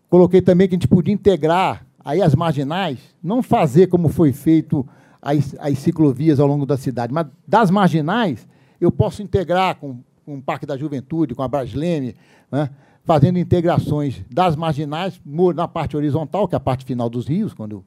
[0.08, 4.86] Coloquei também que a gente podia integrar aí as marginais, não fazer como foi feito
[5.20, 8.48] as, as ciclovias ao longo da cidade, mas das marginais
[8.80, 12.14] eu posso integrar com, com o Parque da Juventude, com a Brasleme,
[12.50, 12.70] né,
[13.04, 15.20] fazendo integrações das marginais
[15.54, 17.84] na parte horizontal, que é a parte final dos rios, quando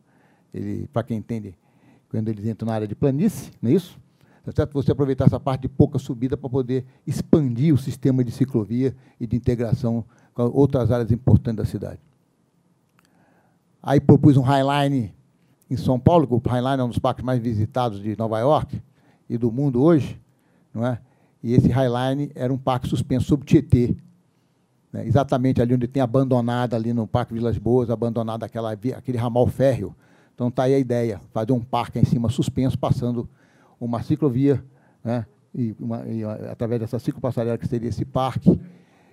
[0.54, 1.56] ele, para quem entende,
[2.10, 3.98] quando eles entram na área de planície, não é isso?
[4.44, 4.74] Tá certo?
[4.74, 9.26] Você aproveitar essa parte de pouca subida para poder expandir o sistema de ciclovia e
[9.26, 10.04] de integração
[10.34, 12.00] com outras áreas importantes da cidade.
[13.82, 15.14] Aí propus um Highline
[15.70, 18.82] em São Paulo, que o Highline é um dos parques mais visitados de Nova York
[19.30, 20.20] e do mundo hoje,
[20.74, 21.00] não é?
[21.42, 23.96] E esse Highline era um parque suspenso sobre Tietê,
[24.94, 25.08] né?
[25.08, 29.96] exatamente ali onde tem abandonada ali no Parque Vilas Boas, abandonada aquela aquele ramal férreo.
[30.36, 33.28] Então está aí a ideia, fazer um parque em cima suspenso, passando
[33.80, 34.64] uma ciclovia,
[35.04, 35.26] né?
[35.54, 38.60] e, uma, e através dessa ciclopassarela que seria esse parque,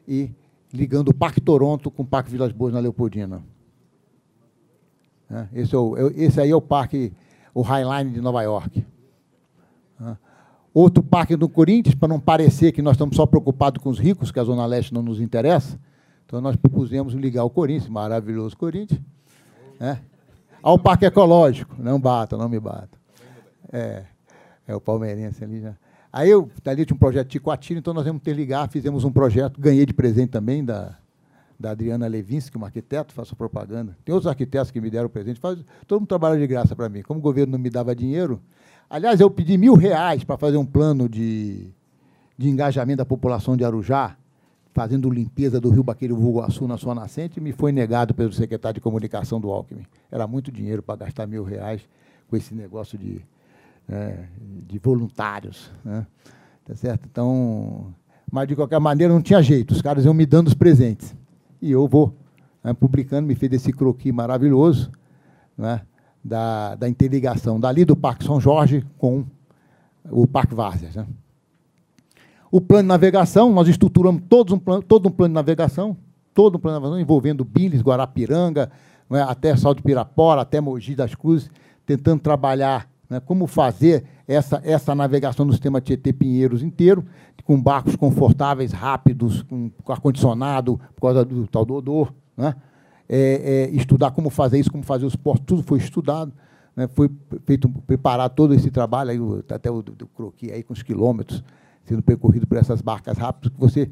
[0.07, 0.31] e
[0.73, 3.43] ligando o Parque Toronto com o Parque Vilas Boas na Leopoldina.
[5.29, 5.49] Né?
[5.53, 7.13] Esse, é o, esse aí é o parque,
[7.55, 8.85] o Highline de Nova York.
[9.99, 10.17] Né?
[10.73, 14.31] Outro parque do Corinthians, para não parecer que nós estamos só preocupados com os ricos,
[14.31, 15.79] que a Zona Leste não nos interessa,
[16.25, 19.01] então nós propusemos ligar o Corinthians, maravilhoso Corinthians,
[19.81, 20.01] né?
[20.63, 21.75] ao Parque Ecológico.
[21.79, 22.99] Não bata, não me bata.
[23.73, 24.05] É,
[24.67, 25.75] é o palmeirense ali já.
[26.13, 29.13] Aí eu, ali tinha um projeto de Ticoatira, então nós vamos ter ligar, fizemos um
[29.13, 30.97] projeto, ganhei de presente também da,
[31.59, 33.97] da Adriana Levinsky, uma arquiteto, faço propaganda.
[34.05, 37.03] Tem outros arquitetos que me deram presente, faz, todo mundo trabalha de graça para mim.
[37.03, 38.41] Como o governo não me dava dinheiro,
[38.89, 41.67] aliás, eu pedi mil reais para fazer um plano de,
[42.37, 44.17] de engajamento da população de Arujá,
[44.73, 48.75] fazendo limpeza do rio Baqueiro Vulguaçu na sua nascente, e me foi negado pelo secretário
[48.77, 49.85] de comunicação do Alckmin.
[50.13, 51.83] Era muito dinheiro para gastar mil reais
[52.29, 53.21] com esse negócio de,
[53.89, 54.27] é,
[54.65, 55.73] de voluntários.
[55.85, 56.07] Né?
[56.65, 57.09] Tá certo?
[57.11, 57.93] Então,
[58.31, 61.18] mas de qualquer maneira não tinha jeito, os caras iam me dando os presentes
[61.61, 62.15] e eu vou
[62.63, 64.91] né, publicando, me fez esse croquis maravilhoso
[65.57, 65.83] né,
[66.25, 69.25] da, da interligação dali do Parque São Jorge com
[70.11, 70.91] o Parque Várzea.
[70.95, 71.07] Né.
[72.51, 75.97] O plano de navegação, nós estruturamos todos um plano, todo um plano de navegação,
[76.33, 78.71] todo um plano de navegação envolvendo Biles, Guarapiranga,
[79.09, 81.51] né, até Salto de Pirapora, até Mogi das Cruzes,
[81.85, 87.05] tentando trabalhar né, como fazer essa, essa navegação no sistema Tietê Pinheiros inteiro,
[87.49, 92.13] com barcos confortáveis, rápidos, com, ar-condicionado, por causa do tal do odor.
[92.37, 92.55] Né?
[93.09, 96.31] É, é, estudar como fazer isso, como fazer os portos, tudo foi estudado.
[96.77, 96.87] Né?
[96.89, 97.11] Foi
[97.47, 99.19] feito, preparar todo esse trabalho, aí,
[99.51, 99.83] até o
[100.15, 101.43] croqui aí com os quilômetros
[101.87, 103.91] sendo percorrido por essas barcas rápidas, que você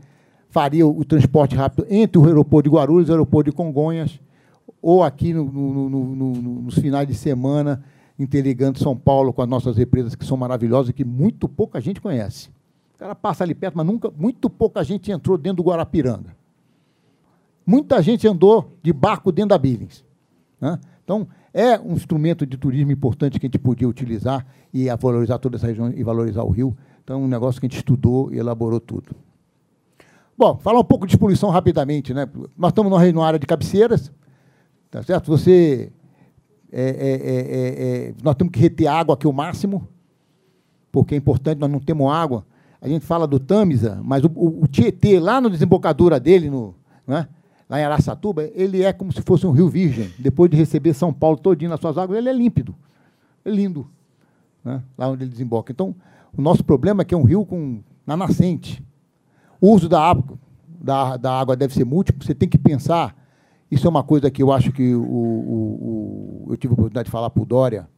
[0.50, 4.20] faria o, o transporte rápido entre o aeroporto de Guarulhos e o aeroporto de Congonhas,
[4.82, 7.82] ou aqui no, no, no, nos finais de semana,
[8.18, 12.02] interligando São Paulo com as nossas represas, que são maravilhosas e que muito pouca gente
[12.02, 12.54] conhece.
[12.96, 16.34] O cara passa ali perto, mas nunca, muito pouca gente entrou dentro do Guarapiranga.
[17.64, 20.02] Muita gente andou de barco dentro da Billings.
[20.60, 20.80] Né?
[21.04, 25.56] Então, é um instrumento de turismo importante que a gente podia utilizar e valorizar toda
[25.56, 26.76] essa região e valorizar o rio.
[27.04, 29.14] Então, é um negócio que a gente estudou e elaborou tudo.
[30.36, 32.14] Bom, falar um pouco de poluição rapidamente.
[32.14, 32.26] Né?
[32.56, 34.10] Nós estamos numa área de cabeceiras,
[34.90, 35.28] tá certo?
[35.28, 35.92] Você
[36.72, 39.86] é é, é, é, é, nós temos que reter água aqui o máximo,
[40.90, 42.44] porque é importante, nós não temos água.
[42.80, 46.74] A gente fala do Tamisa, mas o, o, Tietê, lá na desembocadura dele, no,
[47.06, 47.28] né,
[47.68, 50.10] lá em Araçatuba, ele é como se fosse um rio virgem.
[50.18, 52.74] Depois de receber São Paulo todinho nas suas águas, ele é límpido.
[53.44, 53.88] É lindo.
[54.64, 55.72] Né, lá onde ele desemboca.
[55.72, 55.94] Então,
[56.36, 58.84] o nosso problema é que é um rio com, na nascente.
[59.60, 60.38] O uso da água,
[60.68, 62.24] da, da água deve ser múltiplo.
[62.24, 63.16] Você tem que pensar
[63.70, 67.06] isso é uma coisa que eu acho que o, o, o eu tive a oportunidade
[67.06, 67.88] de falar para o Dória,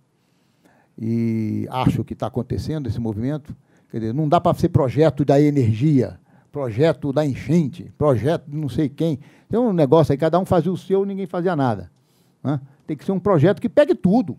[0.98, 3.55] e acho que está acontecendo esse movimento.
[3.90, 6.19] Quer dizer, não dá para ser projeto da energia,
[6.52, 9.19] projeto da enchente, projeto de não sei quem.
[9.48, 11.90] Tem um negócio aí, cada um fazia o seu, ninguém fazia nada.
[12.43, 12.60] Né?
[12.86, 14.36] Tem que ser um projeto que pegue tudo,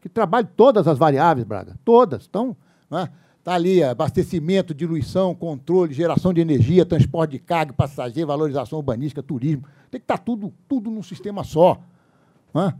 [0.00, 2.26] que trabalhe todas as variáveis, Braga, todas.
[2.28, 2.56] Então,
[2.90, 3.08] né?
[3.40, 9.62] Está ali abastecimento, diluição, controle, geração de energia, transporte de carga, passageiro, valorização urbanística, turismo.
[9.90, 11.80] Tem que estar tá tudo, tudo num sistema só.
[12.52, 12.74] Né?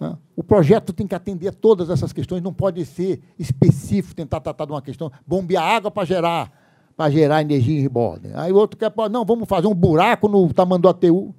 [0.00, 0.16] Né?
[0.34, 4.64] O projeto tem que atender a todas essas questões, não pode ser específico, tentar tratar
[4.64, 6.52] de uma questão, bombear água para gerar,
[6.96, 8.28] para gerar energia em rebordo.
[8.34, 11.34] Aí o outro quer, não, vamos fazer um buraco no Tamanduateú,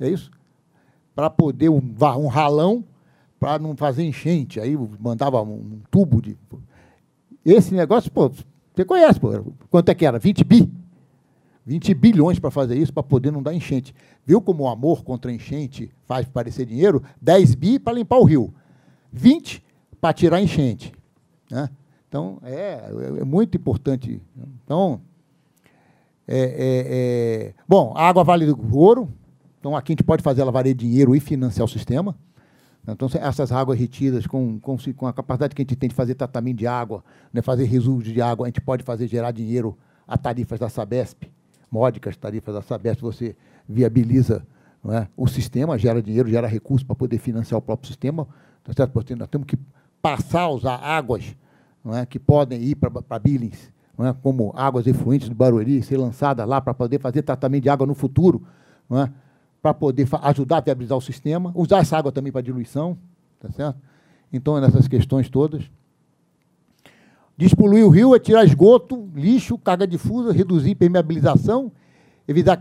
[0.00, 0.30] é isso?
[1.14, 1.82] Para poder um,
[2.18, 2.84] um ralão,
[3.38, 4.60] para não fazer enchente.
[4.60, 6.36] Aí mandava um tubo de
[7.44, 8.30] esse negócio, pô,
[8.74, 9.30] você conhece, pô,
[9.70, 10.18] quanto é que era?
[10.18, 10.70] 20 bi?
[11.68, 13.94] 20 bilhões para fazer isso, para poder não dar enchente.
[14.24, 17.02] Viu como o amor contra enchente faz parecer dinheiro?
[17.20, 18.54] 10 bi para limpar o rio.
[19.12, 19.62] 20
[20.00, 20.94] para tirar enchente.
[21.50, 21.68] Né?
[22.08, 22.90] Então, é,
[23.20, 24.18] é muito importante.
[24.64, 25.02] Então,
[26.26, 26.86] é, é,
[27.48, 29.12] é, bom, a água vale ouro,
[29.60, 32.16] então aqui a gente pode fazer ela valer dinheiro e financiar o sistema.
[32.88, 36.14] Então, essas águas retidas, com, com, com, a capacidade que a gente tem de fazer
[36.14, 39.76] tratamento de água, né, fazer resíduos de água, a gente pode fazer gerar dinheiro
[40.06, 41.30] a tarifas da Sabesp,
[41.70, 43.36] módicas tarifas da Sabesp, você
[43.68, 44.46] viabiliza
[44.88, 48.26] é, o sistema, gera dinheiro, gera recursos para poder financiar o próprio sistema.
[48.64, 48.92] Tá certo?
[48.92, 49.58] Porque nós temos que
[50.00, 51.36] passar a usar águas
[51.94, 56.60] é, que podem ir para Billings, é, como águas efluentes do Barueri, ser lançadas lá
[56.60, 58.42] para poder fazer tratamento de água no futuro.
[58.90, 59.10] É?
[59.62, 62.96] para poder ajudar a viabilizar o sistema, usar essa água também para diluição,
[63.40, 63.78] tá certo?
[64.32, 65.70] Então, é nessas questões todas.
[67.38, 71.70] Despoluir o rio é tirar esgoto, lixo, carga difusa, reduzir permeabilização,
[72.26, 72.60] evitar,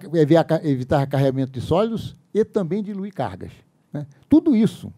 [0.62, 3.52] evitar, recarregamento de sólidos e também diluir cargas.
[3.92, 4.06] Né?
[4.30, 4.94] Tudo isso.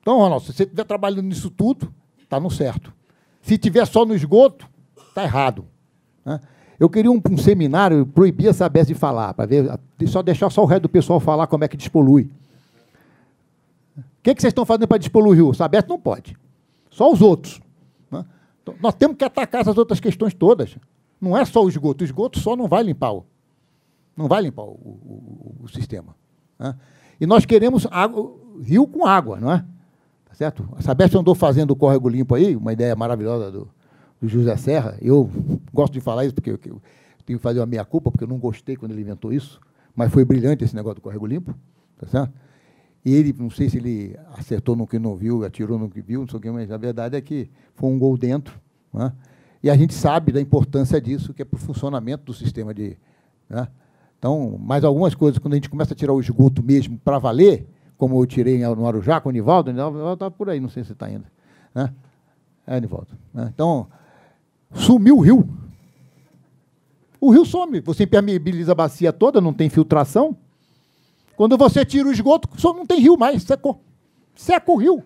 [0.00, 2.92] Então, Ronaldo, se você estiver trabalhando nisso tudo, está no certo.
[3.40, 4.68] Se estiver só no esgoto,
[5.08, 5.64] está errado.
[6.24, 6.40] Né?
[6.80, 9.70] Eu queria um, um seminário, proibir a Sabesp de falar, para ver,
[10.08, 12.28] só deixar só o resto do pessoal falar como é que despolui.
[13.96, 15.54] O que, que vocês estão fazendo para despoluir o rio?
[15.54, 16.36] Sabesp não pode.
[16.90, 17.60] Só os outros.
[18.62, 20.76] Então, nós temos que atacar essas outras questões todas.
[21.20, 22.02] Não é só o esgoto.
[22.02, 23.24] O esgoto só não vai limpar o,
[24.16, 26.14] não vai limpar o, o, o sistema.
[26.58, 26.74] Né?
[27.20, 29.64] E nós queremos água, rio com água, não é?
[30.26, 30.68] Tá certo?
[30.76, 33.68] A Sabesp andou fazendo o córrego limpo aí, uma ideia maravilhosa do,
[34.20, 34.96] do José Serra.
[35.00, 35.30] Eu
[35.72, 36.80] gosto de falar isso porque eu, eu
[37.24, 39.60] tenho que fazer uma meia-culpa, porque eu não gostei quando ele inventou isso,
[39.94, 41.54] mas foi brilhante esse negócio do córrego limpo,
[41.98, 42.32] tá certo?
[43.04, 46.20] E ele, não sei se ele acertou no que não viu, atirou no que viu,
[46.20, 48.60] não sei o que, mas a verdade é que foi um gol dentro.
[48.92, 49.12] Né?
[49.62, 52.96] E a gente sabe da importância disso, que é para o funcionamento do sistema de.
[53.48, 53.66] Né?
[54.18, 57.66] Então, mais algumas coisas, quando a gente começa a tirar o esgoto mesmo para valer,
[57.96, 60.84] como eu tirei no Arujá com o Nivaldo, o Nivaldo está por aí, não sei
[60.84, 61.24] se está ainda.
[61.74, 61.92] Né?
[62.66, 63.08] É, Nivaldo.
[63.32, 63.50] Né?
[63.54, 63.88] Então,
[64.74, 65.48] sumiu o rio.
[67.18, 67.80] O rio some.
[67.80, 70.36] Você impermeabiliza a bacia toda, não tem filtração.
[71.40, 73.80] Quando você tira o esgoto, só não tem rio mais, secou.
[74.34, 75.02] Seca o rio.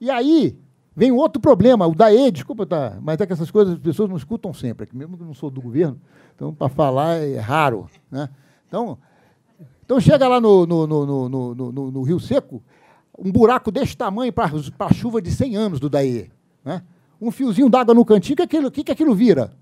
[0.00, 0.58] E aí
[0.92, 4.10] vem outro problema, o da E, desculpa, tá, mas é que essas coisas as pessoas
[4.10, 6.00] não escutam sempre, aqui mesmo que eu não sou do governo,
[6.34, 7.88] então para falar é raro.
[8.10, 8.28] Né?
[8.66, 8.98] Então,
[9.84, 12.60] então chega lá no, no, no, no, Rio Seco,
[13.16, 16.28] um buraco desse tamanho para a chuva de 100 anos do DAE.
[16.64, 16.82] Né?
[17.20, 19.52] um fiozinho d'água no cantinho, que aquilo, que, que aquilo vira?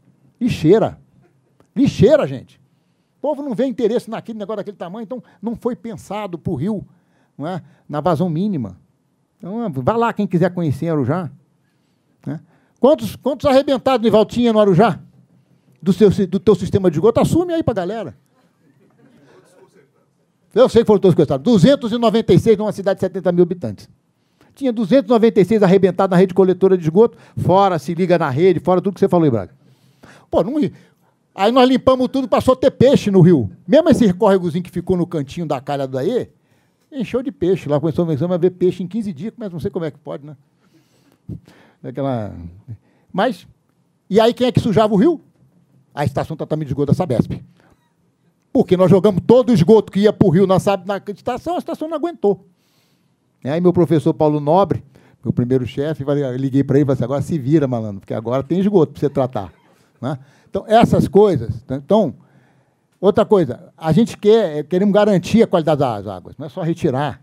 [0.40, 0.98] Lixeira.
[1.76, 2.58] Lixeira, gente.
[3.20, 6.56] O povo não vê interesse naquele negócio daquele tamanho, então não foi pensado para o
[6.56, 6.86] rio,
[7.36, 7.62] não é?
[7.86, 8.78] na vazão mínima.
[9.38, 11.30] Então, vá lá quem quiser conhecer Arujá.
[12.26, 12.40] Né?
[12.78, 14.98] Quantos, quantos arrebentados de Valtinha no Arujá?
[15.82, 17.20] Do, seu, do teu sistema de esgoto?
[17.20, 18.16] Assume aí para a galera.
[20.54, 21.44] Eu sei que foram todos coitados.
[21.44, 23.88] 296 numa cidade de 70 mil habitantes
[24.60, 28.94] tinha 296 arrebentados na rede coletora de esgoto, fora se liga na rede, fora tudo
[28.94, 29.54] que você falou Braga.
[30.30, 30.54] Pô, não,
[31.34, 33.50] aí nós limpamos tudo, passou a ter peixe no rio.
[33.66, 36.28] Mesmo esse córregozinho que ficou no cantinho da calha daí,
[36.92, 37.68] encheu de peixe.
[37.68, 40.26] Lá começou a ver peixe em 15 dias, mas não sei como é que pode,
[40.26, 40.36] né?
[41.82, 42.34] Daquela...
[43.12, 43.46] Mas,
[44.08, 45.20] e aí quem é que sujava o rio?
[45.94, 47.42] A estação de tratamento de esgoto da Sabesp.
[48.52, 51.58] Porque nós jogamos todo o esgoto que ia para o rio na, na estação, a
[51.58, 52.46] estação não aguentou.
[53.44, 54.84] Aí meu professor Paulo Nobre,
[55.24, 56.04] meu primeiro chefe,
[56.36, 59.00] liguei para ele e falei assim, agora se vira, malandro, porque agora tem esgoto para
[59.00, 59.52] você tratar.
[60.00, 60.18] Né?
[60.50, 61.64] Então, essas coisas.
[61.68, 61.76] Né?
[61.76, 62.12] Então,
[63.00, 67.22] outra coisa, a gente quer, queremos garantir a qualidade das águas, não é só retirar.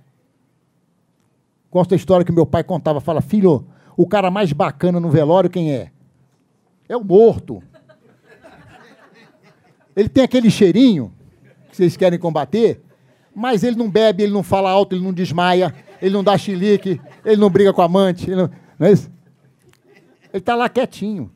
[1.69, 3.67] Gosto da história que meu pai contava, fala, filho,
[3.97, 5.91] o cara mais bacana no velório quem é?
[6.87, 7.61] É o morto.
[9.93, 11.13] Ele tem aquele cheirinho
[11.69, 12.81] que vocês querem combater,
[13.35, 17.01] mas ele não bebe, ele não fala alto, ele não desmaia, ele não dá chilique,
[17.25, 18.29] ele não briga com a amante.
[18.29, 19.11] Ele não, não é isso?
[20.31, 21.29] Ele está lá quietinho.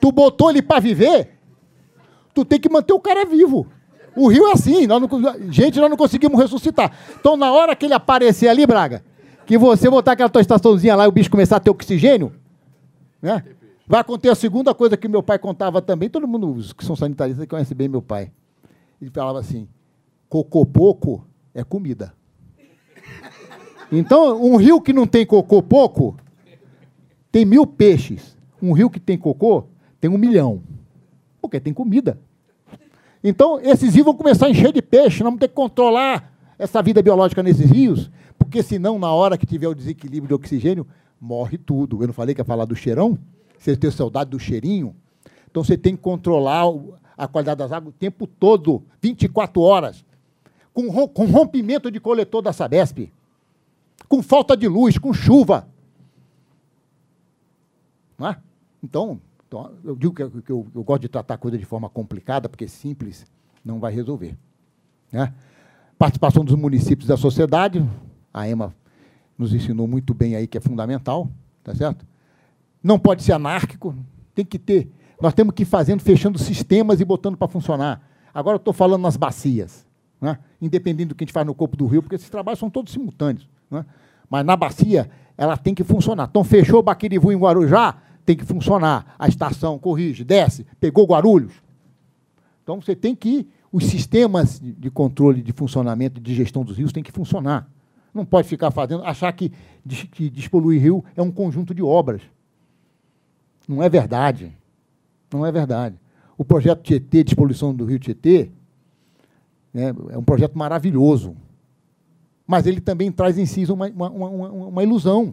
[0.00, 1.38] Tu botou ele para viver,
[2.34, 3.66] tu tem que manter o cara vivo.
[4.16, 6.92] O rio é assim, nós não, gente, nós não conseguimos ressuscitar.
[7.18, 9.04] Então, na hora que ele aparecer ali, Braga,
[9.46, 12.32] que você botar aquela tua estaçãozinha lá e o bicho começar a ter oxigênio,
[13.20, 13.44] né?
[13.86, 17.46] Vai acontecer a segunda coisa que meu pai contava também, todo mundo que são sanitaristas
[17.46, 18.30] conhece bem meu pai.
[19.02, 19.68] Ele falava assim:
[20.28, 22.14] cocô pouco é comida.
[23.90, 26.16] Então, um rio que não tem cocô pouco,
[27.32, 28.36] tem mil peixes.
[28.62, 29.64] Um rio que tem cocô,
[30.00, 30.62] tem um milhão.
[31.40, 32.18] Porque tem comida.
[33.22, 35.18] Então, esses rios vão começar a encher de peixe.
[35.18, 39.46] Nós vamos ter que controlar essa vida biológica nesses rios, porque senão, na hora que
[39.46, 40.86] tiver o desequilíbrio de oxigênio,
[41.20, 42.02] morre tudo.
[42.02, 43.18] Eu não falei que ia falar do cheirão?
[43.58, 44.94] Você tem saudade do cheirinho?
[45.50, 46.64] Então, você tem que controlar
[47.16, 50.04] a qualidade das águas o tempo todo, 24 horas,
[50.72, 53.10] com rompimento de coletor da Sabesp
[54.10, 55.68] com falta de luz, com chuva.
[58.18, 58.36] Não é?
[58.82, 59.20] Então,
[59.50, 61.88] então eu digo que, eu, que eu, eu gosto de tratar a coisa de forma
[61.88, 63.26] complicada, porque simples
[63.64, 64.38] não vai resolver.
[65.10, 65.34] Né?
[65.98, 67.84] Participação dos municípios da sociedade,
[68.32, 68.72] a EMA
[69.36, 71.28] nos ensinou muito bem aí que é fundamental,
[71.64, 72.06] tá certo?
[72.80, 73.92] Não pode ser anárquico,
[74.36, 74.88] tem que ter.
[75.20, 78.00] Nós temos que ir fazendo, fechando sistemas e botando para funcionar.
[78.32, 79.84] Agora eu estou falando nas bacias,
[80.20, 80.38] né?
[80.62, 82.92] independente do que a gente faz no corpo do rio, porque esses trabalhos são todos
[82.92, 83.50] simultâneos.
[83.68, 83.84] Né?
[84.30, 86.28] Mas na bacia, ela tem que funcionar.
[86.30, 89.14] Então, fechou o Baquirivu em Guarujá, tem que funcionar.
[89.18, 91.52] A estação corrige, desce, pegou Guarulhos.
[92.62, 93.48] Então, você tem que.
[93.72, 97.70] Os sistemas de controle de funcionamento de gestão dos rios têm que funcionar.
[98.12, 99.52] Não pode ficar fazendo, achar que,
[100.10, 102.20] que despoluir rio é um conjunto de obras.
[103.68, 104.52] Não é verdade.
[105.32, 105.94] Não é verdade.
[106.36, 108.50] O projeto Tietê, de poluição do rio Tietê,
[109.72, 111.36] né, é um projeto maravilhoso.
[112.44, 115.32] Mas ele também traz em si uma, uma, uma, uma ilusão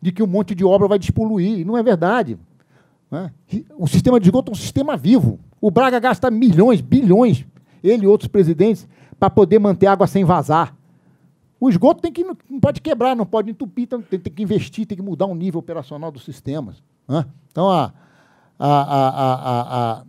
[0.00, 1.66] de que um monte de obra vai despoluir.
[1.66, 2.38] Não é verdade.
[3.10, 3.30] Né?
[3.76, 5.38] O sistema de esgoto é um sistema vivo.
[5.60, 7.44] O Braga gasta milhões, bilhões,
[7.82, 10.74] ele e outros presidentes, para poder manter água sem vazar.
[11.60, 14.86] O esgoto tem que, não pode quebrar, não pode entupir, então tem, tem que investir,
[14.86, 16.82] tem que mudar o nível operacional dos sistemas.
[17.06, 17.26] Né?
[17.50, 17.92] Então, a,
[18.58, 20.04] a, a,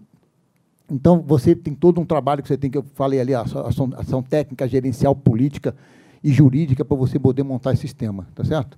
[0.90, 4.24] então, você tem todo um trabalho que você tem, que eu falei ali, ação, ação
[4.24, 5.76] técnica, gerencial, política
[6.24, 8.78] e jurídica para você poder montar esse sistema, tá certo?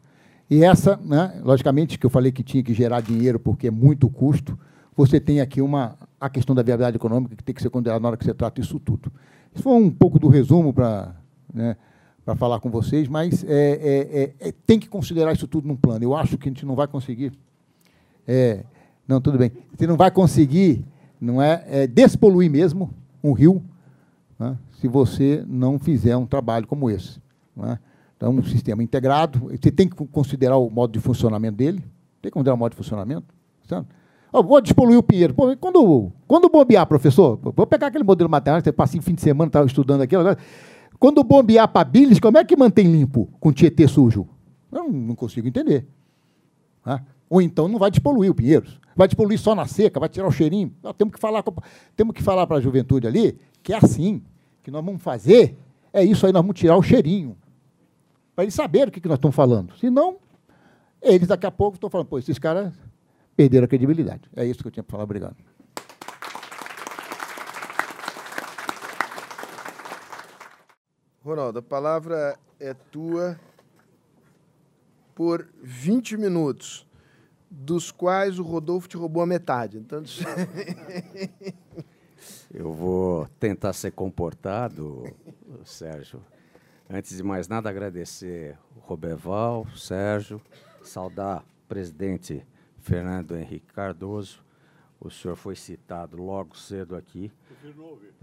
[0.50, 4.10] E essa, né, logicamente, que eu falei que tinha que gerar dinheiro porque é muito
[4.10, 4.58] custo,
[4.96, 8.10] você tem aqui uma, a questão da viabilidade econômica que tem que ser considerada na
[8.10, 9.12] hora que você trata isso tudo.
[9.54, 11.16] Isso foi um pouco do resumo para
[11.54, 11.76] né,
[12.36, 16.04] falar com vocês, mas é, é, é, é, tem que considerar isso tudo num plano.
[16.04, 17.32] Eu acho que a gente não vai conseguir
[18.28, 18.64] é,
[19.08, 19.52] não, tudo bem.
[19.76, 20.84] Você não vai conseguir,
[21.20, 22.94] não é, é despoluir mesmo
[23.24, 23.64] um rio,
[24.40, 27.22] né, se você não fizer um trabalho como esse.
[27.64, 27.78] É?
[28.24, 31.80] Então, um sistema integrado, você tem que considerar o modo de funcionamento dele,
[32.22, 33.26] tem que considerar o modo de funcionamento.
[33.68, 33.86] Certo?
[34.32, 35.34] Oh, vou despoluir o Pinheiro.
[35.34, 39.50] Pô, quando, quando bombear, professor, vou pegar aquele modelo matemático, passa em fim de semana,
[39.50, 40.22] estava estudando aquilo.
[40.22, 40.38] Agora,
[40.98, 44.26] quando bombear para Bilis, como é que mantém limpo com Tietê sujo?
[44.72, 45.86] Eu não consigo entender.
[46.86, 47.02] Né?
[47.30, 48.80] Ou então não vai despoluir o Pinheiros.
[48.96, 50.74] Vai despoluir só na seca, vai tirar o cheirinho.
[50.82, 51.44] Nós temos que falar,
[51.94, 54.22] temos que falar para a juventude ali que é assim,
[54.64, 55.58] que nós vamos fazer,
[55.92, 57.36] é isso aí, nós vamos tirar o cheirinho.
[58.36, 59.78] Para eles saberem o que, que nós estamos falando.
[59.78, 60.18] Senão,
[61.02, 62.74] eles daqui a pouco estão falando, pô, esses caras
[63.36, 64.30] perderam a credibilidade.
[64.36, 65.04] É isso que eu tinha para falar.
[65.04, 65.36] Obrigado.
[71.24, 73.40] Ronaldo, a palavra é tua
[75.16, 76.86] por 20 minutos
[77.50, 79.78] dos quais o Rodolfo te roubou a metade.
[79.78, 80.04] Então...
[82.54, 85.04] Eu vou tentar ser comportado,
[85.66, 86.22] Sérgio.
[86.90, 90.42] Antes de mais nada, agradecer o Roberval, Sérgio,
[90.84, 92.46] saudar o presidente
[92.78, 94.44] Fernando Henrique Cardoso.
[95.00, 97.32] O senhor foi citado logo cedo aqui.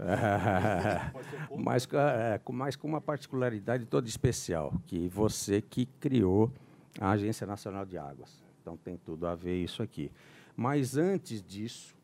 [0.03, 6.51] É, mas, é, mas com uma particularidade toda especial, que você que criou
[6.99, 8.43] a Agência Nacional de Águas.
[8.59, 10.11] Então tem tudo a ver isso aqui.
[10.55, 11.95] Mas antes disso,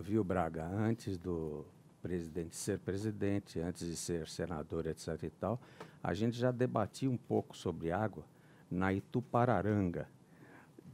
[0.00, 1.64] viu, Braga, antes do
[2.02, 5.22] presidente ser presidente, antes de ser senador, etc.
[5.22, 5.60] e tal,
[6.02, 8.24] a gente já debatia um pouco sobre água
[8.70, 10.08] na Itupararanga,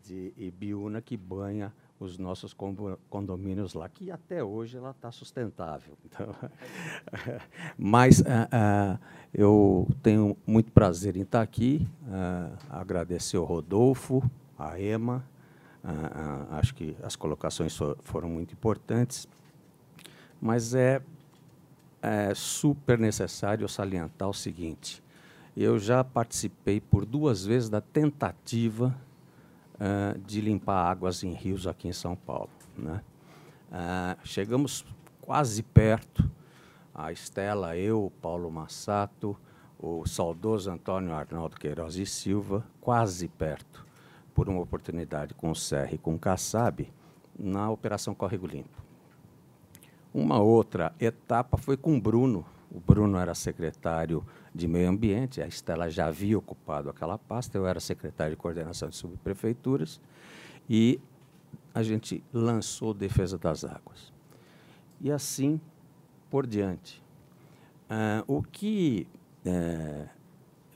[0.05, 2.55] de Ibiúna, que banha os nossos
[3.10, 5.97] condomínios lá, que até hoje ela está sustentável.
[6.09, 6.35] Então,
[7.76, 8.98] mas uh, uh,
[9.32, 14.22] eu tenho muito prazer em estar aqui, uh, agradecer ao Rodolfo,
[14.59, 15.24] a EMA.
[15.82, 19.28] Ah, ah, acho que as colocações foram muito importantes,
[20.40, 21.02] mas é,
[22.02, 25.02] é super necessário salientar o seguinte:
[25.56, 28.94] eu já participei por duas vezes da tentativa
[29.74, 32.51] uh, de limpar águas em rios aqui em São Paulo.
[32.77, 33.02] Né?
[33.70, 34.85] Uh, chegamos
[35.20, 36.31] quase perto,
[36.94, 39.36] a Estela, eu, Paulo Massato,
[39.78, 43.86] o saudoso Antônio Arnaldo Queiroz e Silva, quase perto
[44.35, 46.90] por uma oportunidade com o Serra e com o Kassab
[47.39, 48.88] na Operação Córrego Limpo.
[50.19, 52.45] Uma outra etapa foi com o Bruno.
[52.73, 57.65] O Bruno era secretário de Meio Ambiente, a Estela já havia ocupado aquela pasta, eu
[57.65, 60.01] era secretário de coordenação de subprefeituras,
[60.69, 61.01] e
[61.73, 64.12] a gente lançou Defesa das Águas.
[65.01, 65.61] E assim
[66.28, 67.01] por diante.
[67.89, 69.07] Uh, o que
[69.47, 70.09] uh,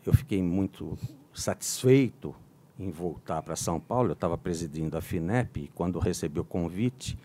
[0.06, 0.97] eu fiquei muito
[1.35, 2.32] satisfeito
[2.78, 7.19] em voltar para São Paulo, eu estava presidindo a FINEP, e quando recebi o convite,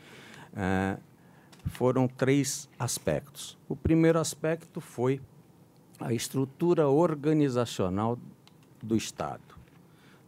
[0.56, 0.98] eh,
[1.68, 3.57] foram três aspectos.
[3.68, 5.22] O primeiro aspecto foi
[5.99, 8.18] a estrutura organizacional
[8.81, 9.56] do Estado.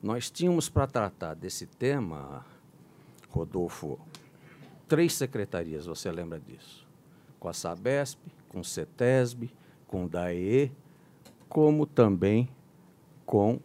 [0.02, 2.46] Nós tínhamos para tratar desse tema
[3.30, 4.00] Rodolfo,
[4.88, 6.88] três secretarias, você lembra disso?
[7.40, 9.52] Com a Sabesp, com o CETESB,
[9.88, 10.72] com o DAE,
[11.48, 12.50] como também
[13.26, 13.60] com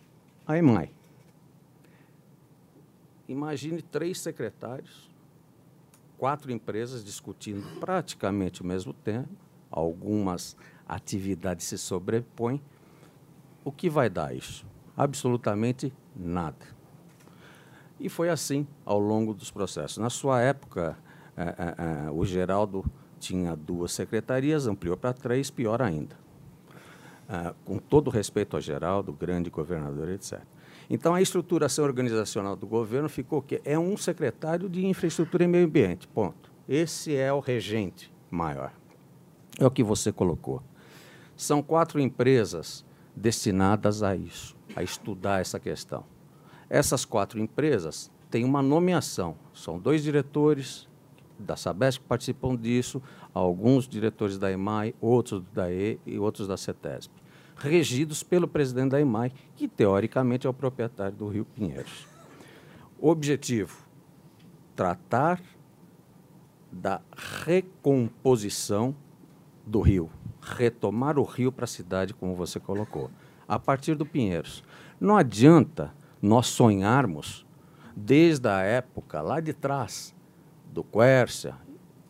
[0.47, 0.91] a EMAI.
[3.27, 5.11] Imagine três secretários,
[6.19, 9.29] quatro empresas discutindo praticamente o mesmo tema,
[9.71, 10.57] algumas
[10.89, 12.61] atividades se sobrepõem.
[13.65, 14.67] O que vai dar isso?
[14.97, 16.75] Absolutamente nada.
[17.99, 19.99] E foi assim ao longo dos processos.
[19.99, 20.97] Na sua época,
[21.37, 22.85] é, é, é, o Geraldo
[23.19, 26.17] tinha duas secretarias, ampliou para três, pior ainda.
[27.65, 30.43] Com todo respeito ao Geraldo, grande governador, etc.
[30.89, 35.67] Então, a estruturação organizacional do governo ficou que é um secretário de infraestrutura e meio
[35.67, 36.53] ambiente, ponto.
[36.69, 38.73] Esse é o regente maior.
[39.59, 40.63] É o que você colocou.
[41.37, 42.85] São quatro empresas
[43.15, 46.05] destinadas a isso, a estudar essa questão.
[46.69, 49.37] Essas quatro empresas têm uma nomeação.
[49.53, 50.89] São dois diretores
[51.39, 53.03] da Sabesp que participam disso,
[53.33, 57.13] alguns diretores da EMAI, outros da E e outros da CETESB,
[57.57, 62.07] regidos pelo presidente da EMAI, que teoricamente é o proprietário do Rio Pinheiros.
[62.99, 63.85] Objetivo:
[64.75, 65.41] tratar
[66.71, 67.01] da
[67.45, 68.95] recomposição
[69.67, 70.11] do rio,
[70.41, 73.11] retomar o rio para a cidade, como você colocou,
[73.47, 74.65] a partir do Pinheiros.
[75.01, 77.47] Não adianta nós sonharmos
[77.97, 80.15] desde a época lá de trás
[80.73, 81.55] do Quércia,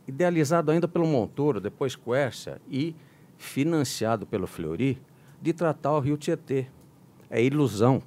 [0.09, 2.97] idealizado ainda pelo Montoro, depois Quércia e
[3.37, 5.01] financiado pelo Fleury,
[5.45, 6.67] de tratar o Rio Tietê.
[7.29, 8.03] É ilusão.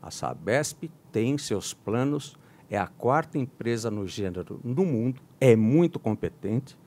[0.00, 2.38] A Sabesp tem seus planos,
[2.70, 6.78] é a quarta empresa no gênero no mundo, é muito competente,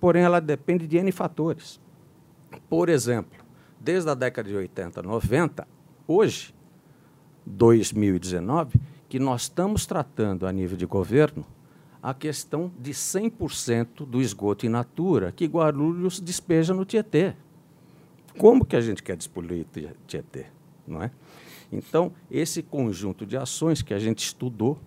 [0.00, 1.80] porém ela depende de N fatores.
[2.70, 3.44] Por exemplo,
[3.80, 5.66] desde a década de 80, 90,
[6.06, 6.54] hoje
[7.44, 11.44] 2019, que nós estamos tratando a nível de governo
[12.00, 17.34] a questão de 100% do esgoto in natura que Guarulhos despeja no Tietê.
[18.38, 19.66] Como que a gente quer despoluir
[20.06, 20.46] Tietê,
[20.86, 21.10] não é?
[21.70, 24.78] Então, esse conjunto de ações que a gente estudou,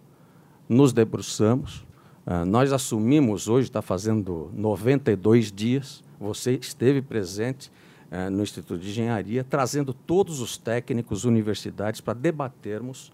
[0.68, 1.86] nos debruçamos,
[2.26, 7.72] uh, nós assumimos, hoje está fazendo 92 dias, você esteve presente
[8.10, 13.10] eh, no Instituto de Engenharia, trazendo todos os técnicos universitários para debatermos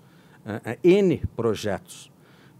[0.45, 2.11] uh, N projetos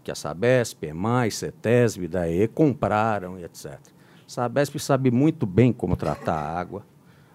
[0.02, 3.78] que a Sabesp, EMAI, CETESB, DAE compraram e etc.
[4.26, 6.84] Sabesp sabe muito bem como tratar a água,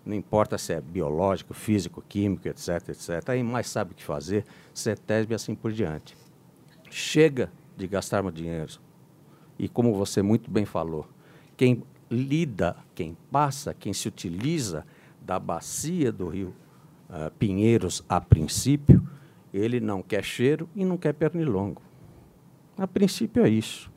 [0.08, 3.30] não importa se é biológico, físico, químico, etc, etc.
[3.30, 6.16] A EMAI sabe o que fazer, CETESB e assim por diante.
[6.90, 8.80] Chega de gastarmos dinheiro.
[9.60, 11.08] E como você muito bem falou,
[11.58, 14.86] quem lida, quem passa, quem se utiliza
[15.22, 16.54] da bacia do rio
[17.10, 19.06] uh, Pinheiros a princípio,
[19.54, 21.82] ele não quer cheiro e não quer pernilongo.
[22.78, 23.92] A princípio é isso.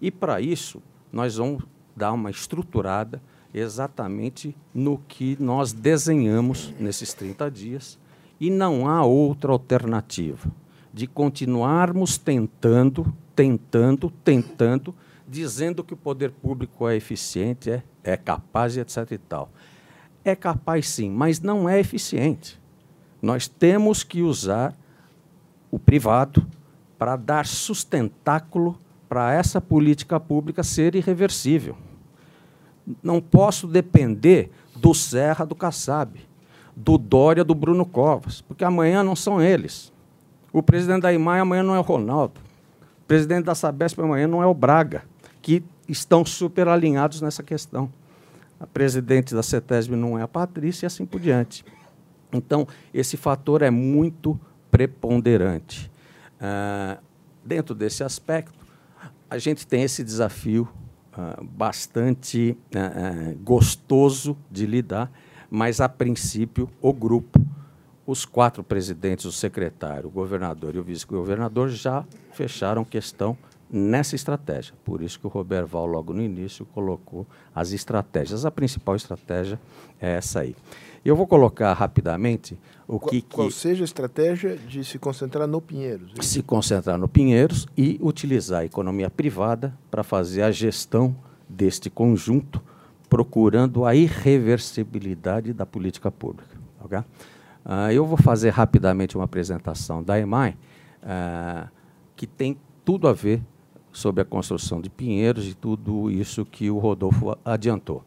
[0.00, 1.64] E para isso, nós vamos
[1.96, 3.22] dar uma estruturada
[3.52, 7.98] exatamente no que nós desenhamos nesses 30 dias
[8.40, 10.50] e não há outra alternativa
[10.92, 14.94] de continuarmos tentando, tentando, tentando,
[15.26, 19.12] dizendo que o poder público é eficiente, é, é capaz etc.
[19.12, 19.50] e tal.
[20.24, 22.60] É capaz sim, mas não é eficiente.
[23.20, 24.74] Nós temos que usar
[25.70, 26.46] o privado
[26.98, 31.76] para dar sustentáculo para essa política pública ser irreversível.
[33.02, 36.20] Não posso depender do Serra do Kassab,
[36.76, 39.92] do Dória do Bruno Covas, porque amanhã não são eles.
[40.52, 42.40] O presidente da IMAI amanhã não é o Ronaldo.
[43.02, 45.04] O presidente da Sabesp amanhã não é o Braga,
[45.42, 47.90] que estão super alinhados nessa questão
[48.60, 51.64] a presidente da CETESB não é a Patrícia e assim por diante.
[52.32, 54.38] Então, esse fator é muito
[54.70, 55.90] preponderante.
[56.40, 56.98] Ah,
[57.44, 58.58] dentro desse aspecto,
[59.30, 60.68] a gente tem esse desafio
[61.18, 65.10] ah, bastante ah, gostoso de lidar,
[65.50, 67.44] mas, a princípio, o grupo,
[68.06, 73.36] os quatro presidentes, o secretário, o governador e o vice-governador já fecharam questão
[73.68, 74.74] nessa estratégia.
[74.84, 78.44] Por isso que o Robert Val, logo no início, colocou as estratégias.
[78.44, 79.60] A principal estratégia
[80.00, 80.54] é essa aí.
[81.08, 83.34] Eu vou colocar rapidamente o qual, que, que.
[83.34, 86.10] Qual seja a estratégia de se concentrar no Pinheiros?
[86.10, 86.22] Hein?
[86.22, 91.16] Se concentrar no Pinheiros e utilizar a economia privada para fazer a gestão
[91.48, 92.62] deste conjunto,
[93.08, 96.54] procurando a irreversibilidade da política pública.
[96.84, 96.98] Okay?
[96.98, 100.58] Uh, eu vou fazer rapidamente uma apresentação da EMAI,
[101.02, 101.70] uh,
[102.14, 103.40] que tem tudo a ver
[103.90, 108.04] sobre a construção de Pinheiros e tudo isso que o Rodolfo adiantou.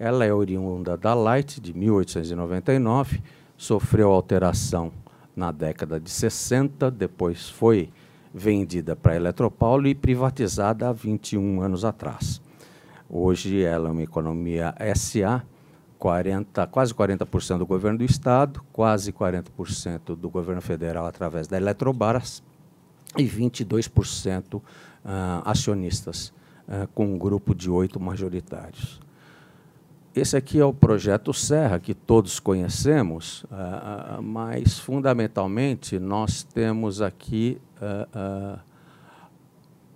[0.00, 3.22] Ela é oriunda da Light, de 1899,
[3.54, 4.90] sofreu alteração
[5.36, 7.90] na década de 60, depois foi
[8.32, 12.40] vendida para a Eletropaulo e privatizada há 21 anos atrás.
[13.10, 15.44] Hoje ela é uma economia SA,
[15.98, 22.42] 40, quase 40% do governo do Estado, quase 40% do governo federal através da Eletrobras
[23.18, 24.62] e 22% uh,
[25.04, 26.32] ah, acionistas,
[26.66, 28.98] uh, com um grupo de oito majoritários.
[30.14, 37.60] Esse aqui é o projeto Serra, que todos conhecemos, uh, mas, fundamentalmente, nós temos aqui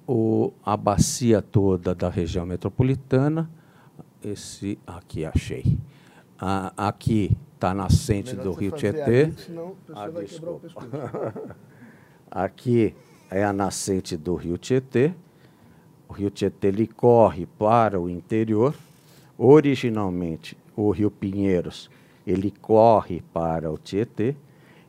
[0.07, 3.51] o, a bacia toda da região metropolitana.
[4.23, 5.79] Esse aqui achei.
[6.39, 9.33] Ah, aqui está a nascente do rio Tietê.
[9.95, 10.09] Ah,
[12.45, 12.95] aqui
[13.31, 15.15] é a nascente do rio Tietê.
[16.09, 18.75] O rio Tietê ele corre para o interior.
[19.37, 21.91] Originalmente, o rio Pinheiros
[22.27, 24.35] ele corre para o Tietê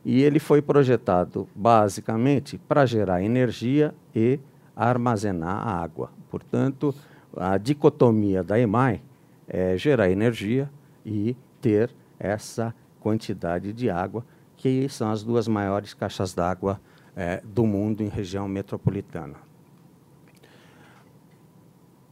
[0.04, 4.38] e ele foi projetado basicamente para gerar energia e
[4.74, 6.10] armazenar água.
[6.30, 6.94] Portanto,
[7.36, 9.02] a dicotomia da EMAI
[9.48, 10.70] é gerar energia
[11.04, 14.24] e ter essa quantidade de água,
[14.56, 16.80] que são as duas maiores caixas d'água
[17.14, 19.36] é, do mundo em região metropolitana.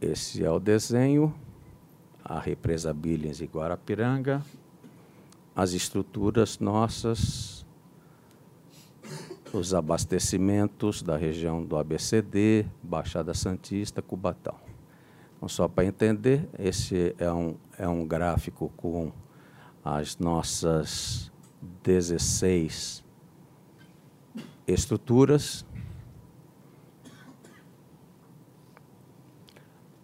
[0.01, 1.35] Esse é o desenho,
[2.25, 4.43] a represa Billings e Guarapiranga,
[5.55, 7.67] as estruturas nossas,
[9.53, 14.57] os abastecimentos da região do ABCD, Baixada Santista, Cubatão.
[15.37, 19.13] Então, só para entender, esse é um, é um gráfico com
[19.85, 21.31] as nossas
[21.83, 23.05] 16
[24.67, 25.65] estruturas.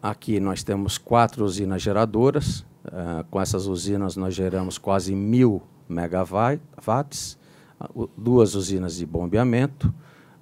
[0.02, 2.60] Aqui nós temos quatro usinas geradoras.
[2.85, 7.39] Uh, com essas usinas nós geramos quase mil megawatts,
[8.16, 9.93] duas usinas de bombeamento.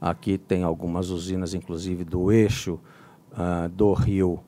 [0.00, 2.78] Aqui tem algumas usinas, inclusive, do eixo
[3.32, 4.40] uh, do rio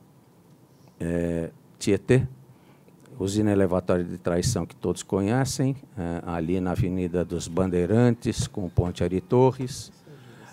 [1.01, 2.29] é, Tietê,
[3.19, 9.03] usina elevatória de traição que todos conhecem, é, ali na Avenida dos Bandeirantes, com Ponte
[9.03, 9.91] Ari Torres.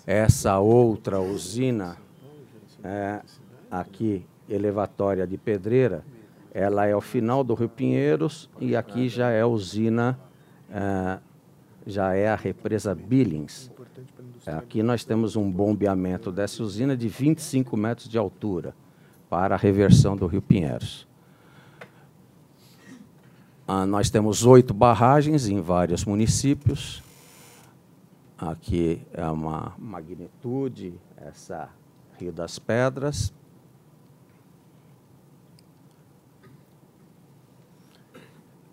[0.06, 1.98] Essa outra usina,
[2.82, 3.22] é,
[3.70, 6.04] aqui, elevatória de Pedreira,
[6.54, 10.20] ela é ao final do Rio Pinheiros e aqui já é a usina,
[10.72, 11.20] é,
[11.86, 13.72] já é a represa Billings.
[14.46, 18.74] Aqui nós temos um bombeamento dessa usina de 25 metros de altura
[19.30, 21.08] para a reversão do Rio Pinheiros.
[23.68, 27.04] Ah, nós temos oito barragens em vários municípios.
[28.38, 31.70] Aqui é uma magnitude, essa
[32.18, 33.34] Rio das Pedras.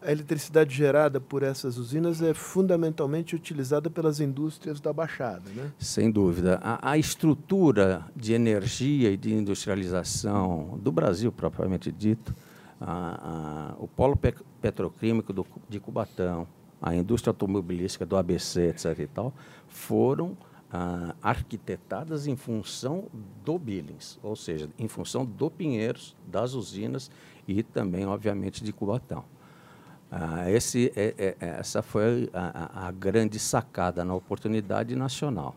[0.05, 5.73] A eletricidade gerada por essas usinas é fundamentalmente utilizada pelas indústrias da Baixada, né?
[5.79, 6.61] Sem dúvida.
[6.63, 12.35] A, a estrutura de energia e de industrialização do Brasil, propriamente dito,
[12.81, 16.47] a, a, o polo pe petroquímico do, de Cubatão,
[16.81, 18.99] a indústria automobilística do ABC, etc.
[18.99, 19.33] e tal,
[19.69, 20.37] foram
[20.73, 23.05] ah, arquitetadas em função
[23.45, 27.11] do Billings, ou seja, em função do Pinheiros, das usinas
[27.47, 29.25] e também, obviamente, de Cubatão.
[30.11, 35.57] Ah, esse, é, é, é, essa foi a, a, grande sacada na oportunidade nacional.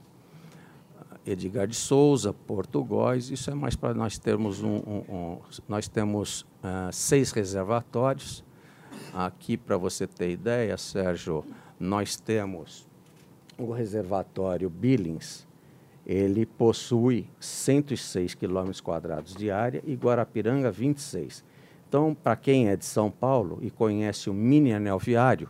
[1.25, 5.37] Edgar de Souza, Portugóis, isso é mais para nós termos um, um, um
[5.67, 8.43] nós temos uh, seis reservatórios.
[9.13, 11.43] Aqui, para você ter ideia, Sérgio,
[11.79, 12.87] nós temos
[13.57, 15.45] o reservatório Billings,
[16.05, 21.43] ele possui 106 quilômetros quadrados de área e Guarapiranga 26.
[21.87, 25.47] Então, para quem é de São Paulo e conhece o mini anel viário,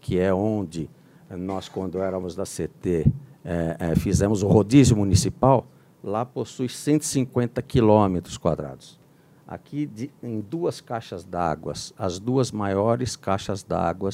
[0.00, 0.90] que é onde
[1.30, 3.10] nós, quando éramos da CT,
[3.42, 5.66] é, é, fizemos o rodízio municipal,
[6.04, 9.00] lá possui 150 quilômetros quadrados.
[9.46, 14.10] Aqui, de, em duas caixas d'água, as duas maiores caixas d'água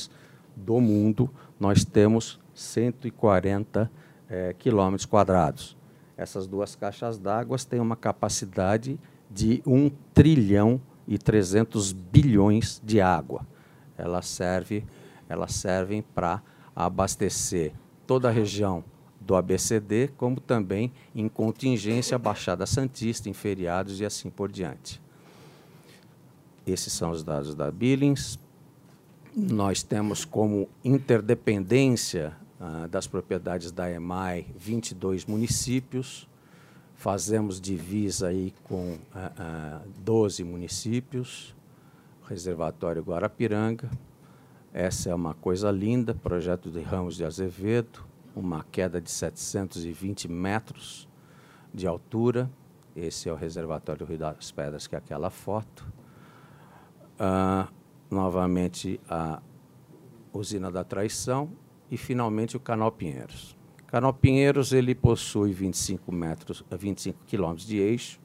[0.54, 1.28] do mundo,
[1.58, 3.90] nós temos 140
[4.28, 5.76] é, quilômetros quadrados.
[6.16, 8.96] Essas duas caixas d'água têm uma capacidade
[9.28, 13.46] de um trilhão e 300 bilhões de água.
[13.96, 14.84] Elas servem
[15.28, 16.42] elas servem para
[16.74, 17.72] abastecer
[18.06, 18.84] toda a região
[19.20, 25.00] do ABCD, como também em contingência Baixada Santista, em feriados e assim por diante.
[26.66, 28.38] Esses são os dados da Billings.
[29.34, 36.28] Nós temos como interdependência ah, das propriedades da EMAI 22 municípios,
[36.94, 41.54] Fazemos divisa aí com ah, ah, 12 municípios,
[42.26, 43.90] reservatório Guarapiranga.
[44.72, 48.04] Essa é uma coisa linda, projeto de Ramos de Azevedo,
[48.34, 51.08] uma queda de 720 metros.
[51.72, 52.48] de altura.
[52.94, 55.84] Esse é o reservatório Rio das Pedras, que é aquela foto.
[57.18, 57.68] Ah,
[58.08, 59.42] novamente, a
[60.32, 61.50] usina da Traição
[61.90, 63.56] e, finalmente, o Canal Pinheiros.
[63.86, 68.18] Canal Pinheiros ele possui 25 metros, 25 quilômetros de eixo,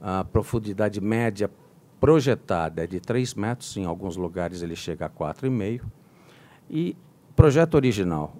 [0.00, 1.50] a profundidade média
[2.00, 5.82] projetada é de 3 metros, em alguns lugares ele chega a 4,5.
[6.70, 6.96] E
[7.36, 8.34] projeto original,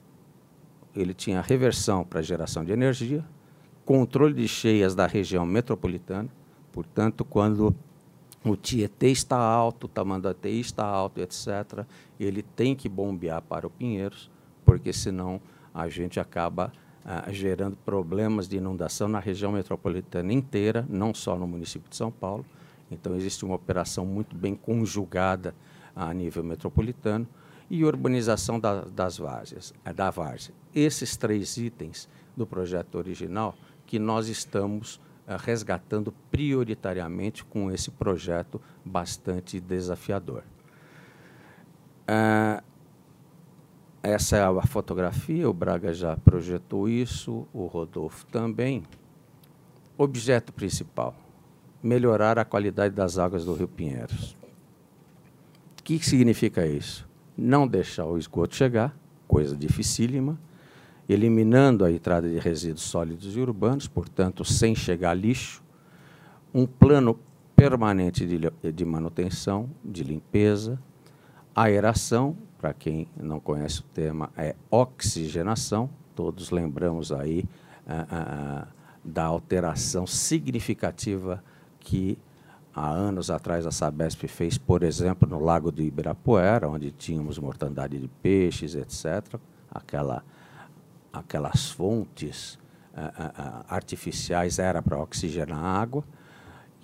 [0.96, 3.24] ele tinha reversão para geração de energia,
[3.84, 6.28] controle de cheias da região metropolitana,
[6.72, 7.74] portanto, quando
[8.44, 11.84] o Tietê está alto, o Tamandatê está alto, etc.,
[12.18, 14.30] ele tem que bombear para o Pinheiros,
[14.64, 15.40] porque senão
[15.74, 16.72] a gente acaba
[17.04, 22.10] ah, gerando problemas de inundação na região metropolitana inteira, não só no município de São
[22.10, 22.44] Paulo.
[22.90, 25.54] Então, existe uma operação muito bem conjugada
[25.94, 27.26] a nível metropolitano
[27.70, 30.54] e urbanização da, das várzeas, da várzea.
[30.74, 33.54] Esses três itens do projeto original
[33.86, 40.42] que nós estamos uh, resgatando prioritariamente com esse projeto bastante desafiador.
[42.08, 42.69] Uh,
[44.02, 48.82] essa é a fotografia, o Braga já projetou isso, o Rodolfo também.
[49.98, 51.14] Objeto principal:
[51.82, 54.36] melhorar a qualidade das águas do Rio Pinheiros.
[55.78, 57.06] O que significa isso?
[57.36, 58.96] Não deixar o esgoto chegar,
[59.28, 60.38] coisa dificílima,
[61.08, 65.62] eliminando a entrada de resíduos sólidos e urbanos, portanto, sem chegar lixo,
[66.54, 67.18] um plano
[67.54, 70.78] permanente de, de manutenção, de limpeza,
[71.54, 75.88] aeração, para quem não conhece o tema, é oxigenação.
[76.14, 77.46] Todos lembramos aí
[77.88, 78.66] ah, ah, ah,
[79.02, 81.42] da alteração significativa
[81.78, 82.18] que
[82.74, 87.98] há anos atrás a Sabesp fez, por exemplo, no Lago do Ibirapuera, onde tínhamos mortandade
[87.98, 89.40] de peixes, etc.
[89.70, 90.22] Aquela,
[91.10, 92.58] aquelas fontes
[93.68, 96.04] artificiais era para oxigenar a água.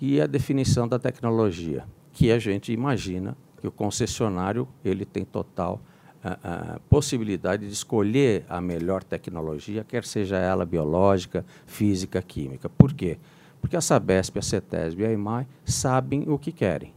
[0.01, 5.81] E a definição da tecnologia, que a gente imagina que o concessionário ele tem total
[6.23, 12.69] uh, uh, possibilidade de escolher a melhor tecnologia, quer seja ela biológica, física, química.
[12.69, 13.17] Por quê?
[13.59, 16.93] Porque a Sabesp, a CETESB e a EMAI sabem o que querem.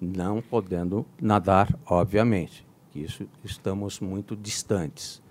[0.00, 2.66] não podendo nadar, obviamente.
[2.94, 5.22] Isso estamos muito distantes.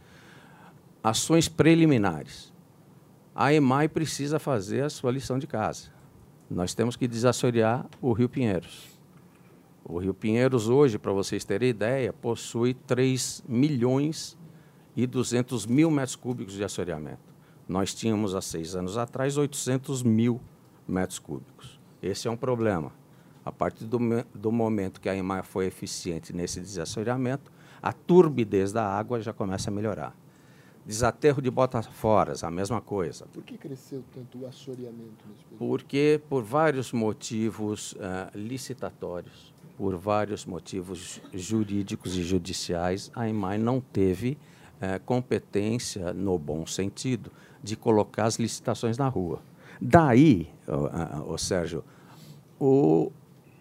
[1.04, 2.54] Ações preliminares.
[3.36, 5.90] A EMAI precisa fazer a sua lição de casa.
[6.50, 8.97] Nós temos que desassorear o Rio Pinheiros.
[9.90, 14.38] O Rio Pinheiros hoje, para vocês terem ideia, possui 3 milhões
[14.94, 17.22] e 200 mil metros cúbicos de assoreamento.
[17.70, 20.42] Nós tínhamos, há seis anos atrás, 800 mil
[20.86, 21.80] metros cúbicos.
[22.04, 22.92] Esse é um problema.
[23.46, 23.98] A partir do,
[24.36, 27.50] do momento que a EMAR foi eficiente nesse desassoreamento,
[27.82, 30.14] a turbidez da água já começa a melhorar.
[30.86, 33.26] Desaterro de botaforas, a mesma coisa.
[33.28, 35.24] Por que cresceu tanto o assoreamento?
[35.58, 39.47] Porque, por vários motivos uh, licitatórios,
[39.78, 44.38] por vários motivos jurídicos e judiciais, a EMAI não teve
[44.82, 47.32] é, competência, no bom sentido,
[47.64, 49.42] de colocar as licitações na rua.
[49.80, 50.50] Daí,
[51.28, 51.84] o Sérgio,
[52.60, 53.12] o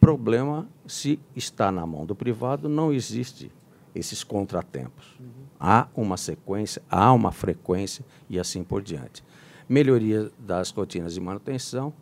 [0.01, 3.53] problema, se está na mão do privado, não existe
[3.95, 5.17] esses contratempos.
[5.19, 5.27] Uhum.
[5.59, 9.25] Há uma sequência, há uma frequência e assim por diante.
[9.69, 11.93] Melhoria das rotinas de manutenção.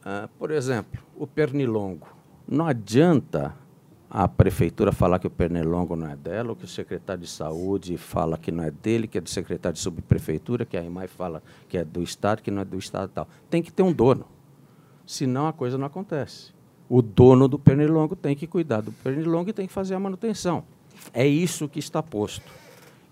[0.00, 2.13] Uh, por exemplo, o pernilongo.
[2.46, 3.54] Não adianta
[4.10, 7.96] a prefeitura falar que o pernilongo não é dela, ou que o secretário de saúde
[7.96, 11.42] fala que não é dele, que é do secretário de subprefeitura, que a IMAI fala
[11.68, 13.28] que é do Estado, que não é do Estado tal.
[13.50, 14.26] Tem que ter um dono.
[15.04, 16.52] Senão a coisa não acontece.
[16.88, 20.62] O dono do pernilongo tem que cuidar do pernilongo e tem que fazer a manutenção.
[21.12, 22.52] É isso que está posto.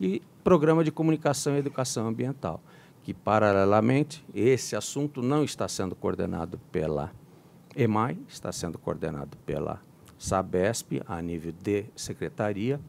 [0.00, 2.60] E programa de comunicação e educação ambiental,
[3.02, 7.10] que, paralelamente, esse assunto não está sendo coordenado pela
[7.76, 9.80] EMAI está sendo coordenado pela
[10.18, 12.80] SABESP, a nível de secretaria,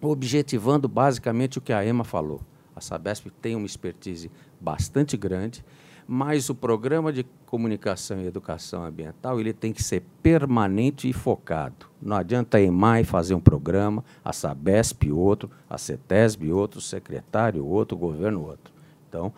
[0.00, 2.40] objetivando basicamente o que a EMA falou.
[2.74, 4.30] A SABESP tem uma expertise
[4.60, 5.64] bastante grande,
[6.06, 11.86] mas o programa de comunicação e educação ambiental ele tem que ser permanente e focado.
[12.00, 17.64] Não adianta a EMAI fazer um programa, a SABESP outro, a CETESB outro, o secretário
[17.64, 18.72] outro, o governo outro.
[19.08, 19.32] Então,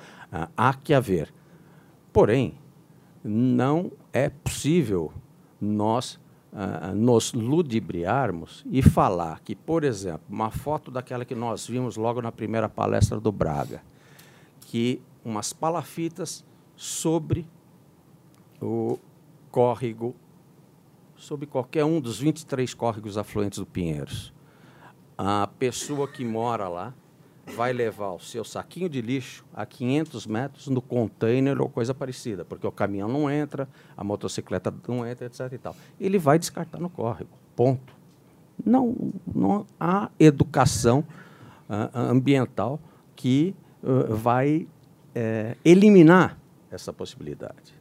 [0.57, 1.33] há que haver.
[2.13, 2.55] Porém,
[3.23, 5.13] não é possível
[5.61, 6.21] nós
[6.53, 12.23] uh, nos ludibriarmos e falar que, por exemplo, uma foto daquela que nós vimos logo
[12.23, 13.83] na primeira palestra do Braga,
[14.61, 16.45] que umas palafitas
[16.77, 17.45] sobre
[18.63, 19.01] o
[19.51, 20.15] córrego,
[21.17, 24.33] sobre qualquer um dos 23 córregos afluentes do Pinheiros.
[25.19, 26.95] A pessoa que mora lá
[27.47, 32.45] vai levar o seu saquinho de lixo a 500 metros no container ou coisa parecida,
[32.45, 35.53] porque o caminhão não entra, a motocicleta não entra, etc.
[35.53, 35.77] E tal.
[36.01, 37.31] Ele vai descartar no córrego.
[37.55, 37.95] Ponto.
[38.65, 38.95] Não,
[39.35, 41.05] não há educação
[41.69, 42.81] uh, ambiental
[43.15, 44.67] que uh, vai
[45.15, 46.39] uh, eliminar
[46.71, 47.75] essa possibilidade.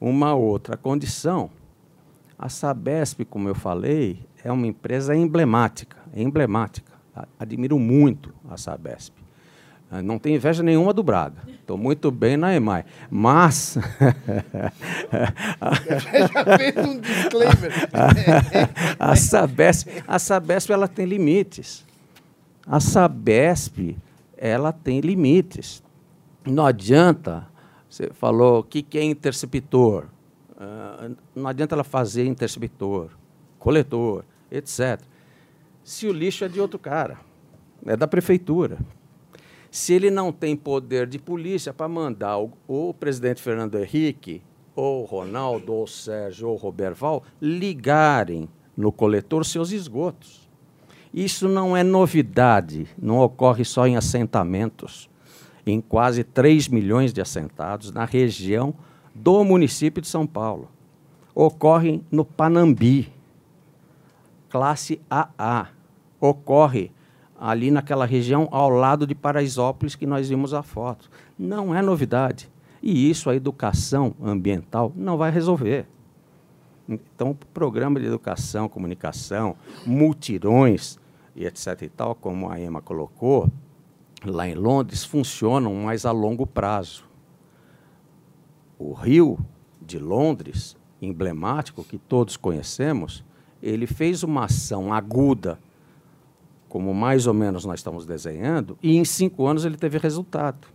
[0.00, 1.50] Uma outra condição,
[2.38, 6.93] a Sabesp, como eu falei, é uma empresa emblemática, emblemática
[7.38, 9.14] admiro muito a Sabesp.
[9.90, 11.42] Ah, não tenho inveja nenhuma do Braga.
[11.48, 12.84] Estou muito bem na EMAI.
[13.10, 13.78] Mas.
[16.32, 17.72] Já fez um disclaimer.
[18.98, 21.84] a, Sabesp, a Sabesp ela tem limites.
[22.66, 23.96] A Sabesp
[24.36, 25.82] ela tem limites.
[26.44, 27.46] Não adianta.
[27.88, 30.06] Você falou o que, que é interceptor.
[30.56, 33.10] Uh, não adianta ela fazer interceptor,
[33.58, 35.00] coletor, etc
[35.84, 37.18] se o lixo é de outro cara,
[37.84, 38.78] é da prefeitura.
[39.70, 44.40] Se ele não tem poder de polícia para mandar o, o, presidente Fernando Henrique,
[44.74, 50.48] ou Ronaldo, ou Sérgio, ou Roberval ligarem no coletor seus esgotos.
[51.12, 55.08] Isso não é novidade, não ocorre só em assentamentos.
[55.66, 58.74] Em quase 3 milhões de assentados na região
[59.14, 60.68] do município de São Paulo.
[61.34, 63.12] Ocorre no Panambi,
[64.48, 65.73] classe AA.
[66.26, 66.90] Ocorre
[67.38, 71.10] ali naquela região ao lado de Paraisópolis que nós vimos a foto.
[71.38, 72.50] Não é novidade.
[72.82, 75.86] E isso a educação ambiental não vai resolver.
[76.88, 80.98] Então, o programa de educação, comunicação, multirões
[81.36, 81.82] e etc.
[81.82, 83.50] e tal, como a Emma colocou,
[84.24, 87.04] lá em Londres, funcionam mais a longo prazo.
[88.78, 89.38] O Rio
[89.80, 93.22] de Londres, emblemático, que todos conhecemos,
[93.62, 95.58] ele fez uma ação aguda,
[96.74, 100.66] como mais ou menos nós estamos desenhando, e em cinco anos ele teve resultado.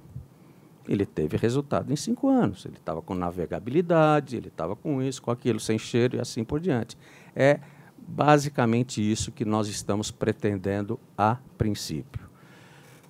[0.88, 2.63] Ele teve resultado em cinco anos.
[2.63, 6.61] Ele estava com navegabilidade, ele estava com isso, com aquilo, sem cheiro e assim por
[6.61, 6.97] diante.
[7.35, 7.59] É
[7.97, 12.30] basicamente isso que nós estamos pretendendo a princípio.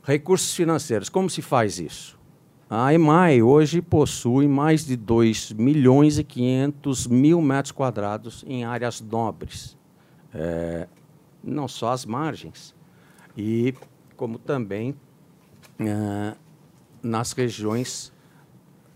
[0.02, 2.18] Recursos financeiros, como se faz isso?
[2.68, 9.00] A EMAI hoje possui mais de 2 milhões e 500 mil metros quadrados em áreas
[9.00, 9.78] nobres,
[10.34, 10.88] é,
[11.44, 12.79] não só as margens,
[13.38, 13.74] e
[14.16, 14.96] como também
[15.80, 16.36] é,
[17.02, 18.12] nas regiões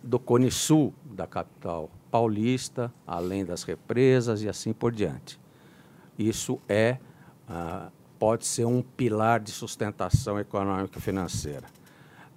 [0.02, 5.40] do Cone Sul da capital paulista, além das represas e assim por diante.
[6.18, 6.98] Isso é,
[7.48, 7.90] ah,
[8.20, 11.68] pode ser um pilar de sustentação econômica e financeira.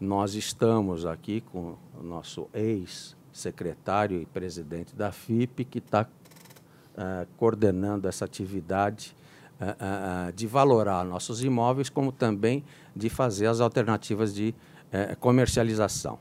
[0.00, 8.06] Nós estamos aqui com o nosso ex-secretário e presidente da FIP, que está uh, coordenando
[8.06, 9.15] essa atividade
[9.60, 12.64] uh, uh, de valorar nossos imóveis, como também
[12.94, 14.54] de fazer as alternativas de
[14.92, 16.18] eh, comercialização.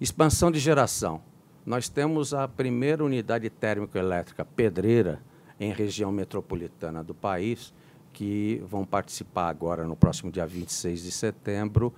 [0.00, 1.20] Expansão de geração.
[1.64, 5.20] Nós temos a primeira unidade térmico-elétrica pedreira
[5.58, 7.72] em região metropolitana do país,
[8.12, 11.92] que vão participar agora, no próximo dia 26 de setembro,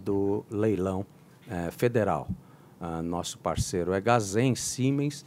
[0.00, 1.06] do leilão
[1.46, 2.28] uh, federal.
[3.04, 5.24] nosso parceiro é Gazem, Siemens.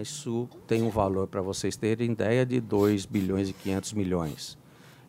[0.00, 4.58] Isso tem um valor, para vocês terem ideia, de 2 bilhões e 500 milhões.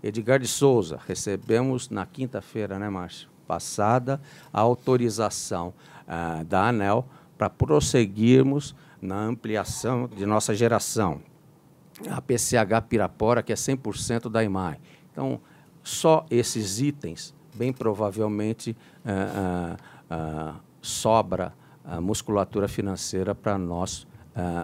[0.01, 3.29] Edgar de Souza, recebemos na quinta-feira, né, Márcio?
[3.45, 4.21] Passada,
[4.51, 5.73] a autorização
[6.47, 7.05] da ANEL
[7.37, 11.21] para prosseguirmos na ampliação de nossa geração.
[12.09, 14.79] A PCH Pirapora, que é 100% da IMAI.
[15.11, 15.41] Então,
[15.83, 18.75] só esses itens bem provavelmente
[19.05, 19.75] uh,
[20.13, 21.53] uh, sobra
[21.99, 24.07] musculatura financeira para nós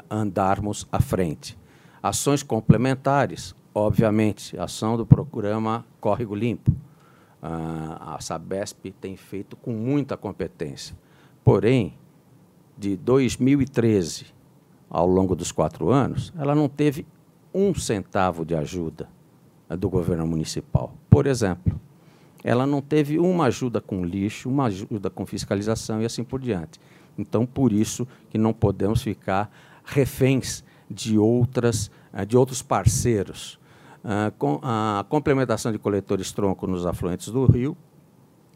[0.09, 1.57] andarmos à frente.
[2.01, 6.71] Ações complementares, obviamente, ação do programa Córrego Limpo.
[7.41, 10.95] a Sabesp tem feito com muita competência.
[11.43, 11.93] Porém,
[12.77, 14.27] de 2013
[14.89, 17.05] ao longo dos quatro anos, ela não teve
[17.53, 19.09] um centavo de ajuda
[19.69, 20.93] do governo municipal.
[21.09, 21.79] Por exemplo,
[22.43, 26.79] ela não teve uma ajuda com lixo, uma ajuda com fiscalização e assim por diante.
[27.17, 29.51] Então, por isso que não podemos ficar
[29.83, 33.59] reféns de outras, eh, de outros parceiros.
[34.03, 34.31] Ah,
[34.99, 37.75] a complementação de coletores tronco nos afluentes do rio,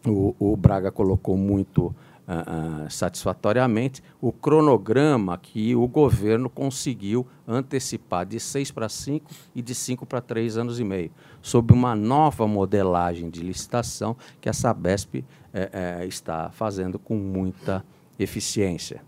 [0.08, 8.40] o, Braga colocou muito uh, uh, satisfatoriamente o cronograma que o governo conseguiu antecipar de
[8.40, 11.12] seis para cinco e de cinco para três anos e meio,
[11.42, 15.24] sob uma nova modelagem de licitação que a Sabesp
[15.54, 17.84] eh, eh, está fazendo com muita
[18.24, 19.02] eficiência.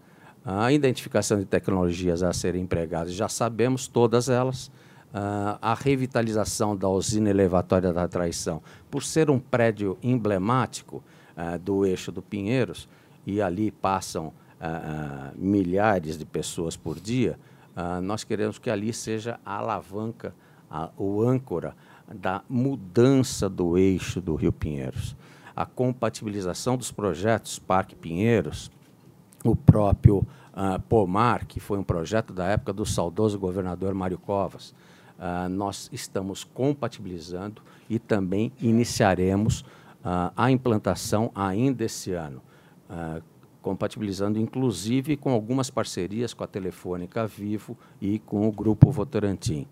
[0.46, 4.68] A identificação de tecnologias a serem empregadas, já sabemos todas elas.
[4.68, 11.04] Uh, a revitalização da usina elevatória da Traição, por ser um prédio emblemático
[11.38, 12.90] uh, do eixo do Pinheiros,
[13.26, 14.34] e ali passam uh,
[15.36, 17.38] milhares de pessoas por dia,
[18.04, 20.36] nós queremos que ali seja a alavanca,
[20.96, 21.76] o âncora
[22.08, 25.16] da mudança do eixo do Rio Pinheiros.
[25.56, 28.70] A compatibilização dos projetos Parque Pinheiros,
[29.44, 34.74] o próprio uh, Pomar, que foi um projeto da época do saudoso governador Mário Covas,
[35.20, 42.42] uh, nós estamos compatibilizando e também iniciaremos uh, a implantação ainda esse ano,
[43.60, 49.66] compatibilizando inclusive com algumas parcerias com a Telefônica Vivo e com o Grupo Votorantim.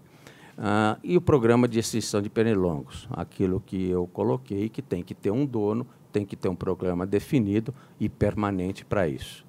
[0.57, 5.15] Uh, e o programa de extinção de pernilongos, aquilo que eu coloquei, que tem que
[5.15, 9.45] ter um dono, tem que ter um programa definido e permanente para isso.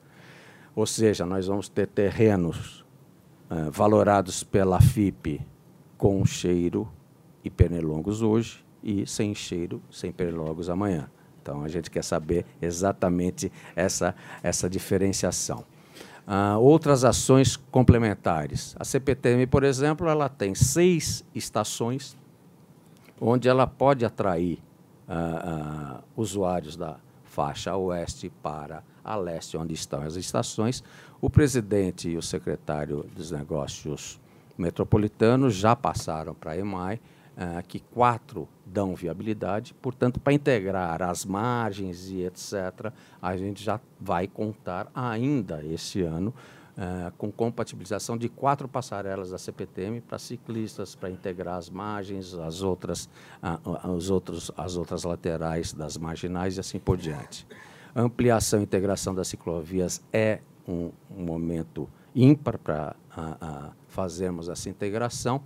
[0.74, 2.85] Ou seja, nós vamos ter terrenos
[3.51, 5.40] uh, valorados pela FIP
[5.99, 6.89] com cheiro
[7.44, 11.11] e pernilongos hoje e sem cheiro, sem pernilongos amanhã.
[11.40, 15.65] Então, a gente quer saber exatamente essa, essa diferenciação.
[16.27, 18.77] Uh, outras ações complementares.
[18.78, 22.16] A CPTM, por exemplo, ela tem seis estações
[23.20, 24.59] onde ela pode atrair
[25.09, 30.82] uh, uh, usuários da faixa oeste para a leste, onde estão as estações.
[31.20, 34.20] O presidente e o secretário dos negócios
[34.56, 37.00] metropolitanos já passaram para a EMAI,
[37.36, 43.80] uh, que quatro dão viabilidade, portanto, para integrar as margens e etc., a gente já
[44.00, 46.34] vai contar ainda esse ano
[46.72, 52.62] Uh, com compatibilização de quatro passarelas da CPTM para ciclistas, para integrar as margens, as
[52.62, 53.10] outras,
[53.42, 57.46] uh, os outros, as outras laterais das marginais e assim por diante.
[57.94, 64.70] A ampliação e integração das ciclovias é um, um momento ímpar para uh, fazermos essa
[64.70, 65.43] integração.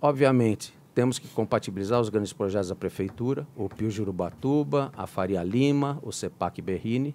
[0.00, 6.00] Obviamente, temos que compatibilizar os grandes projetos da Prefeitura, o Pio Jurubatuba, a Faria Lima,
[6.02, 7.14] o CEPAC Berrini.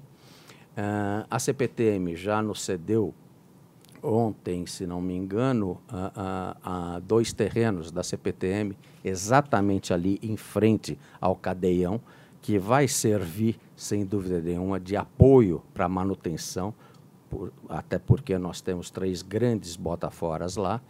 [1.29, 3.13] a CPTM já nos cedeu
[4.01, 10.35] ontem, se não me engano, a, a, a, dois terrenos da CPTM, exatamente ali em
[10.35, 12.01] frente ao cadeião,
[12.43, 16.73] que vai servir, sem dúvida nenhuma, de apoio para a manutenção,
[17.29, 20.81] por, até porque nós temos três grandes botaforas lá.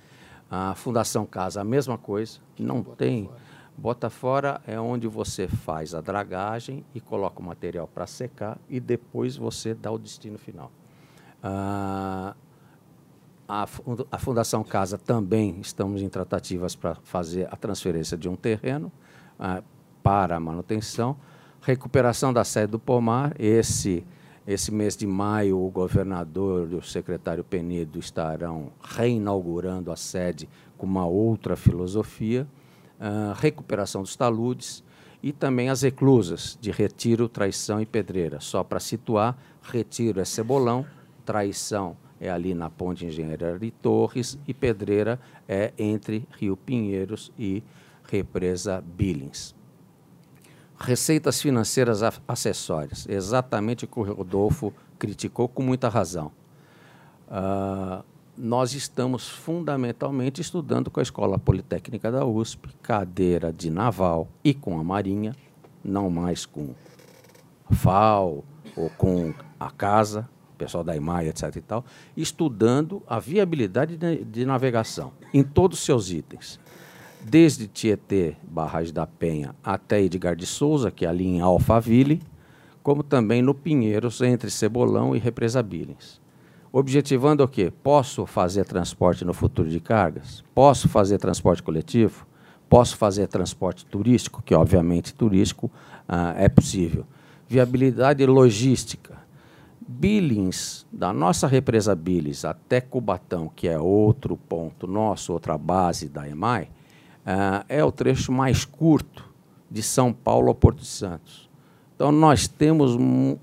[0.50, 3.26] A Fundação Casa, a mesma coisa, não bota tem.
[3.26, 3.54] Fora.
[3.78, 8.80] Bota fora é onde você faz a dragagem e coloca o material para secar e
[8.80, 10.72] depois você dá o destino final.
[11.42, 12.36] Ah,
[13.48, 13.68] a,
[14.12, 18.92] a Fundação Casa também estamos em tratativas para fazer a transferência de um terreno
[19.40, 19.62] ah,
[20.02, 21.16] para a manutenção.
[21.66, 23.34] Recuperação da sede do Pomar.
[23.40, 24.06] Esse,
[24.46, 30.86] esse mês de maio, o governador e o secretário Penido estarão reinaugurando a sede com
[30.86, 32.46] uma outra filosofia.
[33.00, 34.84] Ah, recuperação dos taludes
[35.22, 38.42] e também as reclusas de Retiro, Traição e Pedreira.
[38.42, 40.86] Só para situar, Retiro é Cebolão,
[41.26, 45.18] Traição é ali na Ponte Engenheiro de Torres e Pedreira
[45.48, 47.64] é entre Rio Pinheiros e
[48.04, 49.63] Represa Billings.
[50.84, 56.30] Receitas financeiras acessórias, exatamente o que o Rodolfo criticou com muita razão.
[57.30, 58.04] Uh,
[58.38, 64.78] nós estamos fundamentalmente estudando com a Escola Politécnica da USP, cadeira de naval e com
[64.78, 65.34] a Marinha,
[65.82, 66.76] não mais com
[67.72, 68.44] FAO
[68.76, 70.28] ou com a casa,
[70.58, 71.56] pessoal da IMAI, etc.
[71.56, 71.86] e tal,
[72.18, 76.60] estudando a viabilidade de, de navegação em todos os seus itens.
[77.26, 82.22] Desde Tietê, Barragem da Penha, até Edgar de Souza, que é ali em Alphaville,
[82.84, 86.22] como também no Pinheiros, entre Cebolão e Represa Billings.
[86.72, 87.72] Objetivando o quê?
[87.84, 90.44] Posso fazer transporte no futuro de cargas?
[90.54, 92.28] Posso fazer transporte coletivo?
[92.68, 95.72] Posso fazer transporte turístico, que obviamente turístico
[96.08, 97.06] ah, é possível.
[97.48, 99.22] Viabilidade logística.
[99.88, 106.28] Billings, da nossa represa Billings até Cubatão, que é outro ponto nosso, outra base da
[106.28, 106.70] EMAI,
[107.26, 109.30] uh, é o trecho mais curto
[109.70, 111.50] de São Paulo a Porto Santos.
[111.96, 113.38] Então, nós temos um,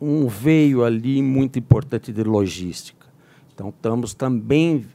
[0.00, 3.06] um veio ali muito importante de logística.
[3.54, 4.86] Então, estamos também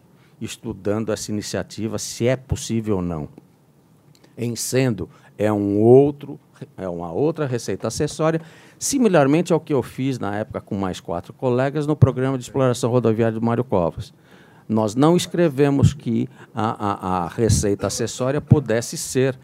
[0.42, 3.30] estudando essa iniciativa, se é possível ou não.
[4.38, 6.40] Em sendo, é um outro
[6.78, 8.42] é uma outra receita acessória,
[8.80, 12.90] similarmente ao que eu fiz na época com mais quatro colegas no programa de exploração
[12.90, 14.14] rodoviária do Mário Covas.
[14.68, 19.38] Nós não escrevemos que a, a, a receita acessória pudesse ser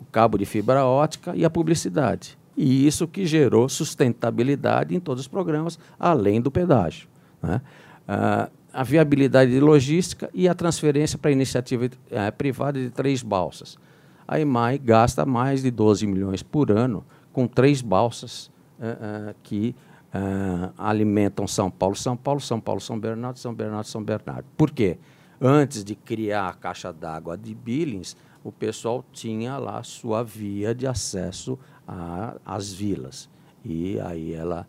[0.00, 2.38] o cabo de fibra ótica e a publicidade.
[2.56, 7.08] E isso que gerou sustentabilidade em todos os programas, além do pedágio.
[7.42, 7.60] Né?
[8.06, 13.22] Ah, a viabilidade de logística e a transferência para a iniciativa eh, privada de três
[13.22, 13.78] balsas.
[14.26, 18.50] A EMAI gasta mais de 12 milhões por ano com três balsas
[18.80, 19.76] eh, eh, que
[20.78, 24.46] alimentam São Paulo, São Paulo, São Paulo, São Bernardo, São Bernardo, São Bernardo.
[24.56, 24.98] Por quê?
[25.40, 30.86] Antes de criar a caixa d'água de Billings, o pessoal tinha lá sua via de
[30.86, 31.58] acesso
[32.44, 33.28] às vilas.
[33.64, 34.66] E aí ela,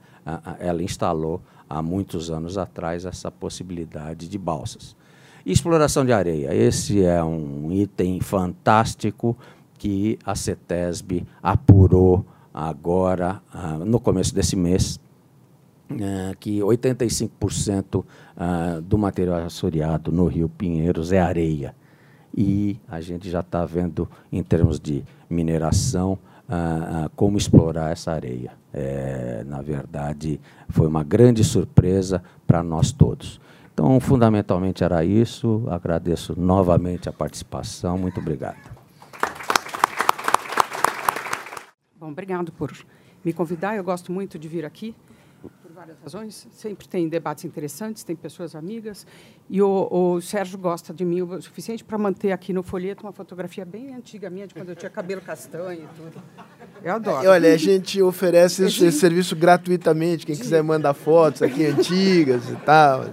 [0.60, 4.96] ela instalou há muitos anos atrás essa possibilidade de balsas.
[5.46, 6.56] Exploração de areia.
[6.56, 9.38] Esse é um item fantástico
[9.78, 15.00] que a CETESB apurou agora, ah, no começo desse mês,
[15.90, 18.04] eh, que 85%
[18.36, 21.76] ah, do material assoreado no Rio Pinheiros é areia.
[22.36, 26.18] E a gente já está vendo, em termos de mineração,
[26.50, 28.52] ah, como explorar essa areia.
[28.74, 33.40] É, na verdade, foi uma grande surpresa para nós todos.
[33.74, 35.66] Então, fundamentalmente era isso.
[35.70, 37.98] Agradeço novamente a participação.
[37.98, 38.58] Muito obrigado.
[41.98, 42.72] Bom, obrigado por
[43.24, 43.76] me convidar.
[43.76, 44.94] Eu gosto muito de vir aqui
[45.76, 46.48] várias razões.
[46.52, 49.06] Sempre tem debates interessantes, tem pessoas amigas.
[49.50, 53.12] E o, o Sérgio gosta de mim o suficiente para manter aqui no folheto uma
[53.12, 56.24] fotografia bem antiga minha, de quando eu tinha cabelo castanho e tudo.
[56.82, 57.28] Eu adoro.
[57.30, 60.26] Olha, a gente oferece esse, esse serviço gratuitamente.
[60.26, 63.06] Quem quiser mandar fotos aqui antigas e tal.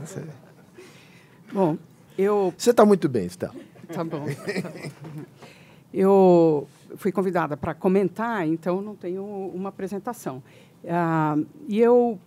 [1.52, 1.76] Bom,
[2.16, 2.54] eu.
[2.56, 3.50] Você está muito bem, está.
[3.92, 4.24] Tá bom.
[5.92, 6.66] Eu
[6.96, 9.22] fui convidada para comentar, então não tenho
[9.54, 10.42] uma apresentação.
[10.88, 11.36] Ah,
[11.68, 12.18] e eu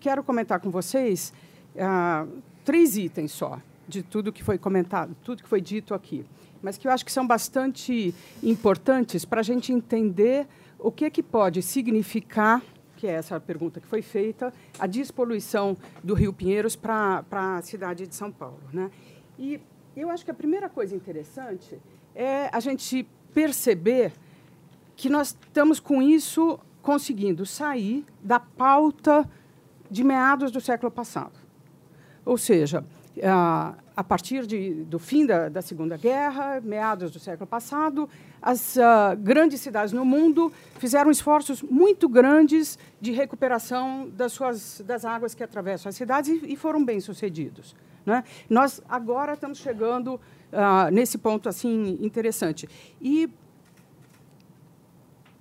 [0.00, 1.32] quero comentar com vocês
[1.78, 2.26] ah,
[2.64, 6.26] três itens só de tudo que foi comentado, tudo que foi dito aqui,
[6.62, 10.46] mas que eu acho que são bastante importantes para a gente entender
[10.78, 12.62] o que, é que pode significar,
[12.96, 18.06] que é essa pergunta que foi feita, a despoluição do Rio Pinheiros para a cidade
[18.06, 18.60] de São Paulo.
[18.72, 18.90] Né?
[19.38, 19.60] E
[19.96, 21.78] eu acho que a primeira coisa interessante
[22.14, 24.12] é a gente perceber
[24.94, 29.28] que nós estamos com isso conseguindo sair da pauta
[29.90, 31.38] de meados do século passado.
[32.24, 32.84] Ou seja,
[33.96, 38.08] a partir de, do fim da, da, Segunda Guerra, meados do século passado,
[38.40, 45.04] as uh, grandes cidades no mundo fizeram esforços muito grandes de recuperação das, suas, das
[45.04, 47.74] águas que atravessam as cidades e, e foram bem sucedidos.
[48.06, 48.22] Né?
[48.48, 52.68] Nós agora estamos chegando uh, nesse ponto assim interessante.
[53.00, 53.28] E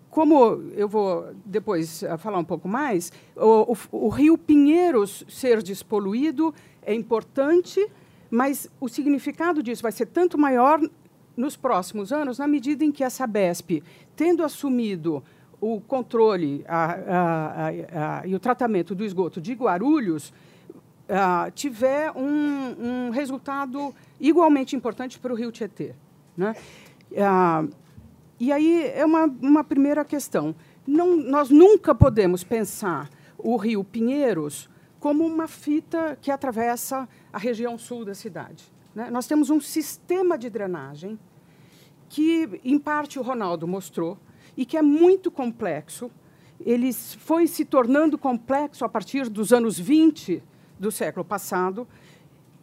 [0.10, 5.62] como eu vou depois eh, falar um pouco mais, o, o, o, rio Pinheiros ser
[5.62, 7.86] despoluído é importante,
[8.30, 10.80] mas o significado disso vai ser tanto maior
[11.36, 13.84] nos próximos anos, na medida em que a Sabesp,
[14.16, 15.24] tendo assumido
[15.62, 20.34] o controle a, a, a, e o tratamento do esgoto de Guarulhos,
[21.54, 25.94] tiver um, um, resultado igualmente importante para o rio Tietê.
[26.36, 26.56] Né?
[28.40, 30.56] E aí é uma, uma primeira questão.
[30.86, 34.70] Não, nós nunca podemos pensar o rio Pinheiros
[35.00, 38.72] como uma fita que atravessa a região sul da cidade.
[38.94, 39.10] Né?
[39.10, 41.20] Nós temos um sistema de drenagem
[42.10, 44.18] que, em parte, o Ronaldo mostrou
[44.56, 46.12] e que é muito complexo.
[46.60, 50.44] Ele foi se tornando complexo a partir dos anos 20
[50.80, 51.88] do século passado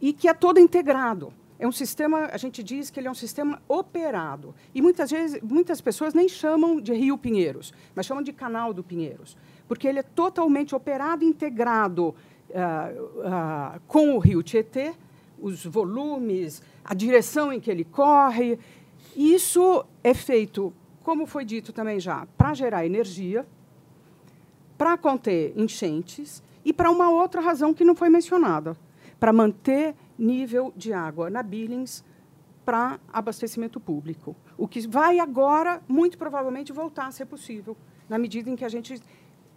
[0.01, 3.15] e que é todo integrado é um sistema, a gente diz que ele é um
[3.15, 4.55] sistema operado.
[4.75, 8.83] E muitas vezes, muitas pessoas nem chamam de Rio Pinheiros, mas chamam de Canal do
[8.83, 9.37] Pinheiros,
[9.69, 12.15] porque ele é totalmente operado, integrado uh,
[13.19, 14.95] uh, com o Rio Tietê,
[15.41, 18.59] os volumes, a direção em que ele corre.
[19.15, 20.73] Isso é feito,
[21.03, 23.47] como foi dito também já, para gerar energia,
[24.77, 28.77] para conter enchentes e para uma outra razão que não foi mencionada,
[29.21, 32.05] para manter nível de água na Billings
[32.65, 34.35] para abastecimento público.
[34.57, 37.77] O que vai agora, muito provavelmente, voltar a ser possível,
[38.09, 39.01] na medida em que a gente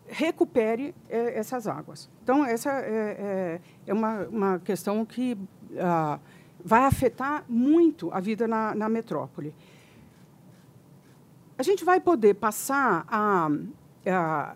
[0.07, 2.09] recupere é, essas águas.
[2.23, 5.37] Então, essa é, é, é uma, uma, questão que
[5.77, 6.19] ah,
[6.63, 9.53] vai afetar muito a vida na, na, metrópole.
[11.57, 13.49] A gente vai poder passar a,
[14.05, 14.55] a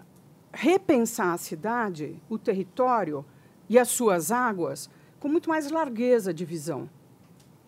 [0.54, 3.26] repensar a cidade, o território
[3.68, 4.90] e as suas águas
[5.22, 6.90] com muito mais largueza de visão.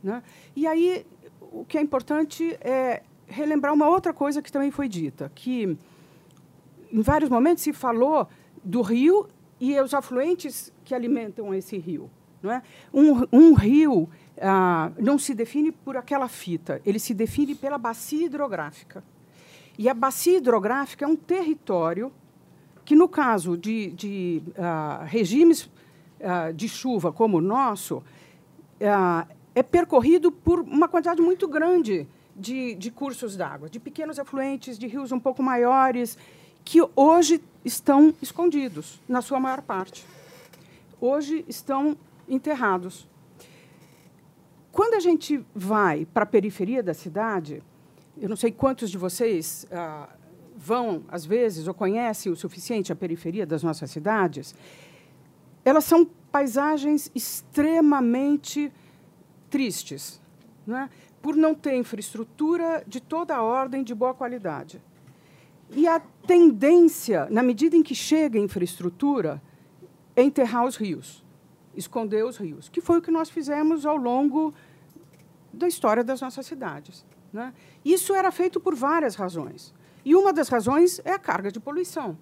[0.03, 0.21] Né?
[0.55, 1.05] E aí,
[1.39, 5.77] o que é importante é relembrar uma outra coisa que também foi dita, que
[6.91, 8.27] em vários momentos se falou
[8.63, 9.27] do rio
[9.59, 12.09] e os afluentes que alimentam esse rio.
[12.41, 12.61] Não é?
[12.93, 14.09] um, um rio
[14.41, 19.03] ah, não se define por aquela fita, ele se define pela bacia hidrográfica.
[19.77, 22.11] E a bacia hidrográfica é um território
[22.83, 25.69] que, no caso de, de ah, regimes
[26.55, 28.03] de chuva como o nosso,
[28.81, 34.77] ah, é percorrido por uma quantidade muito grande de, de cursos d'água, de pequenos afluentes,
[34.77, 36.17] de rios um pouco maiores,
[36.63, 40.05] que hoje estão escondidos, na sua maior parte.
[40.99, 41.97] Hoje estão
[42.27, 43.07] enterrados.
[44.71, 47.61] Quando a gente vai para a periferia da cidade,
[48.19, 50.09] eu não sei quantos de vocês ah,
[50.55, 54.55] vão, às vezes, ou conhecem o suficiente a periferia das nossas cidades,
[55.63, 58.71] elas são paisagens extremamente
[59.49, 60.21] tristes,
[60.65, 60.89] não é?
[61.21, 64.81] por não ter infraestrutura de toda a ordem de boa qualidade.
[65.71, 69.41] E a tendência, na medida em que chega a infraestrutura,
[70.15, 71.23] é enterrar os rios,
[71.75, 74.53] esconder os rios, que foi o que nós fizemos ao longo
[75.53, 77.05] da história das nossas cidades.
[77.31, 77.53] Né?
[77.85, 79.73] Isso era feito por várias razões.
[80.03, 82.17] E uma das razões é a carga de poluição,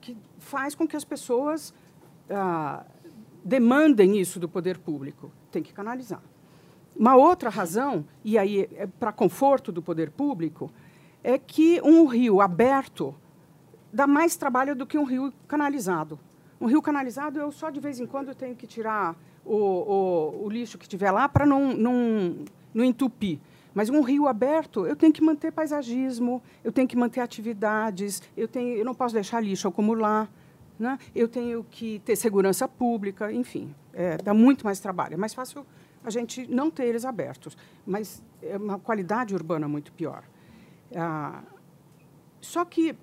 [0.00, 1.74] que faz com que as pessoas
[2.30, 2.84] ah,
[3.44, 5.30] demandem isso do poder público.
[5.50, 6.22] Tem que canalizar.
[6.96, 10.70] Uma outra razão, e aí é para conforto do poder público,
[11.22, 13.14] é que um rio aberto
[13.92, 16.18] dá mais trabalho do que um rio canalizado.
[16.60, 20.50] Um rio canalizado, eu só de vez em quando tenho que tirar o, o, o
[20.50, 22.36] lixo que estiver lá para não, não,
[22.74, 23.38] não entupir.
[23.72, 28.48] Mas um rio aberto, eu tenho que manter paisagismo, eu tenho que manter atividades, eu,
[28.48, 30.28] tenho, eu não posso deixar lixo acumular,
[30.80, 30.98] né?
[31.14, 35.14] eu tenho que ter segurança pública, enfim, é, dá muito mais trabalho.
[35.14, 35.66] É mais fácil
[36.02, 40.24] a gente não ter eles abertos, mas é uma qualidade urbana muito pior.
[40.96, 41.42] Ah,
[42.40, 42.96] só que,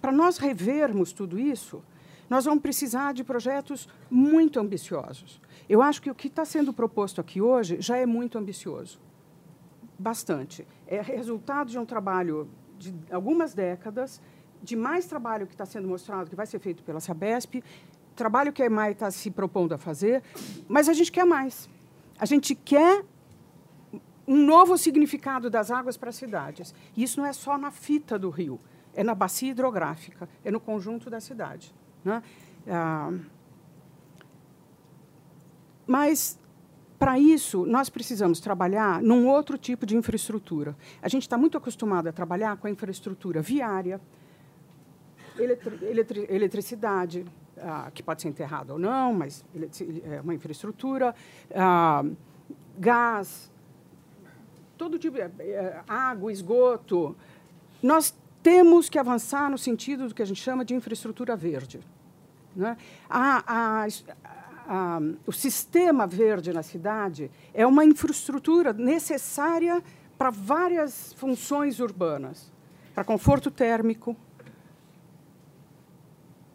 [0.00, 1.82] para nós revermos tudo isso,
[2.30, 5.40] nós vamos precisar de projetos muito ambiciosos.
[5.68, 9.00] Eu acho que o que está sendo proposto aqui hoje já é muito ambicioso.
[9.98, 10.66] Bastante.
[10.86, 12.48] É resultado de um trabalho
[12.78, 14.20] de algumas décadas,
[14.64, 17.62] de mais trabalho que está sendo mostrado, que vai ser feito pela Sabesp,
[18.16, 20.22] trabalho que a EMAI está se propondo a fazer,
[20.66, 21.68] mas a gente quer mais.
[22.18, 23.04] A gente quer
[24.26, 26.74] um novo significado das águas para as cidades.
[26.96, 28.58] E isso não é só na fita do rio,
[28.94, 31.74] é na bacia hidrográfica, é no conjunto da cidade.
[32.04, 32.22] Né?
[32.68, 33.12] Ah,
[35.86, 36.38] mas,
[36.98, 40.74] para isso, nós precisamos trabalhar num outro tipo de infraestrutura.
[41.02, 44.00] A gente está muito acostumado a trabalhar com a infraestrutura viária,
[45.38, 47.24] eletri eletri eletricidade,
[47.58, 49.44] ah, que pode ser enterrada ou não, mas
[50.04, 51.14] é uma infraestrutura,
[51.54, 52.04] ah,
[52.78, 53.50] gás,
[54.76, 57.16] todo tipo de é, água, esgoto.
[57.82, 61.80] Nós temos que avançar no sentido do que a gente chama de infraestrutura verde.
[62.54, 62.76] Né?
[63.08, 63.86] A, a,
[64.68, 69.82] a, o sistema verde na cidade é uma infraestrutura necessária
[70.18, 72.52] para várias funções urbanas,
[72.94, 74.16] para conforto térmico,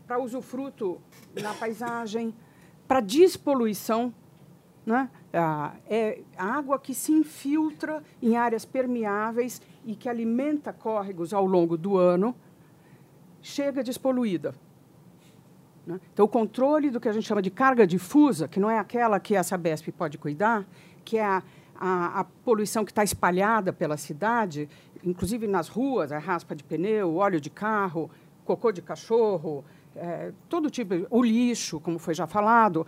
[0.10, 1.00] para usufruto
[1.40, 2.34] na paisagem,
[2.88, 4.12] para despoluição.
[4.84, 5.08] Né?
[5.88, 11.96] é água que se infiltra em áreas permeáveis e que alimenta córregos ao longo do
[11.96, 12.36] ano,
[13.40, 14.56] chega despoluída.
[15.86, 16.00] Né?
[16.12, 19.20] Então, o controle do que a gente chama de carga difusa, que não é aquela
[19.20, 20.66] que a Sabesp pode cuidar,
[21.06, 21.44] que é a,
[21.76, 24.68] a, a poluição que está espalhada pela cidade,
[25.04, 28.10] inclusive nas ruas, a raspa de pneu, óleo de carro,
[28.44, 29.64] cocô de cachorro,
[30.00, 32.88] é, todo tipo, o lixo, como foi já falado,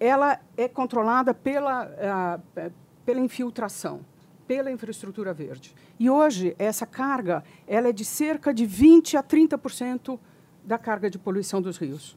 [0.00, 2.72] ela é controlada pela, uh,
[3.04, 4.00] pela infiltração,
[4.46, 5.74] pela infraestrutura verde.
[5.98, 10.18] E hoje, essa carga ela é de cerca de 20% a 30%
[10.64, 12.16] da carga de poluição dos rios.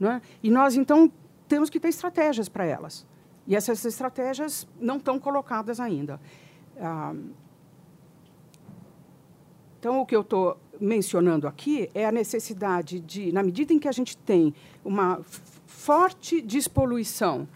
[0.00, 0.20] É?
[0.42, 1.10] E nós, então,
[1.46, 3.06] temos que ter estratégias para elas.
[3.46, 6.20] E essas estratégias não estão colocadas ainda.
[6.80, 7.14] Ah,
[9.78, 13.88] então, o que eu estou mencionando aqui é a necessidade de, na medida em que
[13.88, 14.52] a gente tem
[14.84, 15.20] uma
[15.64, 17.48] forte despoluição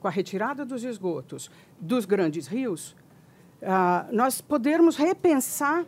[0.00, 2.96] com a retirada dos esgotos dos grandes rios,
[3.62, 5.84] ah, nós podermos repensar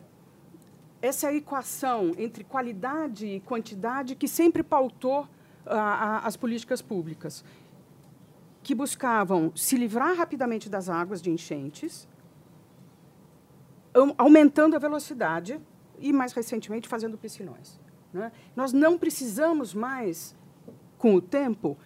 [1.01, 5.27] essa equação entre qualidade e quantidade que sempre pautou
[5.65, 7.43] ah, as políticas públicas,
[8.63, 12.07] que buscavam se livrar rapidamente das águas de enchentes,
[14.17, 15.59] aumentando a velocidade
[16.03, 17.81] e, mais recentemente, fazendo piscinões.
[18.13, 18.31] Né?
[18.55, 20.37] Nós não precisamos mais,
[20.99, 21.79] com o tempo,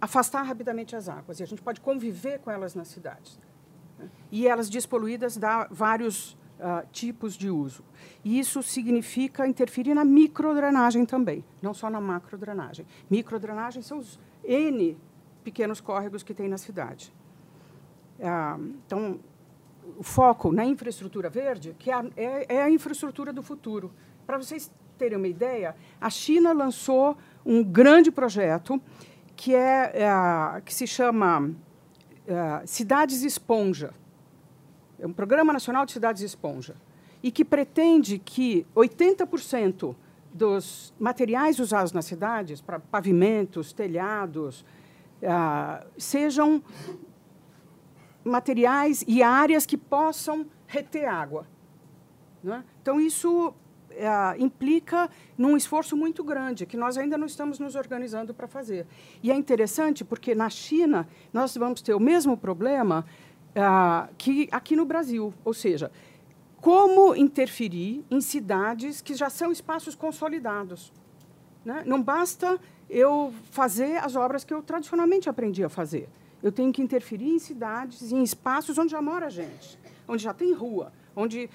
[0.00, 3.40] afastar rapidamente as águas, e a gente pode conviver com elas nas cidades.
[4.30, 7.82] E elas despoluídas dá vários uh, tipos de uso.
[8.24, 12.86] E isso significa interferir na microdrenagem também, não só na macrodrenagem.
[13.10, 14.96] Microdrenagem são os N
[15.42, 17.12] pequenos córregos que tem na cidade.
[18.18, 19.20] Uh, então,
[19.96, 23.92] o foco na infraestrutura verde, que é, é, é a infraestrutura do futuro.
[24.26, 28.80] Para vocês terem uma ideia, a China lançou um grande projeto
[29.34, 31.50] que, é, é que se chama
[32.26, 33.92] é, Cidades Esponja.
[34.98, 36.74] É um programa nacional de cidades esponja
[37.22, 39.94] e que pretende que 80%
[40.32, 44.64] dos materiais usados nas cidades, para pavimentos, telhados,
[45.22, 46.62] uh, sejam
[48.26, 51.46] materiais e áreas que possam reter água.
[52.44, 52.62] É?
[52.82, 53.54] Então, isso uh,
[54.38, 58.86] implica num esforço muito grande, que nós ainda não estamos nos organizando para fazer.
[59.22, 63.04] E é interessante porque, na China, nós vamos ter o mesmo problema
[63.50, 65.32] uh, que aqui no Brasil.
[65.44, 65.90] Ou seja,
[66.60, 70.92] como interferir em cidades que já são espaços consolidados.
[71.64, 71.82] Né?
[71.86, 76.08] Não basta eu fazer as obras que eu tradicionalmente aprendi a fazer.
[76.46, 79.76] Eu tenho que interferir em cidades, em espaços onde já mora gente,
[80.06, 81.50] onde já tem rua, onde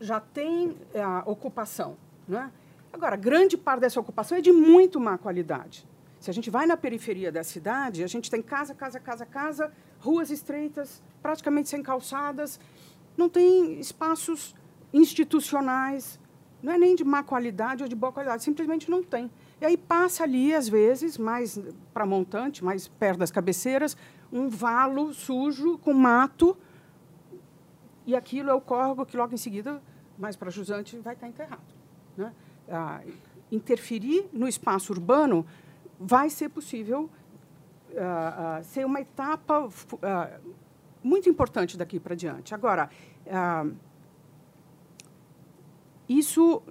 [0.00, 1.96] já tem é, a ocupação.
[2.26, 2.50] Né?
[2.92, 5.86] Agora, grande parte dessa ocupação é de muito má qualidade.
[6.18, 9.72] Se a gente vai na periferia da cidade, a gente tem casa, casa, casa, casa,
[10.00, 12.58] ruas estreitas, praticamente sem calçadas,
[13.16, 14.56] não tem espaços
[14.92, 16.18] institucionais,
[16.60, 19.30] não é nem de má qualidade ou de boa qualidade, simplesmente não tem.
[19.64, 21.58] E aí passa ali, às vezes, mais
[21.94, 23.96] para montante, mais perto das cabeceiras,
[24.30, 26.54] um valo sujo com mato,
[28.04, 29.82] e aquilo é o córrego que logo em seguida,
[30.18, 31.62] mais para Jusante, vai estar enterrado.
[32.14, 32.30] Né?
[32.68, 33.00] Ah,
[33.50, 35.46] interferir no espaço urbano
[35.98, 37.08] vai ser possível
[37.96, 39.66] ah, ah, ser uma etapa
[40.02, 40.40] ah,
[41.02, 42.54] muito importante daqui para diante.
[42.54, 42.90] Agora,
[43.30, 43.64] ah,
[46.06, 46.62] isso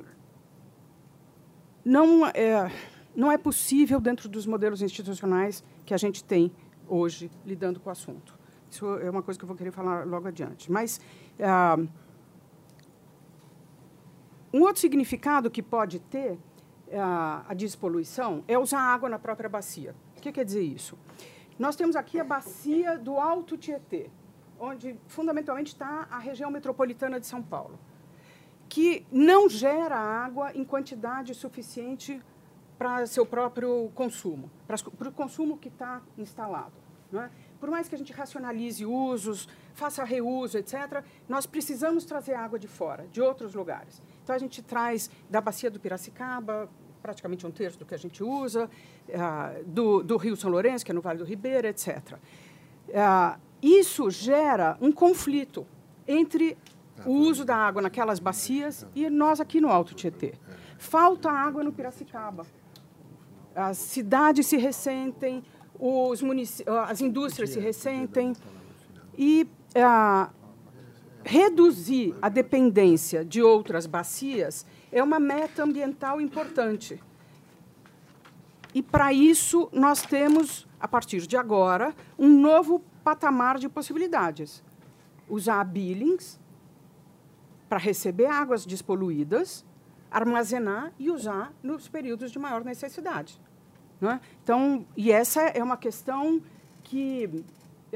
[1.84, 2.72] não é,
[3.16, 6.52] não é possível dentro dos modelos institucionais que a gente tem
[6.88, 8.38] hoje lidando com o assunto.
[8.70, 10.72] Isso é uma coisa que eu vou querer falar logo adiante.
[10.72, 11.00] Mas
[11.40, 11.78] ah,
[14.54, 16.40] um outro significado que pode ter
[16.92, 19.96] ah, a despoluição é usar água na própria bacia.
[20.18, 20.98] O que quer dizer isso?
[21.60, 24.10] Nós temos aqui a bacia do Alto Tietê,
[24.60, 27.78] onde fundamentalmente está a região metropolitana de São Paulo,
[28.74, 32.20] que não gera água em quantidade suficiente
[32.76, 36.74] para seu próprio consumo, para o consumo que está instalado.
[37.14, 37.30] É?
[37.60, 42.68] Por mais que a gente racionalize usos, faça reuso, etc., nós precisamos trazer água de
[42.68, 44.02] fora, de outros lugares.
[44.24, 46.68] Então, a gente traz da bacia do Piracicaba,
[47.00, 48.68] praticamente um terço do que a gente usa,
[49.08, 52.14] uh, do, do, Rio São Lourenço, que é no Vale do Ribeira, etc.
[52.14, 55.68] Uh, ah, isso gera um conflito
[56.08, 56.58] entre
[57.06, 60.34] o uso da água naquelas bacias e nós aqui no Alto Tietê.
[60.78, 62.46] Falta água no Piracicaba.
[63.56, 65.44] As cidades se ressentem,
[65.80, 66.22] os
[66.88, 68.34] as indústrias se ressentem
[69.18, 70.32] e uh,
[71.24, 77.02] reduzir a dependência de outras bacias é uma meta ambiental importante.
[78.74, 84.64] E, para isso, nós temos, a partir de agora, um novo patamar de possibilidades.
[85.30, 86.40] Usar billings
[87.74, 89.66] para receber águas despoluídas,
[90.12, 93.42] armazenar e usar nos períodos de maior necessidade.
[94.00, 94.20] É?
[94.44, 96.40] Então, e essa é uma questão
[96.84, 97.44] que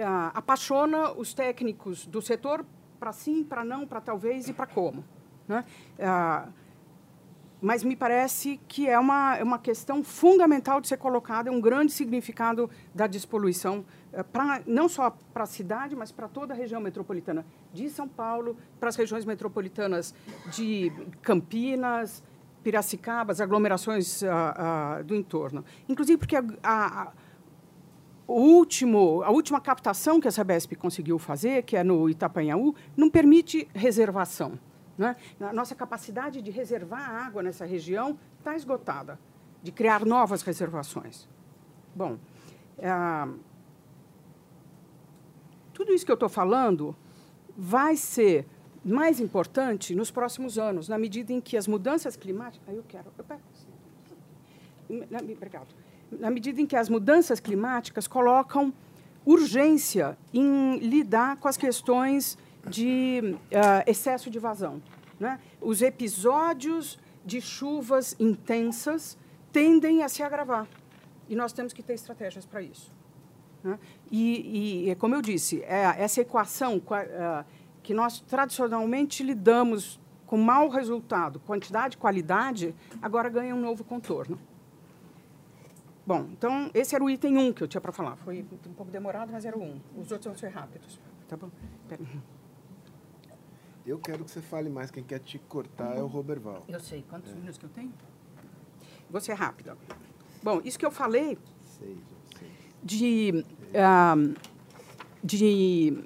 [0.02, 2.66] ah, apaixona os técnicos do setor
[3.00, 5.06] para sim, para não, para talvez e para como.
[5.48, 5.64] Né?
[6.00, 6.48] Ah,
[7.62, 11.92] mas me parece que é uma, é uma questão fundamental de ser colocada, um grande
[11.92, 13.86] significado da despoluição,
[14.32, 18.58] pra, não só para a cidade, mas para toda a região metropolitana de São Paulo,
[18.80, 20.14] para as regiões metropolitanas
[20.52, 22.24] de Campinas,
[22.64, 25.64] Piracicaba, as aglomerações ah, ah, do entorno.
[25.88, 27.14] Inclusive porque a, a,
[28.28, 33.10] o último, a última captação que a Sabesp conseguiu fazer, que é no Itapanhaú, não
[33.10, 34.60] permite reservação.
[34.98, 35.16] Né?
[35.40, 39.18] A nossa capacidade de reservar água nessa região está esgotada,
[39.64, 41.30] de criar novas reservações.
[41.96, 42.18] Bom,
[42.78, 42.92] é,
[45.78, 46.96] tudo isso que eu estou falando
[47.56, 48.48] vai ser
[48.84, 52.76] mais importante nos próximos anos, na medida em que as mudanças climáticas.
[52.76, 53.06] Eu quero.
[53.16, 53.42] Eu pego.
[55.36, 55.68] Obrigado
[56.12, 58.74] na medida em que as mudanças climáticas colocam
[59.26, 64.82] urgência em lidar com as questões de uh, excesso de vazão.
[65.20, 65.40] Né?
[65.62, 69.18] Os episódios de chuvas intensas
[69.52, 70.68] tendem a se agravar
[71.28, 72.92] e nós temos que ter estratégias para isso.
[73.64, 73.78] Né?
[74.12, 77.46] E, e, como eu disse, é essa equação é,
[77.84, 84.38] que nós tradicionalmente lidamos com mau resultado, quantidade e qualidade, agora ganha um novo contorno.
[86.06, 88.16] Bom, então, esse era o item 1 um que eu tinha para falar.
[88.18, 89.66] Foi um pouco demorado, mas era o 1.
[89.66, 89.82] Um.
[90.02, 91.00] Os outros vão ser rápidos.
[91.28, 91.50] Tá bom?
[91.90, 92.02] Pera.
[93.86, 94.90] Eu quero que você fale mais.
[94.90, 96.64] Quem quer te cortar é o Roberval.
[96.68, 97.04] Eu sei.
[97.10, 97.36] Quantos é.
[97.36, 97.94] minutos que eu tenho?
[99.10, 99.78] Vou ser rápida.
[100.42, 101.38] Bom, isso que eu falei
[101.78, 102.17] seis.
[102.88, 103.44] De,
[103.76, 104.36] uh,
[105.22, 106.06] de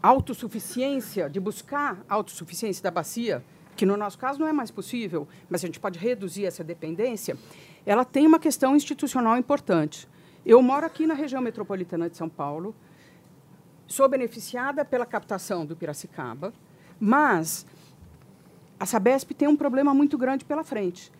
[0.00, 3.44] autossuficiência, de buscar autossuficiência da bacia,
[3.76, 7.36] que no nosso caso não é mais possível, mas a gente pode reduzir essa dependência,
[7.84, 10.08] ela tem uma questão institucional importante.
[10.46, 12.74] Eu moro aqui na região metropolitana de São Paulo,
[13.88, 16.52] sou beneficiada pela captação do Piracicaba,
[17.00, 17.66] mas
[18.78, 21.10] a Sabesp tem um problema muito grande pela frente.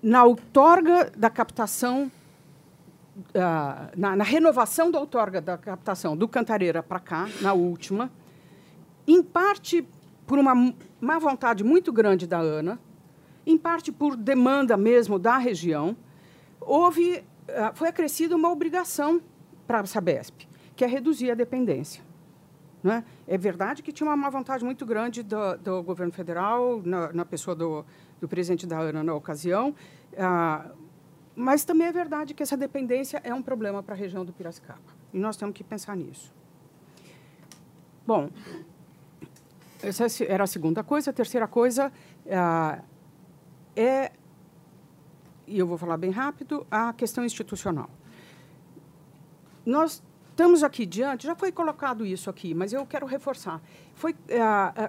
[0.00, 2.10] Na outorga da captação,
[3.16, 8.10] uh, na, na, renovação da outorga da captação do Cantareira para cá, na última,
[9.06, 9.86] em parte
[10.26, 10.54] por uma
[11.00, 12.78] má vontade muito grande da ANA,
[13.46, 15.96] em parte por demanda mesmo da região,
[16.60, 19.20] houve, uh, foi acrescida uma obrigação
[19.66, 22.02] para a Sabesp, que é reduzir a dependência.
[22.82, 23.04] Né?
[23.28, 27.24] É verdade que tinha uma má vontade muito grande do, do governo federal, na, na
[27.24, 27.84] pessoa do,
[28.20, 29.72] do, presidente da ANA na ocasião,
[30.18, 30.66] ah,
[31.34, 34.80] mas também é verdade que essa dependência é um problema para a região do Piracicaba.
[35.12, 36.32] E nós temos que pensar nisso.
[38.06, 38.30] Bom,
[39.82, 41.10] essa era a segunda coisa.
[41.10, 41.92] A terceira coisa
[42.30, 42.82] ah,
[43.74, 44.12] é,
[45.46, 47.90] e eu vou falar bem rápido, a questão institucional.
[49.64, 53.60] Nós estamos aqui diante, já foi colocado isso aqui, mas eu quero reforçar.
[53.94, 54.16] Foi, uh,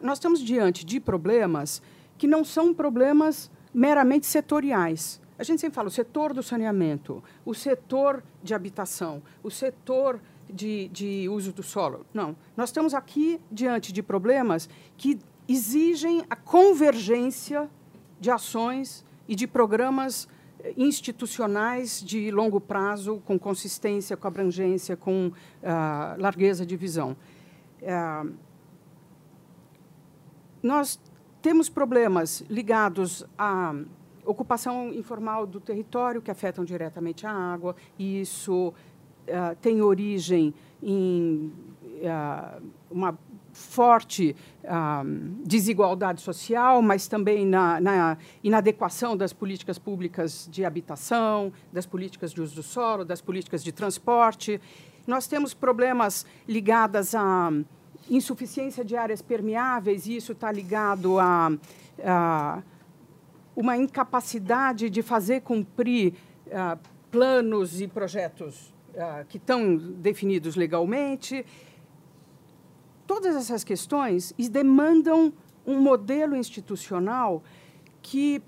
[0.02, 1.82] nós estamos diante de problemas
[2.18, 5.22] que não são problemas meramente setoriais.
[5.38, 10.88] A gente sempre fala o setor do saneamento, o setor de habitação, o setor de,
[10.90, 12.06] de uso do solo.
[12.14, 12.36] Não.
[12.56, 17.70] Nós estamos aqui diante de problemas que exigem a convergência
[18.20, 20.28] de ações e de programas
[20.78, 25.32] institucionais de longo prazo, com consistência, com abrangência, com uh,
[26.22, 27.18] largueza de visão.
[27.82, 28.34] Uh,
[30.62, 31.00] nós
[31.42, 33.76] temos problemas ligados à
[34.26, 41.52] ocupação informal do território, que afetam diretamente a água, e isso uh, tem origem em
[42.92, 43.18] uma
[43.54, 44.36] forte
[44.66, 45.04] ah,
[45.46, 52.42] desigualdade social, mas também na, na, inadequação das políticas públicas de habitação, das políticas de
[52.42, 54.60] uso do solo, das políticas de transporte.
[55.06, 57.52] Nós temos problemas ligados à
[58.10, 61.52] insuficiência de áreas permeáveis, e isso está ligado a,
[62.04, 62.64] a,
[63.56, 66.14] uma incapacidade de fazer cumprir
[66.52, 66.78] ah,
[67.12, 71.46] planos e projetos ah, que estão definidos legalmente
[73.06, 75.34] todas essas questões demandam
[75.66, 77.44] um modelo institucional
[78.02, 78.42] que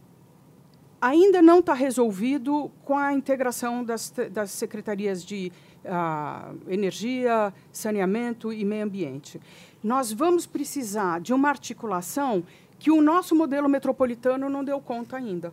[0.99, 5.51] ainda não está resolvido com a integração das, das secretarias de
[5.83, 9.39] uh, energia, saneamento e meio ambiente.
[9.83, 12.43] Nós vamos precisar de uma articulação
[12.85, 15.51] que o nosso modelo metropolitano não deu conta ainda.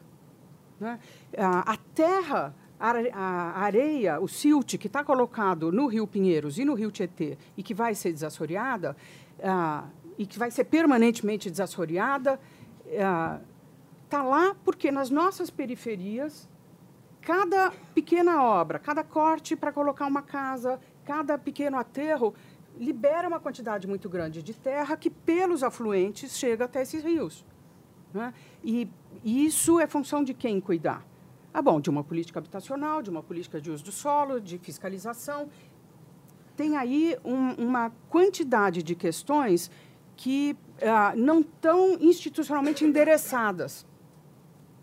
[0.79, 0.99] Né?
[1.33, 6.75] Uh, a terra a areia, o silt que está colocado no Rio Pinheiros e no
[6.75, 8.95] Rio Tietê e que vai ser desassoreada,
[9.43, 9.85] ah,
[10.19, 12.41] e que vai ser permanentemente desassoreada,
[12.85, 16.49] está ah, lá porque nas nossas periferias,
[17.21, 22.35] cada pequena obra, cada corte para colocar uma casa, cada pequeno aterro,
[22.79, 27.45] libera uma quantidade muito grande de terra que, pelos afluentes, chega até esses rios.
[28.13, 28.33] Né?
[28.63, 28.89] E,
[29.25, 31.07] isso é função de quem cuidar?
[31.55, 35.49] Ah, bom, de uma política habitacional, de uma política de uso do solo, de fiscalização.
[36.57, 39.71] Tem aí um, uma quantidade de questões
[40.17, 43.87] que ah, não estão institucionalmente endereçadas.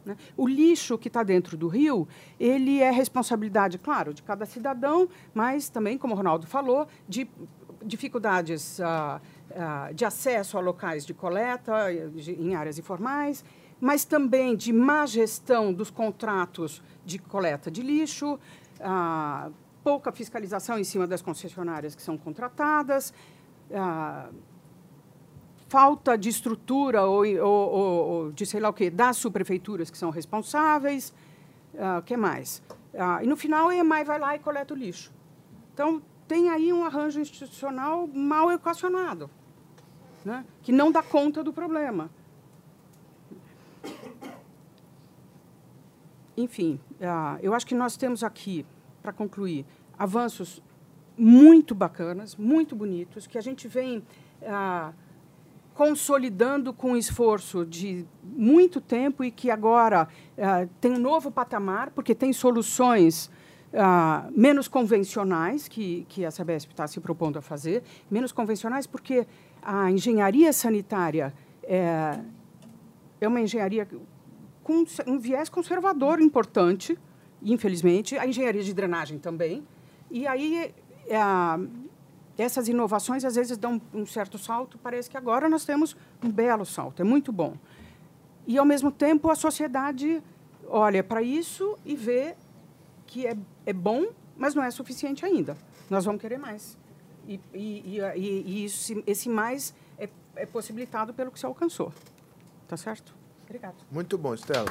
[0.06, 0.16] Né?
[0.38, 2.08] O lixo que está dentro do rio,
[2.40, 7.27] ele é responsabilidade, claro, de cada cidadão, mas também, como o Ronaldo falou, de
[7.83, 9.22] dificuldades ah,
[9.56, 13.43] ah, de acesso a locais de coleta em áreas informais,
[13.80, 18.40] mas também de má gestão dos contratos de coleta de lixo,
[18.80, 19.49] ah,
[19.83, 23.14] pouca fiscalização em cima das concessionárias que são contratadas,
[25.67, 31.14] falta de estrutura ou, de sei lá o quê, das subprefeituras que são responsáveis,
[31.98, 32.61] o que mais?
[33.24, 35.14] E no final a EMAI vai lá e coleta o lixo.
[35.74, 39.32] Então, tem aí um arranjo institucional mal equacionado,
[40.24, 42.11] né, que não dá conta do problema.
[46.38, 48.64] Enfim, uh, eu acho que nós temos aqui,
[49.01, 49.66] para concluir,
[49.98, 50.61] avanços
[51.17, 54.01] muito bacanas, muito bonitos, que a gente vem
[54.43, 54.93] ah,
[55.74, 62.16] consolidando com esforço de muito tempo e que agora ah, tem um novo patamar, porque
[62.16, 63.30] tem soluções
[63.73, 69.27] ah, menos convencionais que, que a Sabesp está se propondo a fazer, menos convencionais porque
[69.61, 71.33] a engenharia sanitária
[71.64, 72.19] é,
[73.22, 73.88] é uma engenharia
[74.64, 76.98] com um viés conservador importante,
[77.43, 79.65] infelizmente, a engenharia de drenagem também,
[80.11, 80.73] e aí
[81.07, 81.19] é,
[82.38, 86.65] essas inovações às vezes dão um certo salto, parece que agora nós temos um belo
[86.65, 87.56] salto, é muito bom.
[88.48, 90.23] E, ao mesmo tempo, a sociedade
[90.67, 92.35] olha para isso e vê
[93.09, 94.05] que é, é bom,
[94.38, 95.57] mas não é suficiente ainda.
[95.89, 96.77] Nós vamos querer mais.
[97.27, 101.91] E, e, e, e isso, esse mais é, é possibilitado pelo que se alcançou.
[102.67, 103.15] Tá certo?
[103.43, 103.77] Obrigado.
[103.91, 104.67] Muito bom, Estela.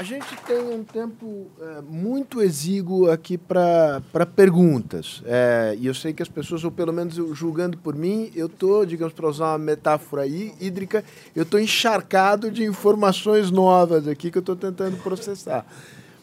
[0.00, 4.00] A gente tem um tempo é, muito exíguo aqui para
[4.34, 5.22] perguntas.
[5.26, 8.86] É, e eu sei que as pessoas, ou pelo menos julgando por mim, eu estou,
[8.86, 11.04] digamos, para usar uma metáfora aí, hídrica,
[11.36, 15.66] eu estou encharcado de informações novas aqui que eu estou tentando processar.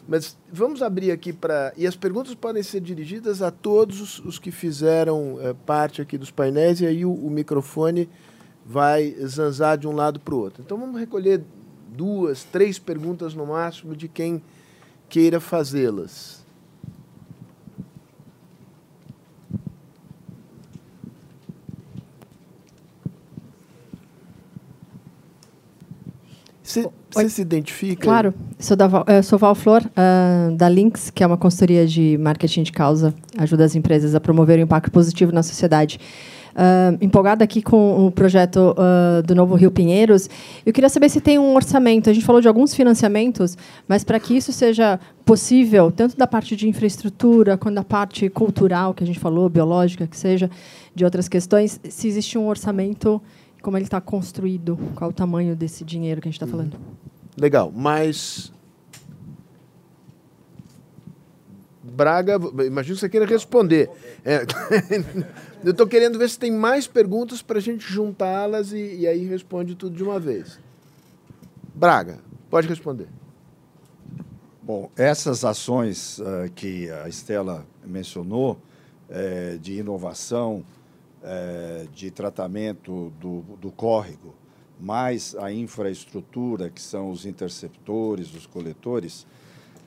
[0.08, 1.72] Mas vamos abrir aqui para.
[1.76, 6.18] E as perguntas podem ser dirigidas a todos os, os que fizeram é, parte aqui
[6.18, 8.10] dos painéis, e aí o, o microfone
[8.66, 10.64] vai zanzar de um lado para o outro.
[10.66, 11.44] Então vamos recolher
[11.98, 14.40] duas, três perguntas no máximo de quem
[15.08, 16.46] queira fazê-las.
[26.62, 26.88] Você
[27.30, 28.02] se identifica?
[28.02, 32.16] Claro, sou, da, eu sou Val Flor, uh, da Lynx, que é uma consultoria de
[32.18, 35.98] marketing de causa, ajuda as empresas a promover o impacto positivo na sociedade
[36.54, 40.28] uh, empolgada aqui com o projeto uh, do Novo Rio Pinheiros.
[40.64, 42.10] Eu queria saber se tem um orçamento.
[42.10, 46.56] A gente falou de alguns financiamentos, mas para que isso seja possível, tanto da parte
[46.56, 50.50] de infraestrutura quanto da parte cultural, que a gente falou, biológica, que seja,
[50.94, 53.20] de outras questões, se existe um orçamento,
[53.62, 56.52] como ele está construído, qual o tamanho desse dinheiro que a gente está uhum.
[56.52, 56.76] falando.
[57.36, 58.52] Legal, mas
[61.98, 63.90] Braga, imagino que você queira responder.
[64.24, 64.42] É.
[65.64, 69.26] Eu estou querendo ver se tem mais perguntas para a gente juntá-las e, e, aí
[69.26, 70.60] responde tudo de uma vez.
[71.74, 73.08] Braga, pode responder.
[74.62, 78.58] Bom, essas ações uh, que a Estela mencionou,
[79.08, 80.64] é, de inovação,
[81.22, 84.34] é, de tratamento do, do córrego,
[84.78, 89.26] mais a infraestrutura, que são os interceptores, os coletores,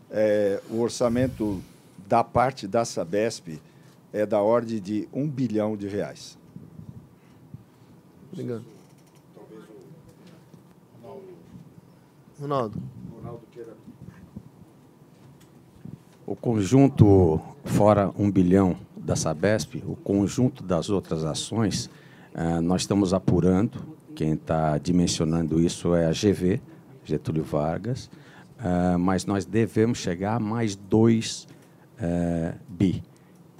[0.09, 1.61] é, o orçamento
[2.07, 3.61] da parte da Sabesp
[4.13, 6.37] é da ordem de um bilhão de reais.
[8.31, 8.63] Obrigado.
[12.39, 12.81] Ronaldo.
[16.25, 21.89] O conjunto, fora um bilhão da Sabesp, o conjunto das outras ações,
[22.33, 23.79] eh, nós estamos apurando.
[24.15, 26.61] Quem está dimensionando isso é a GV,
[27.03, 28.09] Getúlio Vargas,
[28.63, 31.47] eh, mas nós devemos chegar a mais dois
[32.01, 33.03] é, bi.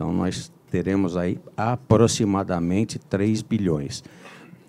[0.01, 4.03] Então, nós teremos aí aproximadamente 3 bilhões.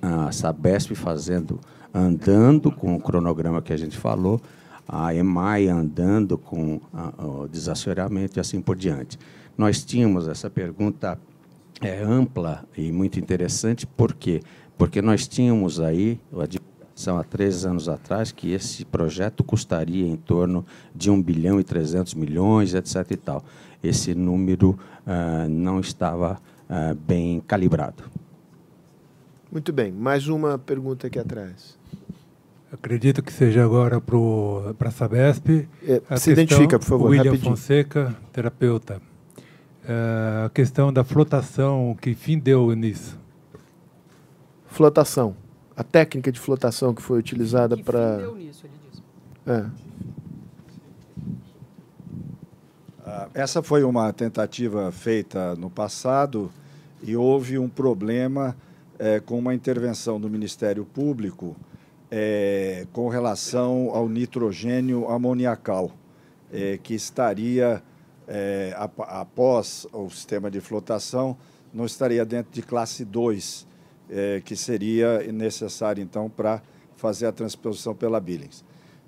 [0.03, 1.59] A Sabesp fazendo,
[1.95, 4.39] andando com o cronograma que a gente falou,
[4.87, 6.83] a EMAI andando com
[7.19, 9.19] o desassoreamento e assim por diante.
[9.57, 11.19] Nós tínhamos essa pergunta
[11.81, 14.43] é, ampla e muito interessante, por quê?
[14.77, 20.65] Porque nós tínhamos aí a há três anos atrás que esse projeto custaria em torno
[20.95, 23.13] de 1 bilhão e 300 milhões, etc.
[23.13, 23.43] E tal
[23.83, 28.05] esse número uh, não estava uh, bem calibrado.
[29.51, 29.93] Muito bem.
[29.93, 31.79] Mais uma pergunta aqui atrás.
[32.73, 35.69] Acredito que seja agora para a Sabesp.
[35.87, 37.11] É, a se identifica, por favor.
[37.11, 37.51] William rapidinho.
[37.55, 39.03] Fonseca, terapeuta.
[39.85, 43.19] Uh, a questão da flotação, que fim deu nisso?
[44.69, 45.37] Flotação.
[45.77, 48.15] A técnica de flotação que foi utilizada para.
[48.15, 49.03] Fim deu nisso, ele disse.
[49.47, 49.67] É.
[53.05, 56.53] Ah, essa foi uma tentativa feita no passado
[57.03, 58.57] e houve um problema
[58.97, 61.57] é, com uma intervenção do Ministério Público
[62.09, 65.91] é, com relação ao nitrogênio amoniacal,
[66.53, 67.83] é, que estaria,
[69.09, 71.37] após o sistema de flotação,
[71.75, 73.67] não estaria dentro de classe 2,
[74.45, 76.63] que seria necessário, então, para
[76.97, 78.65] fazer a transposição pela Billings.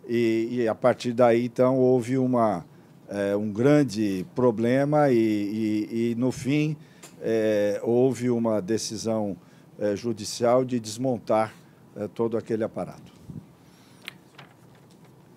[0.08, 2.64] E, e, a partir daí, então, houve uma
[3.08, 6.76] é, um grande problema e, e, e no fim,
[7.20, 9.36] é, houve uma decisão
[9.78, 11.52] é, judicial de desmontar
[11.96, 13.12] é, todo aquele aparato.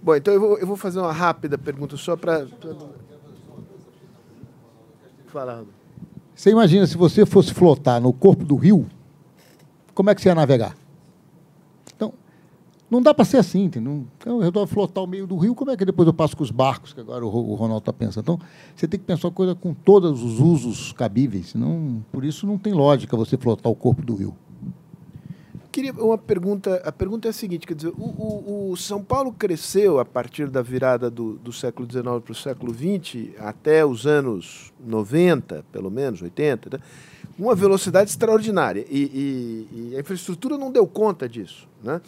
[0.01, 2.47] Bom, então eu vou, eu vou fazer uma rápida pergunta só para.
[5.27, 5.65] Fala,
[6.33, 8.87] Você imagina se você fosse flotar no corpo do rio,
[9.93, 10.75] como é que você ia navegar?
[12.89, 14.05] Não dá para ser assim, entendeu?
[14.17, 16.43] Então, eu resolvo flotar o meio do rio, como é que depois eu passo com
[16.43, 18.23] os barcos, que agora o Ronaldo está pensando?
[18.23, 18.39] Então,
[18.75, 22.57] você tem que pensar a coisa com todos os usos cabíveis, senão, por isso não
[22.57, 24.35] tem lógica você flotar o corpo do rio
[25.77, 26.81] queria uma pergunta.
[26.83, 30.49] A pergunta é a seguinte: quer dizer, o, o, o São Paulo cresceu a partir
[30.49, 35.91] da virada do, do século XIX para o século XX, até os anos 90, pelo
[35.91, 36.83] menos, 80, né?
[37.37, 38.83] uma velocidade extraordinária.
[38.89, 41.67] E, e, e, a infraestrutura não deu conta disso.
[41.83, 42.01] Né?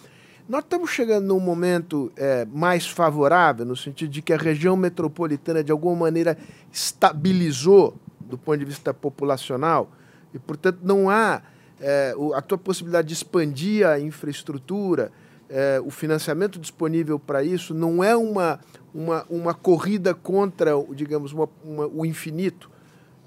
[0.49, 5.63] Nós estamos chegando num momento é, mais favorável, no sentido de que a região metropolitana,
[5.63, 6.35] de alguma maneira,
[6.71, 9.91] estabilizou do ponto de vista populacional,
[10.33, 11.43] e, portanto, não há
[11.79, 15.11] é, a tua possibilidade de expandir a infraestrutura,
[15.47, 18.59] é, o financiamento disponível para isso não é uma,
[18.91, 22.71] uma, uma corrida contra, digamos, uma, uma, o infinito.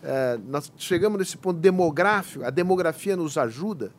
[0.02, 3.92] É, nós chegamos nesse ponto demográfico, a demografia nos ajuda?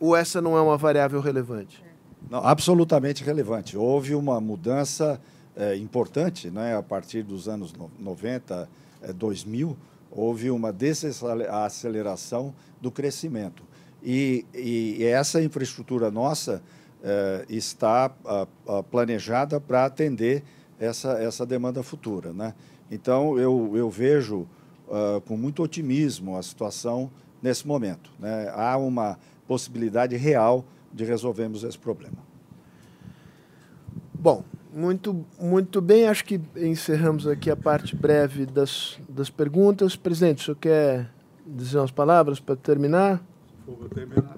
[0.00, 1.84] Ou essa não é uma variável relevante?
[2.28, 3.76] Não, absolutamente relevante.
[3.76, 5.20] Houve uma mudança
[5.54, 8.68] é, importante né, a partir dos anos 90,
[9.02, 9.76] é, 2000,
[10.10, 13.62] houve uma desaceleração do crescimento.
[14.02, 16.62] E, e essa infraestrutura nossa
[17.02, 20.42] eh, está ah, ah, planejada para atender
[20.78, 22.30] essa, essa demanda futura.
[22.30, 22.54] Né?
[22.90, 24.46] Então, eu, eu vejo
[24.90, 27.10] ah, com muito otimismo a situação
[27.42, 28.10] nesse momento.
[28.18, 28.52] Né?
[28.54, 29.18] Há uma
[29.50, 32.18] possibilidade real de resolvermos esse problema.
[34.14, 39.96] Bom, muito, muito bem, acho que encerramos aqui a parte breve das, das perguntas.
[39.96, 41.10] Presidente, o senhor quer
[41.44, 43.20] dizer umas palavras para terminar?
[43.66, 44.36] Vou terminar.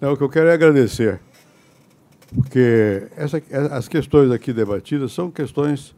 [0.00, 1.20] Não, o que eu quero é agradecer,
[2.32, 5.96] porque essa, as questões aqui debatidas são questões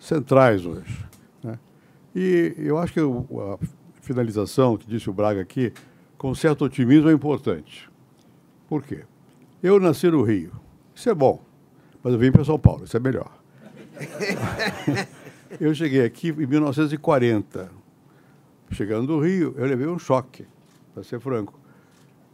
[0.00, 1.04] centrais hoje.
[1.44, 1.58] Né?
[2.14, 3.58] E eu acho que a
[4.02, 5.72] finalização que disse o Braga aqui,
[6.18, 7.88] com certo otimismo, é importante.
[8.68, 9.04] Por quê?
[9.62, 10.52] Eu nasci no Rio.
[10.94, 11.42] Isso é bom.
[12.02, 13.30] Mas eu vim para São Paulo, isso é melhor.
[15.60, 17.70] eu cheguei aqui em 1940.
[18.72, 20.46] Chegando do Rio, eu levei um choque,
[20.92, 21.58] para ser franco.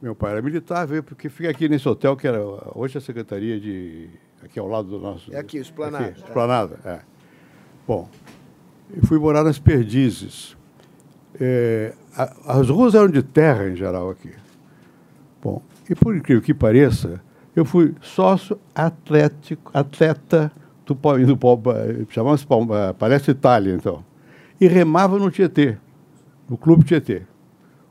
[0.01, 2.41] Meu pai era militar, veio porque fica aqui nesse hotel que era
[2.75, 4.09] hoje a secretaria de
[4.43, 5.35] aqui ao lado do nosso.
[5.35, 6.07] É aqui, Esplanada.
[6.07, 7.01] Aqui, Esplanada, é.
[7.87, 8.09] Bom,
[8.95, 10.58] eu fui morar nas Perdizes.
[11.41, 14.31] É, a, as ruas eram de terra em geral aqui.
[15.43, 17.21] Bom, e por incrível que pareça,
[17.55, 20.53] eu fui sócio atlético, atleta
[20.85, 22.47] do, do, do chamava-se
[22.99, 24.05] Palestra Itália, então.
[24.61, 25.77] E remava no Tietê,
[26.49, 27.23] no Clube Tietê,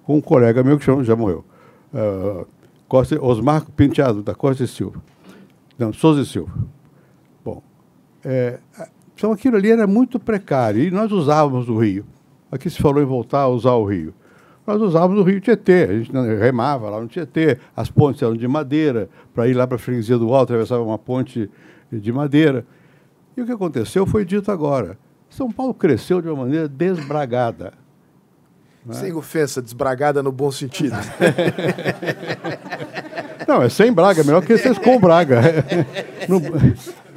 [0.04, 1.46] com um colega meu que chama, já morreu.
[1.94, 2.46] Uh,
[2.88, 5.02] Costa, Osmar Penteado, da Costa e Silva.
[5.78, 6.52] Não, Souza e Silva.
[7.44, 7.62] Bom,
[8.24, 8.60] é,
[9.14, 12.06] então aquilo ali era muito precário e nós usávamos o rio.
[12.52, 14.14] Aqui se falou em voltar a usar o rio
[14.68, 15.84] nós usávamos o rio Tietê.
[15.84, 19.78] A gente remava lá no Tietê, as pontes eram de madeira, para ir lá para
[19.78, 21.50] a freguesia do Alto, atravessava uma ponte
[21.90, 22.66] de madeira.
[23.38, 24.98] E o que aconteceu foi dito agora.
[25.30, 27.72] São Paulo cresceu de uma maneira desbragada.
[28.86, 28.94] Né?
[28.94, 30.98] Sem ofensa, desbragada no bom sentido.
[33.48, 35.40] Não, é sem braga, é melhor que vocês com braga.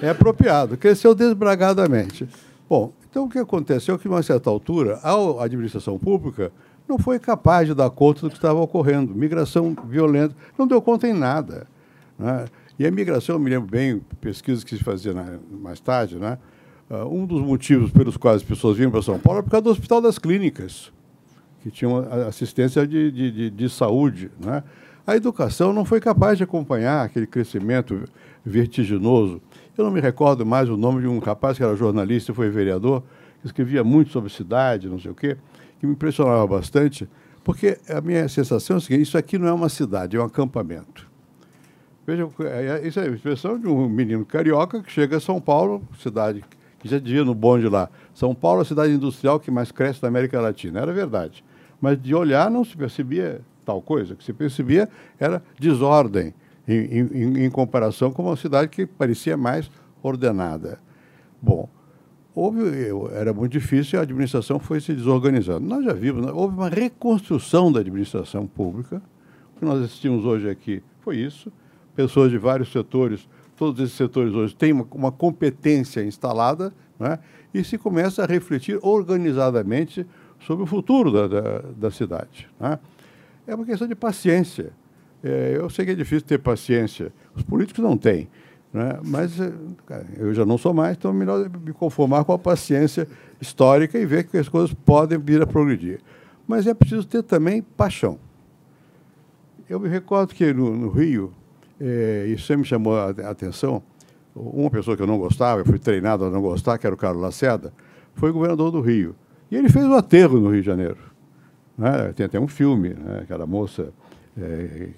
[0.02, 2.26] É apropriado, cresceu desbragadamente.
[2.66, 6.52] Bom, então o que aconteceu é que, a uma certa altura, a administração pública
[6.88, 9.14] não foi capaz de dar conta do que estava ocorrendo.
[9.14, 11.66] Migração violenta, não deu conta em nada.
[12.18, 12.46] Né?
[12.78, 15.14] E a migração, eu me lembro bem, pesquisas que se faziam
[15.50, 16.38] mais tarde, né?
[16.88, 19.62] Uh, um dos motivos pelos quais as pessoas vinham para São Paulo é por causa
[19.62, 20.90] do Hospital das Clínicas,
[21.62, 24.28] que tinha assistência de, de, de, de saúde.
[24.44, 24.64] Né?
[25.06, 28.04] A educação não foi capaz de acompanhar aquele crescimento
[28.44, 29.40] vertiginoso.
[29.80, 32.50] Eu não me recordo mais o nome de um rapaz que era jornalista e foi
[32.50, 33.02] vereador,
[33.40, 35.36] que escrevia muito sobre cidade, não sei o quê
[35.80, 37.08] que me impressionava bastante,
[37.42, 40.24] porque a minha sensação é a seguinte: isso aqui não é uma cidade, é um
[40.24, 41.08] acampamento.
[42.06, 45.82] Veja, é, isso é a expressão de um menino carioca que chega a São Paulo,
[45.98, 46.44] cidade
[46.78, 47.90] que já dizia no bonde lá.
[48.14, 50.80] São Paulo é a cidade industrial que mais cresce da América Latina.
[50.80, 51.44] Era verdade.
[51.78, 54.14] Mas de olhar não se percebia tal coisa.
[54.14, 56.32] O que se percebia era desordem
[56.66, 59.70] em, em, em comparação com uma cidade que parecia mais
[60.02, 60.78] ordenada.
[61.40, 61.68] Bom,
[62.34, 62.60] houve,
[63.12, 65.66] era muito difícil e a administração foi se desorganizando.
[65.66, 69.02] Nós já vimos, né, houve uma reconstrução da administração pública.
[69.54, 71.52] O que nós assistimos hoje aqui foi isso.
[71.94, 77.18] Pessoas de vários setores, todos esses setores hoje têm uma, uma competência instalada né,
[77.52, 80.06] e se começa a refletir organizadamente
[80.40, 82.48] sobre o futuro da, da, da cidade.
[82.58, 82.78] Né.
[83.46, 84.72] É uma questão de paciência.
[85.22, 87.12] É, eu sei que é difícil ter paciência.
[87.34, 88.28] Os políticos não têm.
[88.72, 89.00] Né?
[89.04, 89.52] Mas eh,
[90.16, 93.06] eu já não sou mais, então é melhor me conformar com a paciência
[93.40, 96.00] histórica e ver que as coisas podem vir a progredir.
[96.46, 98.18] Mas é preciso ter também paixão.
[99.68, 101.32] Eu me recordo que no, no Rio,
[101.80, 103.82] eh, isso sempre me chamou a atenção,
[104.34, 106.98] uma pessoa que eu não gostava, eu fui treinado a não gostar, que era o
[106.98, 107.72] Carlos Lacerda,
[108.14, 109.14] foi governador do Rio.
[109.50, 110.98] E ele fez o aterro no Rio de Janeiro.
[111.76, 112.12] Né?
[112.14, 113.20] Tem até um filme, né?
[113.22, 113.92] aquela moça.
[114.38, 114.90] É,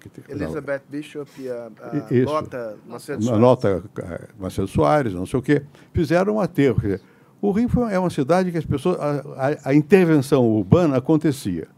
[0.00, 3.40] que, que, Elizabeth não, Bishop e a, a isso, Nota Macedo Soares.
[3.40, 5.62] Nota é, Macedo Soares, não sei o quê.
[5.92, 6.80] Fizeram um aterro.
[6.80, 7.00] Dizer,
[7.40, 8.98] o Rio é uma cidade que as pessoas.
[8.98, 11.68] A, a, a, intervenção urbana acontecia.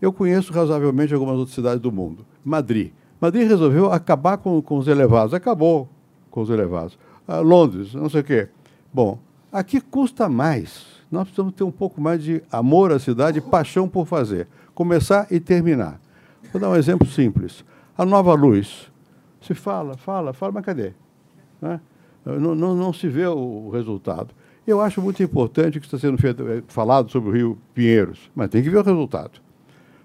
[0.00, 2.24] Eu conheço razoavelmente algumas outras cidades do mundo.
[2.44, 2.92] Madrid.
[3.20, 5.34] Madrid resolveu acabar com, com os elevados.
[5.34, 5.88] Acabou
[6.30, 6.98] com os elevados.
[7.28, 8.48] Ah, Londres, não sei o quê.
[8.92, 9.18] Bom,
[9.52, 10.86] aqui custa mais.
[11.10, 14.48] Nós precisamos ter um pouco mais de amor à cidade e paixão por fazer.
[14.80, 16.00] Começar e terminar.
[16.50, 17.62] Vou dar um exemplo simples.
[17.98, 18.90] A nova luz.
[19.38, 20.94] Se fala, fala, fala, mas cadê?
[21.60, 21.78] Né?
[22.24, 24.34] Não, não, não, se vê o resultado.
[24.66, 28.30] Eu acho muito importante o que está sendo feito, eh, falado sobre o Rio Pinheiros,
[28.34, 29.42] mas tem que ver o resultado.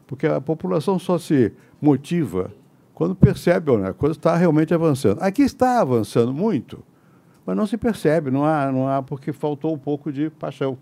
[0.05, 2.51] Porque a população só se motiva
[2.93, 5.21] quando percebe né, a coisa está realmente avançando.
[5.21, 6.83] Aqui está avançando muito,
[7.45, 10.77] mas não se percebe, não há, não há porque faltou um pouco de paixão,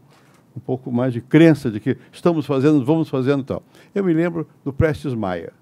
[0.55, 3.63] um pouco mais de crença de que estamos fazendo, vamos fazendo tal.
[3.93, 5.53] Eu me lembro do Prestes Maia.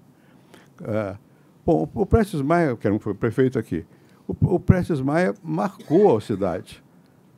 [0.80, 1.18] Uh,
[1.64, 3.84] bom, o Prestes Maia, que foi prefeito aqui,
[4.26, 6.82] o, o Prestes Maia marcou a cidade.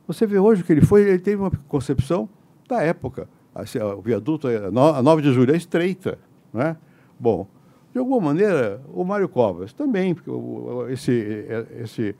[0.07, 2.29] Você vê hoje que ele foi, ele teve uma concepção
[2.67, 3.27] da época.
[3.53, 6.19] Assim, o viaduto, a 9 de julho é estreita.
[6.53, 6.77] Não é?
[7.17, 7.47] Bom,
[7.93, 10.29] de alguma maneira, o Mário Covas também, porque
[10.91, 11.45] esse,
[11.81, 12.15] esse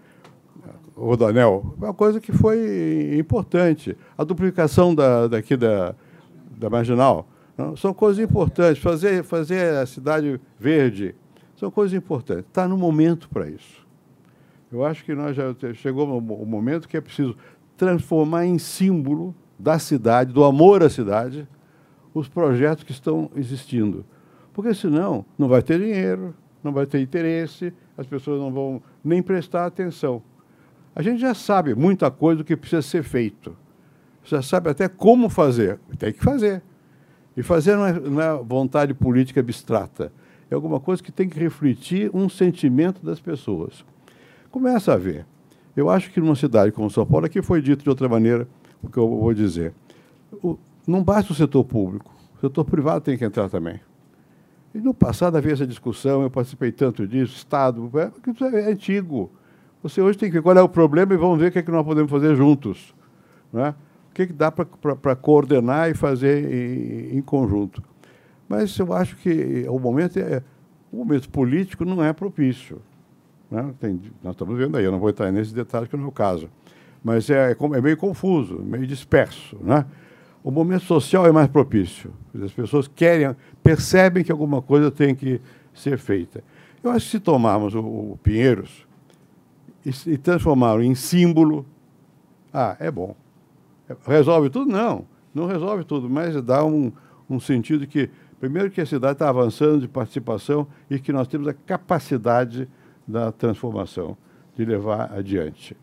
[0.95, 3.98] rodanel uma coisa que foi importante.
[4.17, 5.95] A duplicação da, daqui da,
[6.58, 7.27] da Marginal
[7.58, 7.75] não?
[7.75, 8.82] são coisas importantes.
[8.82, 11.16] Fazer, fazer a cidade verde
[11.56, 12.45] são coisas importantes.
[12.48, 13.85] Está no momento para isso.
[14.72, 17.35] Eu acho que nós já chegou o momento que é preciso
[17.77, 21.48] transformar em símbolo da cidade, do amor à cidade,
[22.14, 24.06] os projetos que estão existindo.
[24.53, 29.22] Porque senão não vai ter dinheiro, não vai ter interesse, as pessoas não vão nem
[29.22, 30.22] prestar atenção.
[30.95, 33.56] A gente já sabe muita coisa do que precisa ser feito.
[34.24, 35.77] Já sabe até como fazer.
[35.99, 36.64] Tem que fazer.
[37.35, 40.11] E fazer não é, não é vontade política abstrata.
[40.49, 43.83] É alguma coisa que tem que refletir um sentimento das pessoas.
[44.49, 45.25] Começa a ver.
[45.75, 48.48] Eu acho que numa cidade como São Paulo, aqui foi dito de outra maneira
[48.82, 49.74] o que eu vou dizer.
[50.41, 50.57] O,
[50.88, 53.82] não basta o setor público, o setor privado tem que entrar também.
[54.74, 59.32] E no passado havia essa discussão, eu participei tanto disso, Estado, é, é antigo.
[59.86, 61.62] Você hoje tem que ver qual é o problema e vamos ver o que, é
[61.62, 62.96] que nós podemos fazer juntos.
[63.54, 63.70] Não é?
[63.70, 67.84] O que, é que dá para coordenar e fazer em, em, conjunto.
[68.50, 70.42] Mas eu acho que o momento, é,
[70.92, 72.82] o momento político não é propício.
[73.52, 73.76] Né?
[73.80, 76.12] Tem, nós estamos vendo aí, eu não vou entrar nesses detalhes, que não é o
[76.12, 76.50] caso.
[77.04, 79.56] Mas é, é meio confuso, meio disperso.
[79.62, 79.86] Né?
[80.44, 82.12] o momento social é mais propício.
[82.44, 85.40] As pessoas querem, percebem que alguma coisa tem que
[85.76, 86.44] ser feita.
[86.84, 88.85] Eu acho que se tomarmos o, o Pinheiros
[89.86, 91.66] e, transformá-lo em símbolo,
[92.54, 93.16] ah, é bom.
[94.08, 94.72] Resolve tudo?
[94.72, 96.92] Não, não resolve tudo, mas dá um,
[97.30, 101.48] um sentido que, primeiro, que a cidade está avançando de participação e que nós temos
[101.48, 102.68] a capacidade
[103.08, 104.18] da transformação,
[104.56, 105.78] de levar adiante.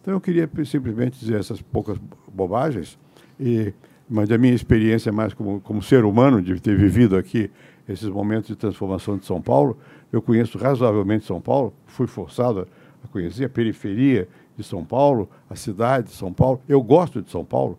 [0.00, 1.98] Então, eu queria simplesmente dizer essas poucas
[2.32, 2.98] bobagens
[3.38, 3.72] e
[4.08, 7.50] mas a minha experiência mais como, como ser humano, de ter vivido aqui
[7.88, 9.78] esses momentos de transformação de São Paulo,
[10.12, 12.66] eu conheço razoavelmente São Paulo, fui forçado a
[13.14, 16.60] conhecer a periferia de São Paulo, a cidade de São Paulo.
[16.68, 17.78] Eu gosto de São Paulo,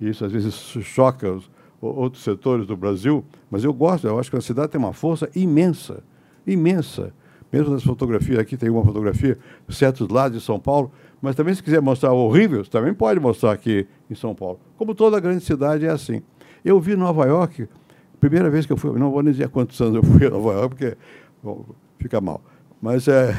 [0.00, 4.30] e isso às vezes choca os outros setores do Brasil, mas eu gosto, eu acho
[4.30, 6.02] que a cidade tem uma força imensa,
[6.46, 7.12] imensa.
[7.52, 11.62] Mesmo nas fotografias, aqui tem uma fotografia certos lados de São Paulo, mas também, se
[11.62, 14.58] quiser mostrar horrível, também pode mostrar aqui em São Paulo.
[14.78, 16.22] Como toda grande cidade é assim.
[16.64, 17.68] Eu vi Nova York,
[18.18, 20.52] primeira vez que eu fui, não vou nem dizer quantos anos eu fui a Nova
[20.52, 20.96] York, porque
[21.42, 21.66] bom,
[21.98, 22.40] fica mal.
[22.80, 23.34] Mas é,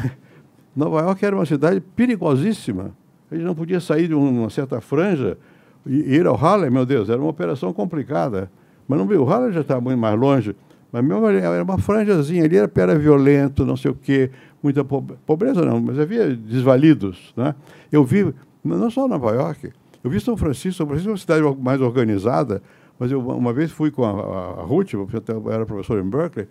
[0.76, 2.92] Nova York era uma cidade perigosíssima.
[3.30, 5.38] A gente não podia sair de uma certa franja
[5.86, 8.50] e ir ao Harlem, meu Deus, era uma operação complicada.
[8.88, 10.56] Mas não viu, o Harlem já estava muito mais longe.
[10.92, 14.30] Mas mesmo era uma franjazinha ali, era, era violento, não sei o quê,
[14.62, 17.34] muita pobreza não, mas havia desvalidos.
[17.36, 17.56] Né?
[17.92, 18.32] Eu vi,
[18.64, 19.72] não só Nova York,
[20.04, 22.62] eu vi São Francisco, São Francisco é uma cidade mais organizada,
[23.00, 25.08] mas eu uma vez fui com a, a, a Ruth, eu
[25.52, 26.48] era professor em Berkeley,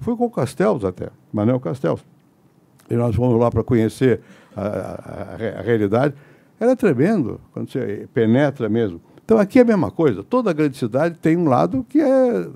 [0.00, 2.04] fui com o Castells até, Manuel Castells.
[2.94, 4.20] E nós fomos lá para conhecer
[4.56, 6.14] a, a, a, realidade.
[6.60, 9.00] Era tremendo, quando você penetra mesmo.
[9.24, 10.22] Então aqui é a mesma coisa.
[10.22, 12.46] Toda grande cidade tem um lado que é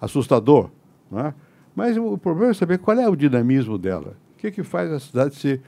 [0.00, 0.68] assustador.
[1.14, 1.32] É?
[1.76, 5.36] Mas o problema é saber qual é o dinamismo dela, que, que faz a cidade
[5.36, 5.60] se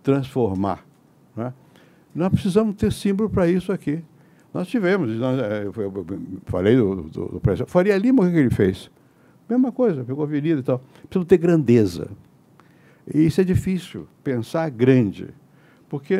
[0.00, 0.86] transformar?
[1.36, 1.52] Né?
[2.14, 4.04] Nós precisamos ter símbolo para isso aqui.
[4.52, 5.72] Nós tivemos, nós, é, eu
[6.46, 7.66] falei do, do, do.
[7.66, 8.88] Faria Lima, o que ele fez?
[9.50, 10.80] Mesma coisa, pegou avenida e tal.
[11.08, 12.08] Precisamos ter grandeza.
[13.12, 15.28] E isso é difícil, pensar grande.
[15.88, 16.14] Porque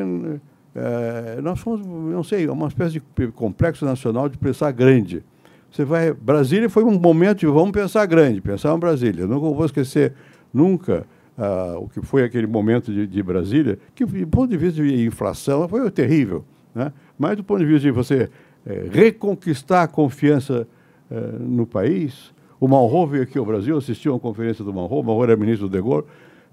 [0.74, 5.22] é, nós fomos, não sei, uma espécie de complexo nacional de pensar grande.
[5.70, 6.12] Você vai.
[6.12, 9.26] Brasília foi um momento de vamos pensar grande, pensar em Brasília.
[9.26, 10.12] Não vou esquecer
[10.52, 11.06] nunca
[11.36, 15.04] uh, o que foi aquele momento de, de, Brasília, que, do ponto de vista de
[15.04, 16.44] inflação, foi terrível.
[16.74, 16.92] Né?
[17.18, 18.30] Mas, do ponto de vista de você
[18.66, 20.66] é, reconquistar a confiança
[21.10, 25.02] é, no país, o Malraux veio aqui ao Brasil, assistiu a uma conferência do Malraux,
[25.02, 26.04] o Malraux era ministro do De Gaulle,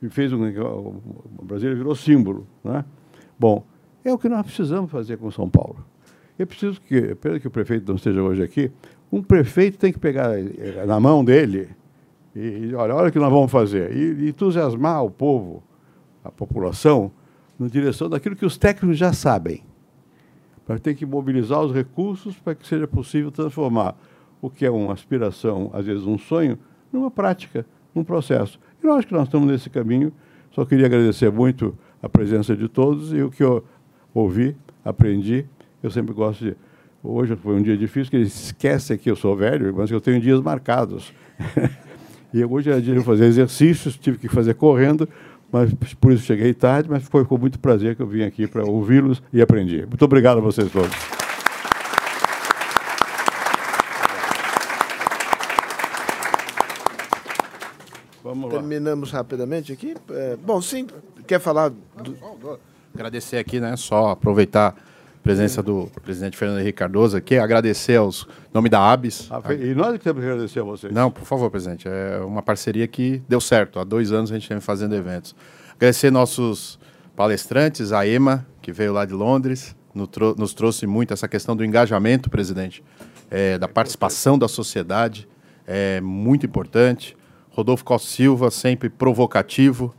[0.01, 0.43] e fez um.
[0.43, 2.47] O Brasília virou símbolo.
[2.63, 2.83] Né?
[3.39, 3.63] Bom,
[4.03, 5.85] é o que nós precisamos fazer com São Paulo.
[6.38, 8.71] É preciso que, pena que o prefeito não esteja hoje aqui,
[9.11, 11.69] um prefeito tem que pegar eh, na mão dele
[12.35, 13.95] e, olha, olha o que nós vamos fazer.
[13.95, 15.61] E, e entusiasmar o povo,
[16.23, 17.11] a população,
[17.59, 19.63] na direção daquilo que os técnicos já sabem.
[20.65, 23.95] Para ter que mobilizar os recursos para que seja possível transformar
[24.41, 26.57] o que é uma aspiração, às vezes um sonho,
[26.91, 28.59] numa prática, num processo.
[28.84, 30.11] E eu acho que nós estamos nesse caminho.
[30.51, 33.64] Só queria agradecer muito a presença de todos e o que eu
[34.14, 35.45] ouvi, aprendi.
[35.82, 36.56] Eu sempre gosto de.
[37.03, 40.19] Hoje foi um dia difícil, que eles esquecem que eu sou velho, mas eu tenho
[40.19, 41.11] dias marcados.
[42.34, 45.08] E hoje era dia de fazer exercícios, tive que fazer correndo,
[45.51, 48.64] mas por isso cheguei tarde, mas foi com muito prazer que eu vim aqui para
[48.64, 49.85] ouvi-los e aprendi.
[49.85, 51.20] Muito obrigado a vocês todos.
[58.32, 58.60] Vamos lá.
[58.60, 59.93] Terminamos rapidamente aqui.
[60.10, 60.88] É, bom, sim,
[61.27, 61.69] quer falar?
[61.69, 62.60] Do...
[62.95, 63.76] Agradecer aqui, né?
[63.76, 64.74] Só aproveitar
[65.22, 69.27] presença do presidente Fernando Henrique Cardoso aqui, agradecer aos nome da ABS.
[69.30, 70.93] Ah, e nós que temos que agradecer a vocês.
[70.93, 71.90] Não, por favor, presidente.
[71.90, 73.80] É uma parceria que deu certo.
[73.80, 75.35] Há dois anos a gente vem fazendo eventos.
[75.76, 76.80] Agradecer nossos
[77.16, 82.30] palestrantes, a EMA, que veio lá de Londres, nos trouxe muito essa questão do engajamento,
[82.30, 82.82] presidente,
[83.30, 85.27] é, da participação da sociedade,
[85.68, 87.18] é muito importante.
[87.51, 89.93] Rodolfo Costa Silva, sempre provocativo,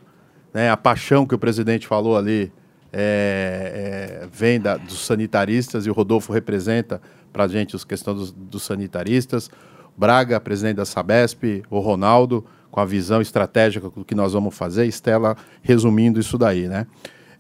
[0.53, 2.53] né, a paixão que o presidente falou ali
[2.93, 7.01] é, é, vem da, dos sanitaristas e o Rodolfo representa
[7.33, 9.51] para a gente as questões dos, dos, sanitaristas.
[9.97, 14.87] Braga, presidente da Sabesp, o Ronaldo, com a visão estratégica do que nós vamos fazer,
[14.87, 16.69] Estela resumindo isso daí.
[16.69, 16.87] Né?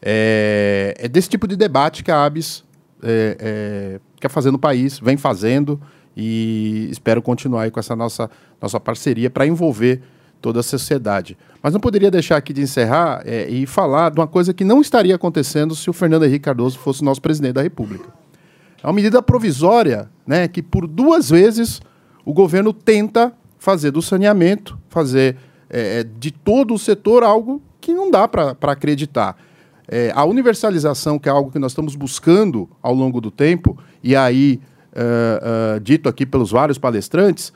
[0.00, 2.64] É, é desse tipo de debate que a ABS
[3.02, 5.80] é, é, quer fazer no país, vem fazendo
[6.16, 8.30] e espero continuar com essa nossa,
[8.62, 10.00] nossa parceria para envolver
[10.40, 11.36] toda a sociedade.
[11.62, 14.80] Mas não poderia deixar aqui de encerrar é, e falar de uma coisa que não
[14.80, 18.08] estaria acontecendo se o Fernando Henrique Cardoso fosse nosso presidente da República.
[18.82, 21.80] É uma medida provisória né, que, por duas vezes,
[22.24, 25.36] o governo tenta fazer do saneamento, fazer
[25.70, 29.36] é, é de todo o setor algo que não dá para acreditar.
[29.86, 34.16] É, a universalização, que é algo que nós estamos buscando ao longo do tempo, e
[34.16, 34.60] aí,
[34.92, 37.52] uh, uh, dito aqui pelos vários palestrantes,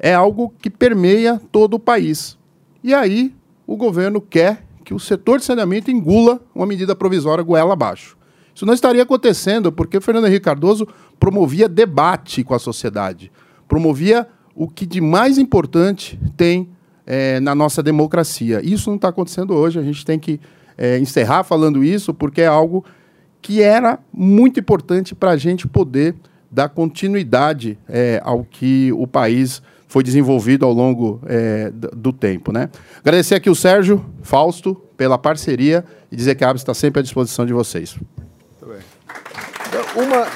[0.00, 2.38] é algo que permeia todo o país.
[2.82, 3.34] E aí
[3.66, 8.16] o governo quer que o setor de saneamento engula uma medida provisória goela abaixo.
[8.54, 10.88] Isso não estaria acontecendo porque Fernando Henrique Cardoso
[11.20, 13.30] promovia debate com a sociedade,
[13.68, 16.68] promovia o que de mais importante tem
[17.06, 18.60] é, na nossa democracia.
[18.64, 20.40] Isso não está acontecendo hoje, a gente tem que
[20.76, 22.84] é, encerrar falando isso, porque é algo
[23.42, 26.14] que era muito importante para a gente poder
[26.50, 32.52] dar continuidade é, ao que o país foi desenvolvido ao longo é, do tempo.
[32.52, 32.70] Né?
[33.00, 37.02] Agradecer aqui o Sérgio Fausto pela parceria e dizer que a ABS está sempre à
[37.02, 37.96] disposição de vocês.
[37.96, 40.04] Muito bem.
[40.04, 40.28] Uma...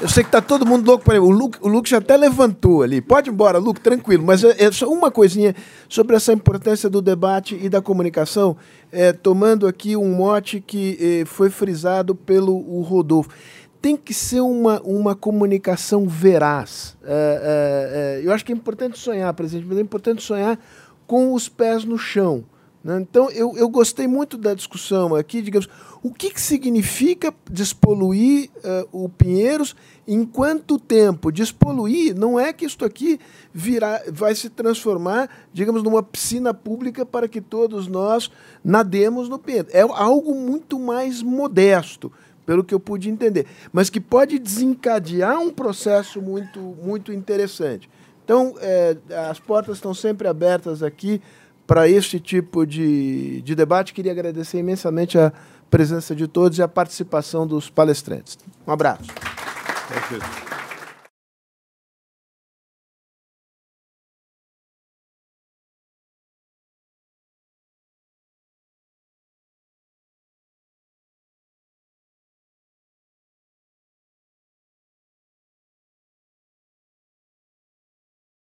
[0.00, 2.84] Eu sei que está todo mundo louco para O Luke, o Luke já até levantou
[2.84, 3.00] ali.
[3.00, 4.22] Pode ir embora, Luke, tranquilo.
[4.24, 5.56] Mas é, é só uma coisinha
[5.88, 8.56] sobre essa importância do debate e da comunicação,
[8.92, 13.30] é, tomando aqui um mote que é, foi frisado pelo Rodolfo
[13.84, 16.96] tem que ser uma, uma comunicação veraz.
[17.04, 20.58] É, é, é, eu acho que é importante sonhar, presidente, mas é importante sonhar
[21.06, 22.46] com os pés no chão.
[22.82, 22.98] Né?
[22.98, 25.68] Então, eu, eu gostei muito da discussão aqui, digamos,
[26.02, 29.76] o que, que significa despoluir uh, o Pinheiros,
[30.08, 31.30] em quanto tempo?
[31.30, 33.20] Despoluir não é que isto aqui
[33.52, 38.30] virá, vai se transformar, digamos, numa piscina pública para que todos nós
[38.64, 39.74] nademos no Pinheiros.
[39.74, 42.10] É algo muito mais modesto
[42.46, 47.88] pelo que eu pude entender, mas que pode desencadear um processo muito, muito interessante.
[48.24, 48.96] Então, é,
[49.30, 51.20] as portas estão sempre abertas aqui
[51.66, 53.92] para este tipo de, de debate.
[53.92, 55.32] Queria agradecer imensamente a
[55.70, 58.38] presença de todos e a participação dos palestrantes.
[58.66, 59.10] Um abraço.